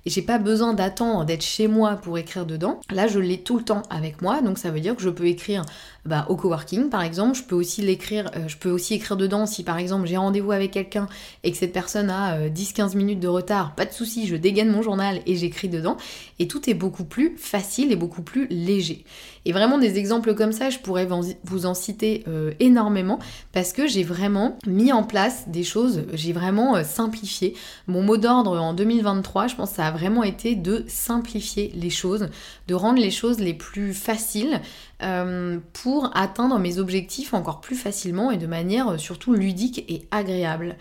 Et 0.06 0.10
j'ai 0.10 0.22
pas 0.22 0.38
besoin 0.38 0.74
d'attendre 0.74 1.24
d'être 1.24 1.42
chez 1.42 1.68
moi 1.68 1.96
pour 1.96 2.18
écrire 2.18 2.46
dedans. 2.46 2.80
Là, 2.90 3.06
je 3.06 3.18
l'ai 3.18 3.38
tout 3.38 3.56
le 3.56 3.64
temps 3.64 3.82
avec 3.90 4.22
moi, 4.22 4.42
donc 4.42 4.58
ça 4.58 4.70
veut 4.70 4.80
dire 4.80 4.96
que 4.96 5.02
je 5.02 5.10
peux 5.10 5.26
écrire 5.26 5.64
bah, 6.04 6.26
au 6.28 6.36
coworking 6.36 6.90
par 6.90 7.02
exemple. 7.02 7.36
Je 7.36 7.42
peux 7.42 7.54
aussi 7.54 7.82
l'écrire, 7.82 8.30
euh, 8.36 8.46
je 8.46 8.56
peux 8.56 8.70
aussi 8.70 8.94
écrire 8.94 9.16
dedans 9.16 9.46
si 9.46 9.64
par 9.64 9.78
exemple 9.78 10.06
j'ai 10.06 10.16
rendez-vous 10.16 10.52
avec 10.52 10.72
quelqu'un 10.72 11.08
et 11.42 11.50
que 11.50 11.56
cette 11.56 11.72
personne 11.72 12.10
a 12.10 12.48
10-15 12.48 12.94
euh, 12.94 12.98
minutes 12.98 13.20
de 13.20 13.28
retard, 13.28 13.74
pas 13.74 13.86
de 13.86 13.92
souci, 13.92 14.26
je 14.26 14.36
dégaine 14.36 14.70
mon 14.70 14.82
journal 14.82 15.20
et 15.26 15.36
j'écris 15.36 15.68
dedans. 15.68 15.96
Et 16.38 16.48
tout 16.48 16.68
est 16.68 16.74
beaucoup 16.74 17.04
plus 17.04 17.36
facile 17.36 17.92
et 17.92 17.96
beaucoup 17.96 18.22
plus 18.22 18.46
léger. 18.50 19.04
Et 19.44 19.52
vraiment 19.52 19.78
des 19.78 19.98
exemples 19.98 20.34
comme 20.34 20.52
ça, 20.52 20.70
je 20.70 20.78
pourrais 20.78 21.06
vous 21.44 21.66
en 21.66 21.74
citer 21.74 22.24
euh, 22.28 22.52
énormément 22.60 23.18
parce 23.52 23.72
que 23.72 23.86
j'ai 23.86 24.02
vraiment 24.02 24.58
mis 24.66 24.92
en 24.92 25.02
place 25.02 25.48
des 25.48 25.64
choses, 25.64 26.02
j'ai 26.12 26.32
vraiment 26.32 26.82
simplifié. 26.84 27.54
Mon 27.86 28.02
mot 28.02 28.16
d'ordre 28.16 28.58
en 28.58 28.72
2023, 28.72 29.48
je 29.48 29.54
pense 29.56 29.70
que 29.70 29.76
ça 29.76 29.86
a 29.86 29.90
vraiment 29.90 30.22
été 30.22 30.54
de 30.54 30.84
simplifier 30.88 31.72
les 31.74 31.90
choses, 31.90 32.28
de 32.68 32.74
rendre 32.74 33.00
les 33.00 33.10
choses 33.10 33.38
les 33.38 33.54
plus 33.54 33.92
faciles 33.92 34.60
euh, 35.02 35.58
pour 35.72 36.10
atteindre 36.14 36.58
mes 36.58 36.78
objectifs 36.78 37.34
encore 37.34 37.60
plus 37.60 37.76
facilement 37.76 38.30
et 38.30 38.36
de 38.36 38.46
manière 38.46 38.88
euh, 38.88 38.98
surtout 38.98 39.34
ludique 39.34 39.84
et 39.88 40.06
agréable. 40.10 40.76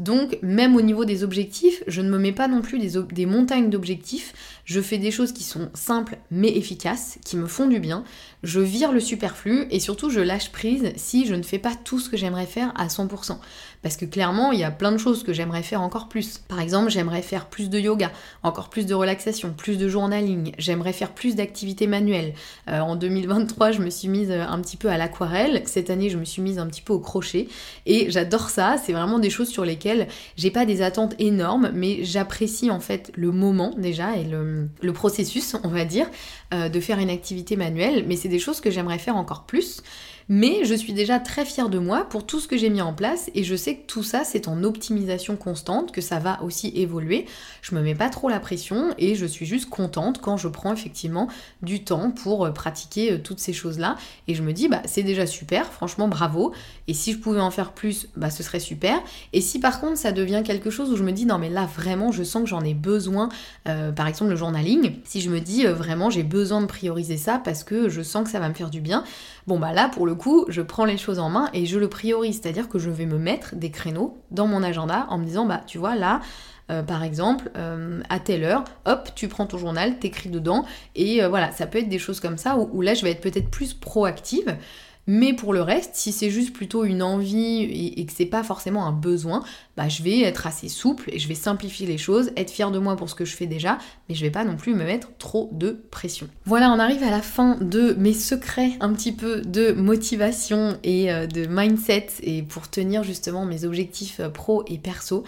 Donc 0.00 0.38
même 0.42 0.76
au 0.76 0.80
niveau 0.80 1.04
des 1.04 1.24
objectifs, 1.24 1.82
je 1.86 2.00
ne 2.00 2.10
me 2.10 2.18
mets 2.18 2.32
pas 2.32 2.46
non 2.46 2.60
plus 2.60 2.78
des, 2.78 3.26
montagnes 3.26 3.68
d'objectifs, 3.68 4.32
je 4.64 4.80
fais 4.80 4.98
des 4.98 5.10
choses 5.10 5.32
qui 5.32 5.42
sont 5.42 5.70
simples 5.74 6.18
mais 6.30 6.56
efficaces, 6.56 7.18
qui 7.24 7.36
me 7.36 7.46
font 7.46 7.66
du 7.66 7.80
bien, 7.80 8.04
je 8.42 8.60
vire 8.60 8.92
le 8.92 9.00
superflu 9.00 9.66
et 9.70 9.80
surtout 9.80 10.10
je 10.10 10.20
lâche 10.20 10.52
prise 10.52 10.92
si 10.96 11.26
je 11.26 11.34
ne 11.34 11.42
fais 11.42 11.58
pas 11.58 11.74
tout 11.74 11.98
ce 11.98 12.08
que 12.08 12.16
j'aimerais 12.16 12.46
faire 12.46 12.72
à 12.76 12.86
100%. 12.86 13.38
Parce 13.82 13.96
que 13.96 14.04
clairement, 14.04 14.52
il 14.52 14.58
y 14.58 14.64
a 14.64 14.70
plein 14.70 14.92
de 14.92 14.98
choses 14.98 15.22
que 15.22 15.32
j'aimerais 15.32 15.62
faire 15.62 15.80
encore 15.82 16.08
plus. 16.08 16.38
Par 16.48 16.60
exemple, 16.60 16.90
j'aimerais 16.90 17.22
faire 17.22 17.46
plus 17.46 17.70
de 17.70 17.78
yoga, 17.78 18.10
encore 18.42 18.70
plus 18.70 18.86
de 18.86 18.94
relaxation, 18.94 19.52
plus 19.56 19.78
de 19.78 19.88
journaling, 19.88 20.52
j'aimerais 20.58 20.92
faire 20.92 21.12
plus 21.12 21.36
d'activités 21.36 21.86
manuelles. 21.86 22.34
Euh, 22.68 22.80
en 22.80 22.96
2023, 22.96 23.72
je 23.72 23.80
me 23.80 23.90
suis 23.90 24.08
mise 24.08 24.30
euh, 24.30 24.44
un 24.46 24.60
petit 24.60 24.76
peu 24.76 24.88
à 24.88 24.96
l'aquarelle, 24.96 25.62
cette 25.66 25.90
année, 25.90 26.10
je 26.10 26.18
me 26.18 26.24
suis 26.24 26.42
mise 26.42 26.58
un 26.58 26.66
petit 26.66 26.82
peu 26.82 26.92
au 26.92 26.98
crochet 26.98 27.48
et 27.86 28.10
j'adore 28.10 28.50
ça, 28.50 28.76
c'est 28.82 28.92
vraiment 28.92 29.18
des 29.18 29.30
choses 29.30 29.48
sur 29.48 29.64
lesquelles 29.64 30.08
j'ai 30.36 30.50
pas 30.50 30.64
des 30.64 30.82
attentes 30.82 31.14
énormes, 31.18 31.70
mais 31.74 32.04
j'apprécie 32.04 32.70
en 32.70 32.80
fait 32.80 33.12
le 33.14 33.30
moment 33.30 33.74
déjà 33.76 34.16
et 34.16 34.24
le, 34.24 34.68
processus, 34.92 35.54
on 35.62 35.68
va 35.68 35.84
dire, 35.84 36.06
euh, 36.52 36.68
de 36.68 36.80
faire 36.80 36.98
une 36.98 37.10
activité 37.10 37.54
manuelle, 37.54 38.04
mais 38.08 38.16
c'est 38.16 38.28
des 38.28 38.40
choses 38.40 38.60
que 38.60 38.70
j'aimerais 38.70 38.98
faire 38.98 39.16
encore 39.16 39.44
plus. 39.44 39.82
Mais 40.30 40.66
je 40.66 40.74
suis 40.74 40.92
déjà 40.92 41.18
très 41.18 41.46
fière 41.46 41.70
de 41.70 41.78
moi 41.78 42.04
pour 42.04 42.26
tout 42.26 42.38
ce 42.38 42.48
que 42.48 42.58
j'ai 42.58 42.68
mis 42.68 42.82
en 42.82 42.92
place 42.92 43.30
et 43.34 43.44
je 43.44 43.56
sais 43.56 43.76
que 43.76 43.86
tout 43.86 44.02
ça 44.02 44.24
c'est 44.24 44.46
en 44.46 44.62
optimisation 44.62 45.36
constante, 45.36 45.90
que 45.90 46.02
ça 46.02 46.18
va 46.18 46.42
aussi 46.42 46.70
évoluer. 46.74 47.24
Je 47.62 47.74
me 47.74 47.80
mets 47.80 47.94
pas 47.94 48.10
trop 48.10 48.28
la 48.28 48.38
pression 48.38 48.94
et 48.98 49.14
je 49.14 49.24
suis 49.24 49.46
juste 49.46 49.70
contente 49.70 50.20
quand 50.20 50.36
je 50.36 50.48
prends 50.48 50.74
effectivement 50.74 51.28
du 51.62 51.82
temps 51.82 52.10
pour 52.10 52.44
euh, 52.44 52.50
pratiquer 52.50 53.12
euh, 53.12 53.18
toutes 53.18 53.38
ces 53.38 53.54
choses-là 53.54 53.96
et 54.26 54.34
je 54.34 54.42
me 54.42 54.52
dis 54.52 54.68
bah 54.68 54.82
c'est 54.84 55.02
déjà 55.02 55.26
super, 55.26 55.72
franchement 55.72 56.08
bravo 56.08 56.52
et 56.88 56.92
si 56.92 57.12
je 57.12 57.18
pouvais 57.18 57.40
en 57.40 57.50
faire 57.50 57.72
plus, 57.72 58.08
bah 58.14 58.28
ce 58.28 58.42
serait 58.42 58.60
super. 58.60 59.00
Et 59.32 59.40
si 59.40 59.58
par 59.58 59.80
contre 59.80 59.96
ça 59.96 60.12
devient 60.12 60.42
quelque 60.44 60.68
chose 60.68 60.92
où 60.92 60.96
je 60.96 61.04
me 61.04 61.12
dis 61.12 61.24
non 61.24 61.38
mais 61.38 61.48
là 61.48 61.64
vraiment 61.64 62.12
je 62.12 62.22
sens 62.22 62.42
que 62.42 62.50
j'en 62.50 62.60
ai 62.60 62.74
besoin, 62.74 63.30
euh, 63.66 63.92
par 63.92 64.06
exemple 64.06 64.32
le 64.32 64.36
journaling, 64.36 64.96
si 65.04 65.22
je 65.22 65.30
me 65.30 65.40
dis 65.40 65.64
vraiment 65.64 66.10
j'ai 66.10 66.22
besoin 66.22 66.60
de 66.60 66.66
prioriser 66.66 67.16
ça 67.16 67.40
parce 67.42 67.64
que 67.64 67.88
je 67.88 68.02
sens 68.02 68.24
que 68.24 68.30
ça 68.30 68.40
va 68.40 68.50
me 68.50 68.54
faire 68.54 68.68
du 68.68 68.82
bien, 68.82 69.04
bon 69.46 69.58
bah 69.58 69.72
là 69.72 69.88
pour 69.88 70.06
le 70.06 70.17
coup, 70.18 70.44
je 70.48 70.60
prends 70.60 70.84
les 70.84 70.98
choses 70.98 71.18
en 71.18 71.30
main 71.30 71.48
et 71.54 71.64
je 71.64 71.78
le 71.78 71.88
priorise, 71.88 72.40
c'est-à-dire 72.42 72.68
que 72.68 72.78
je 72.78 72.90
vais 72.90 73.06
me 73.06 73.18
mettre 73.18 73.54
des 73.56 73.70
créneaux 73.70 74.22
dans 74.30 74.46
mon 74.46 74.62
agenda 74.62 75.06
en 75.08 75.18
me 75.18 75.24
disant, 75.24 75.46
bah 75.46 75.62
tu 75.66 75.78
vois, 75.78 75.94
là, 75.94 76.20
euh, 76.70 76.82
par 76.82 77.02
exemple, 77.02 77.50
euh, 77.56 78.02
à 78.10 78.20
telle 78.20 78.44
heure, 78.44 78.64
hop, 78.84 79.08
tu 79.14 79.28
prends 79.28 79.46
ton 79.46 79.56
journal, 79.56 79.98
t'écris 79.98 80.28
dedans, 80.28 80.66
et 80.94 81.22
euh, 81.22 81.28
voilà, 81.28 81.50
ça 81.52 81.66
peut 81.66 81.78
être 81.78 81.88
des 81.88 81.98
choses 81.98 82.20
comme 82.20 82.36
ça 82.36 82.58
où 82.58 82.82
là 82.82 82.92
je 82.92 83.02
vais 83.02 83.10
être 83.10 83.22
peut-être 83.22 83.50
plus 83.50 83.72
proactive. 83.72 84.54
Mais 85.10 85.32
pour 85.32 85.54
le 85.54 85.62
reste, 85.62 85.92
si 85.94 86.12
c'est 86.12 86.28
juste 86.28 86.52
plutôt 86.52 86.84
une 86.84 87.02
envie 87.02 87.62
et, 87.96 88.04
que 88.04 88.12
c'est 88.12 88.26
pas 88.26 88.42
forcément 88.42 88.86
un 88.86 88.92
besoin, 88.92 89.42
bah 89.74 89.88
je 89.88 90.02
vais 90.02 90.20
être 90.20 90.46
assez 90.46 90.68
souple 90.68 91.08
et 91.10 91.18
je 91.18 91.26
vais 91.28 91.34
simplifier 91.34 91.86
les 91.86 91.96
choses, 91.96 92.30
être 92.36 92.50
fière 92.50 92.70
de 92.70 92.78
moi 92.78 92.94
pour 92.94 93.08
ce 93.08 93.14
que 93.14 93.24
je 93.24 93.34
fais 93.34 93.46
déjà, 93.46 93.78
mais 94.08 94.14
je 94.14 94.20
vais 94.20 94.30
pas 94.30 94.44
non 94.44 94.56
plus 94.56 94.74
me 94.74 94.84
mettre 94.84 95.08
trop 95.16 95.48
de 95.54 95.82
pression. 95.90 96.28
Voilà, 96.44 96.70
on 96.70 96.78
arrive 96.78 97.02
à 97.02 97.10
la 97.10 97.22
fin 97.22 97.56
de 97.58 97.94
mes 97.94 98.12
secrets 98.12 98.72
un 98.80 98.92
petit 98.92 99.12
peu 99.12 99.40
de 99.40 99.72
motivation 99.72 100.76
et 100.84 101.10
euh, 101.10 101.26
de 101.26 101.46
mindset 101.46 102.08
et 102.22 102.42
pour 102.42 102.68
tenir 102.68 103.02
justement 103.02 103.46
mes 103.46 103.64
objectifs 103.64 104.20
euh, 104.20 104.28
pro 104.28 104.62
et 104.66 104.76
perso. 104.76 105.24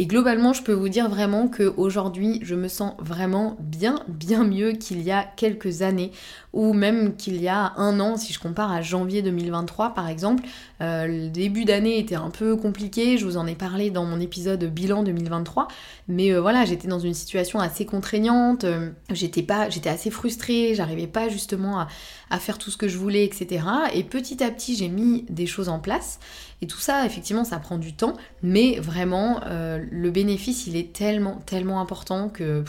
Et 0.00 0.06
globalement, 0.06 0.54
je 0.54 0.62
peux 0.62 0.72
vous 0.72 0.88
dire 0.88 1.10
vraiment 1.10 1.46
qu'aujourd'hui, 1.46 2.40
je 2.42 2.54
me 2.54 2.68
sens 2.68 2.94
vraiment 3.00 3.58
bien, 3.60 4.02
bien 4.08 4.44
mieux 4.44 4.72
qu'il 4.72 5.02
y 5.02 5.10
a 5.10 5.24
quelques 5.36 5.82
années, 5.82 6.10
ou 6.52 6.72
même 6.72 7.16
qu'il 7.16 7.40
y 7.40 7.48
a 7.48 7.72
un 7.76 8.00
an, 8.00 8.16
si 8.16 8.32
je 8.32 8.40
compare 8.40 8.72
à 8.72 8.82
janvier 8.82 9.22
2023 9.22 9.94
par 9.94 10.08
exemple. 10.08 10.44
Euh, 10.80 11.06
le 11.06 11.28
début 11.28 11.64
d'année 11.64 11.98
était 11.98 12.16
un 12.16 12.30
peu 12.30 12.56
compliqué, 12.56 13.18
je 13.18 13.24
vous 13.24 13.36
en 13.36 13.46
ai 13.46 13.54
parlé 13.54 13.90
dans 13.90 14.04
mon 14.04 14.18
épisode 14.18 14.64
bilan 14.64 15.02
2023, 15.02 15.68
mais 16.08 16.32
euh, 16.32 16.40
voilà, 16.40 16.64
j'étais 16.64 16.88
dans 16.88 16.98
une 16.98 17.14
situation 17.14 17.60
assez 17.60 17.86
contraignante, 17.86 18.64
euh, 18.64 18.90
j'étais 19.10 19.46
assez 19.88 20.10
frustrée, 20.10 20.74
j'arrivais 20.74 21.06
pas 21.06 21.28
justement 21.28 21.80
à, 21.80 22.38
faire 22.38 22.58
tout 22.58 22.70
ce 22.70 22.76
que 22.76 22.88
je 22.88 22.96
voulais, 22.96 23.24
etc. 23.24 23.64
Et 23.92 24.04
petit 24.04 24.42
à 24.42 24.50
petit, 24.50 24.76
j'ai 24.76 24.88
mis 24.88 25.26
des 25.28 25.46
choses 25.46 25.68
en 25.68 25.78
place. 25.78 26.20
Et 26.62 26.66
tout 26.66 26.78
ça, 26.78 27.04
effectivement, 27.04 27.44
ça 27.44 27.58
prend 27.58 27.76
du 27.76 27.92
temps, 27.94 28.14
mais 28.42 28.78
vraiment, 28.78 29.40
le 29.48 30.10
bénéfice, 30.10 30.66
il 30.66 30.76
est 30.76 30.92
tellement, 30.92 31.40
tellement 31.46 31.80
important 31.80 32.28
que 32.28 32.62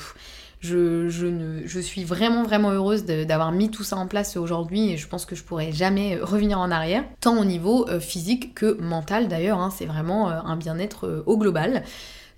je, 0.62 1.80
suis 1.82 2.04
vraiment, 2.04 2.44
vraiment 2.44 2.72
heureuse 2.72 3.06
d'avoir 3.06 3.52
mis 3.52 3.70
tout 3.70 3.84
ça 3.84 3.98
en 3.98 4.08
place 4.08 4.38
aujourd'hui 4.38 4.92
et 4.92 4.98
je 4.98 5.08
pense 5.08 5.26
que 5.26 5.36
je 5.36 5.44
pourrais 5.44 5.72
jamais 5.72 6.18
revenir 6.18 6.60
en 6.60 6.72
arrière, 6.72 7.04
tant 7.20 7.40
au 7.40 7.46
niveau 7.46 7.88
euh, 7.90 8.00
physique 8.00 8.54
que 8.54 8.80
mental 8.80 9.28
d'ailleurs. 9.28 9.60
Hein, 9.60 9.72
c'est 9.76 9.86
vraiment 9.86 10.30
euh, 10.30 10.40
un 10.46 10.56
bien-être 10.56 11.24
au 11.26 11.38
global. 11.38 11.84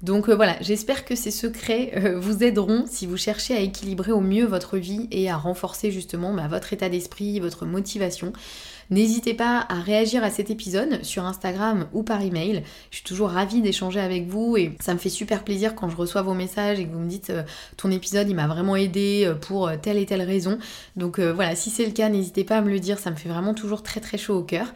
Donc 0.02 0.30
voilà, 0.30 0.58
j'espère 0.60 1.06
que 1.06 1.16
ces 1.16 1.32
secrets 1.32 1.94
vous 2.18 2.44
aideront 2.44 2.84
si 2.88 3.08
vous 3.08 3.16
cherchez 3.16 3.56
à 3.56 3.60
équilibrer 3.60 4.12
au 4.12 4.20
mieux 4.20 4.46
votre 4.46 4.78
vie 4.78 5.08
et 5.12 5.30
à 5.30 5.38
renforcer 5.38 5.92
justement 5.92 6.34
bah, 6.34 6.50
votre 6.50 6.74
état 6.74 6.90
d'esprit, 6.90 7.40
votre 7.40 7.66
motivation. 7.66 8.34
N'hésitez 8.94 9.34
pas 9.34 9.66
à 9.70 9.80
réagir 9.80 10.24
à 10.24 10.30
cet 10.30 10.52
épisode 10.52 11.04
sur 11.04 11.26
Instagram 11.26 11.88
ou 11.94 12.04
par 12.04 12.22
email. 12.22 12.62
Je 12.92 12.98
suis 12.98 13.04
toujours 13.04 13.32
ravie 13.32 13.60
d'échanger 13.60 14.00
avec 14.00 14.28
vous 14.28 14.56
et 14.56 14.76
ça 14.80 14.94
me 14.94 15.00
fait 15.00 15.10
super 15.10 15.44
plaisir 15.44 15.74
quand 15.74 15.90
je 15.90 15.96
reçois 15.96 16.22
vos 16.22 16.36
messages 16.36 16.80
et 16.80 16.86
que 16.86 16.94
vous 16.94 17.00
me 17.00 17.10
dites 17.10 17.32
euh, 17.32 17.42
ton 17.76 17.90
épisode 17.90 18.30
il 18.30 18.36
m'a 18.36 18.46
vraiment 18.46 18.76
aidé 18.76 19.24
euh, 19.26 19.34
pour 19.34 19.68
euh, 19.68 19.78
telle 19.82 19.98
et 19.98 20.06
telle 20.06 20.22
raison. 20.22 20.60
Donc 20.96 21.20
voilà, 21.20 21.56
si 21.56 21.72
c'est 21.72 21.88
le 21.88 21.92
cas, 21.92 22.08
n'hésitez 22.08 22.44
pas 22.44 22.58
à 22.58 22.62
me 22.62 22.70
le 22.70 22.80
dire, 22.80 23.00
ça 23.00 23.10
me 23.10 23.16
fait 23.16 23.30
vraiment 23.30 23.56
toujours 23.56 23.82
très 23.82 24.00
très 24.00 24.20
chaud 24.20 24.38
au 24.38 24.44
cœur. 24.44 24.68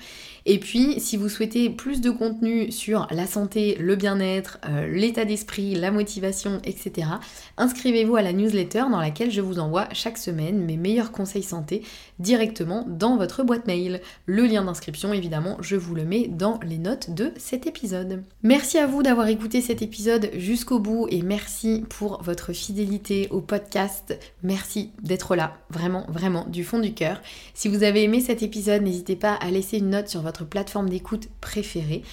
Et 0.49 0.59
puis, 0.59 0.99
si 1.01 1.17
vous 1.17 1.27
souhaitez 1.27 1.69
plus 1.69 1.99
de 1.99 2.09
contenu 2.09 2.71
sur 2.71 3.05
la 3.11 3.27
santé, 3.27 3.75
le 3.81 3.97
bien-être, 3.97 4.59
l'état 4.89 5.25
d'esprit, 5.25 5.75
la 5.75 5.91
motivation, 5.91 6.61
etc., 6.63 7.09
inscrivez-vous 7.57 8.15
à 8.15 8.21
la 8.21 8.31
newsletter 8.31 8.85
dans 8.89 9.01
laquelle 9.01 9.29
je 9.29 9.41
vous 9.41 9.59
envoie 9.59 9.89
chaque 9.91 10.17
semaine 10.17 10.63
mes 10.63 10.77
meilleurs 10.77 11.11
conseils 11.11 11.43
santé 11.43 11.83
directement 12.19 12.85
dans 12.87 13.17
votre 13.17 13.43
boîte 13.43 13.67
mail. 13.67 13.99
Le 14.25 14.45
lien 14.45 14.63
d'inscription, 14.63 15.13
évidemment, 15.13 15.57
je 15.61 15.75
vous 15.75 15.95
le 15.95 16.05
mets 16.05 16.27
dans 16.27 16.59
les 16.63 16.77
notes 16.77 17.11
de 17.11 17.31
cet 17.37 17.67
épisode. 17.67 18.23
Merci 18.43 18.77
à 18.77 18.87
vous 18.87 19.03
d'avoir 19.03 19.27
écouté 19.27 19.61
cet 19.61 19.81
épisode 19.81 20.29
jusqu'au 20.35 20.79
bout 20.79 21.07
et 21.09 21.21
merci 21.21 21.83
pour 21.89 22.21
votre 22.23 22.53
fidélité 22.53 23.27
au 23.31 23.41
podcast. 23.41 24.17
Merci 24.43 24.91
d'être 25.01 25.35
là, 25.35 25.57
vraiment, 25.69 26.05
vraiment, 26.09 26.45
du 26.47 26.63
fond 26.63 26.79
du 26.79 26.93
cœur. 26.93 27.21
Si 27.53 27.67
vous 27.67 27.83
avez 27.83 28.03
aimé 28.03 28.21
cet 28.21 28.43
épisode, 28.43 28.81
n'hésitez 28.81 29.15
pas 29.15 29.33
à 29.33 29.51
laisser 29.51 29.77
une 29.77 29.89
note 29.89 30.07
sur 30.07 30.21
votre 30.21 30.45
plateforme 30.45 30.89
d'écoute 30.89 31.29
préférée. 31.41 32.03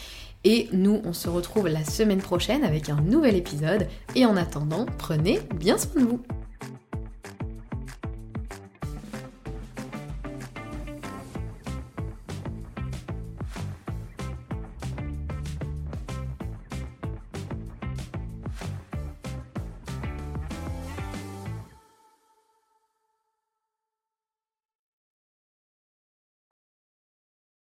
Et 0.45 0.69
nous, 0.73 1.01
on 1.05 1.15
se 1.15 1.29
retrouve 1.29 1.69
la 1.69 1.85
semaine 1.85 2.21
prochaine 2.21 2.65
avec 2.65 2.91
un 2.91 3.01
nouvel 3.01 3.35
épisode. 3.35 3.89
Et 4.15 4.27
en 4.27 4.37
attendant, 4.37 4.87
prenez 4.99 5.41
bien 5.59 5.79
soin 5.79 6.03
de 6.03 6.07
vous. 6.07 6.21